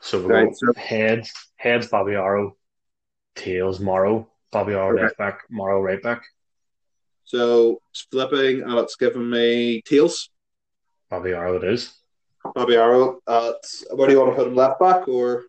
[0.00, 1.26] So we'll Right, go so- head,
[1.56, 2.52] heads Babayaro,
[3.34, 5.02] tails Morrow, Babayaro Okay.
[5.04, 6.22] left back, Morrow right back,
[7.24, 10.28] so it's flipping, and it's giving me tails.
[11.10, 11.92] Babayaro it is.
[12.44, 13.18] Babayaro.
[13.26, 13.52] Uh,
[13.90, 14.54] At where do you want to put him?
[14.54, 15.44] Left back or?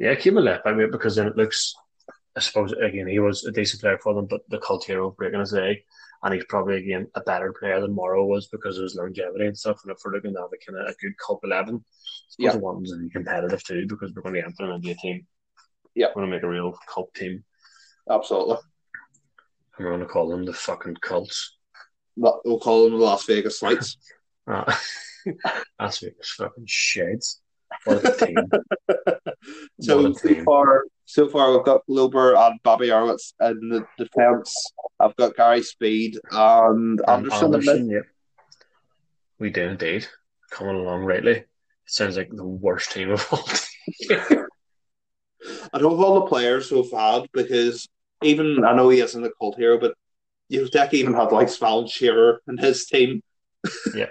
[0.00, 1.74] Yeah, keep him left back mate, because then it looks.
[2.36, 5.40] I suppose again he was a decent player for them, but the cult hero breaking
[5.40, 5.78] his leg,
[6.22, 9.58] and he's probably again a better player than Morrow was because of his longevity and
[9.58, 9.80] stuff.
[9.84, 12.52] And if we're looking to have a kind of a good cult eleven, I Yeah.
[12.52, 15.26] the ones be competitive too because we're going to be enter into a team.
[15.94, 16.06] Yeah.
[16.14, 17.44] we're going to make a real cult team,
[18.08, 18.56] Absolutely.
[19.76, 21.58] and we're going to call them the fucking cults.
[22.16, 23.96] We'll call them the Las Vegas Lights.
[24.46, 24.72] Uh,
[25.80, 27.42] Las Vegas fucking sheds.
[27.84, 28.50] What a team!
[29.80, 34.72] so so far, so far we've got Lober um, and Bobby Arwitz in the defence.
[34.98, 37.88] I've got Gary Speed and And Anderson.
[37.88, 37.94] mid.
[37.96, 38.02] yep.
[39.38, 40.06] We do indeed.
[40.50, 41.32] Coming along rightly.
[41.32, 41.46] It
[41.86, 43.44] sounds like the worst team of all.
[45.72, 47.88] I don't have all the players we've had because
[48.22, 49.94] even I know he isn't a cult hero, but
[50.52, 53.22] Uzek even had like Sval Shearer in his team.
[53.62, 54.10] but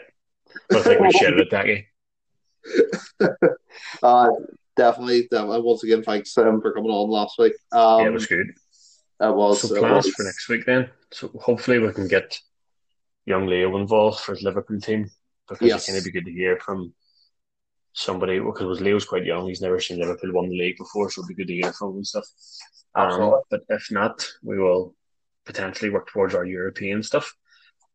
[0.73, 1.85] I think we shared it, Daggy.
[4.03, 4.29] Uh,
[4.75, 5.61] definitely, definitely.
[5.61, 7.53] Once again, thanks him for coming on last week.
[7.71, 8.47] Um, yeah, it was good.
[9.21, 9.61] It was.
[9.61, 10.15] So plans was.
[10.15, 10.89] for next week then.
[11.11, 12.37] So hopefully we can get
[13.25, 15.09] young Leo involved for his Liverpool team
[15.47, 15.81] because Yes.
[15.81, 16.93] it's going to be good to hear from
[17.93, 19.47] somebody because Leo's quite young.
[19.47, 21.91] He's never seen Liverpool won the league before, so it'll be good to hear from
[21.91, 22.25] him and stuff.
[22.95, 24.95] Um, but if not, we will
[25.45, 27.33] potentially work towards our European stuff.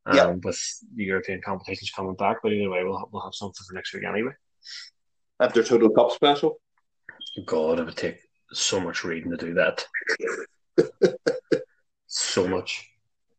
[0.07, 0.27] Um, Yeah.
[0.32, 0.61] with
[0.95, 4.05] the European competitions coming back, but either way, we'll we'll have something for next week
[4.05, 4.32] anyway.
[5.41, 6.61] After Total Cup special.
[7.47, 8.19] God, it would take
[8.53, 9.85] so much reading to do that.
[12.07, 12.89] so much.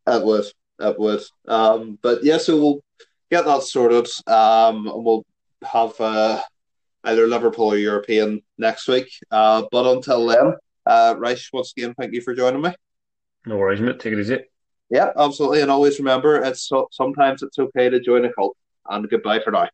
[0.08, 0.46] It would.
[0.80, 1.22] It would.
[1.48, 2.84] Um, but yeah, so we'll
[3.32, 4.08] get that sorted.
[4.28, 5.26] Um, and we'll
[5.64, 6.42] have uh,
[7.06, 9.10] either Liverpool or European next week.
[9.32, 10.54] Uh, but until then,
[10.86, 11.16] uh,
[11.54, 12.74] once again, thank you for joining me.
[13.46, 14.00] No worries, mate.
[14.00, 14.40] Take it easy.
[14.90, 15.62] Yeah, absolutely.
[15.62, 18.58] And always remember, it's sometimes it's okay to join a cult.
[18.88, 19.68] And goodbye for now.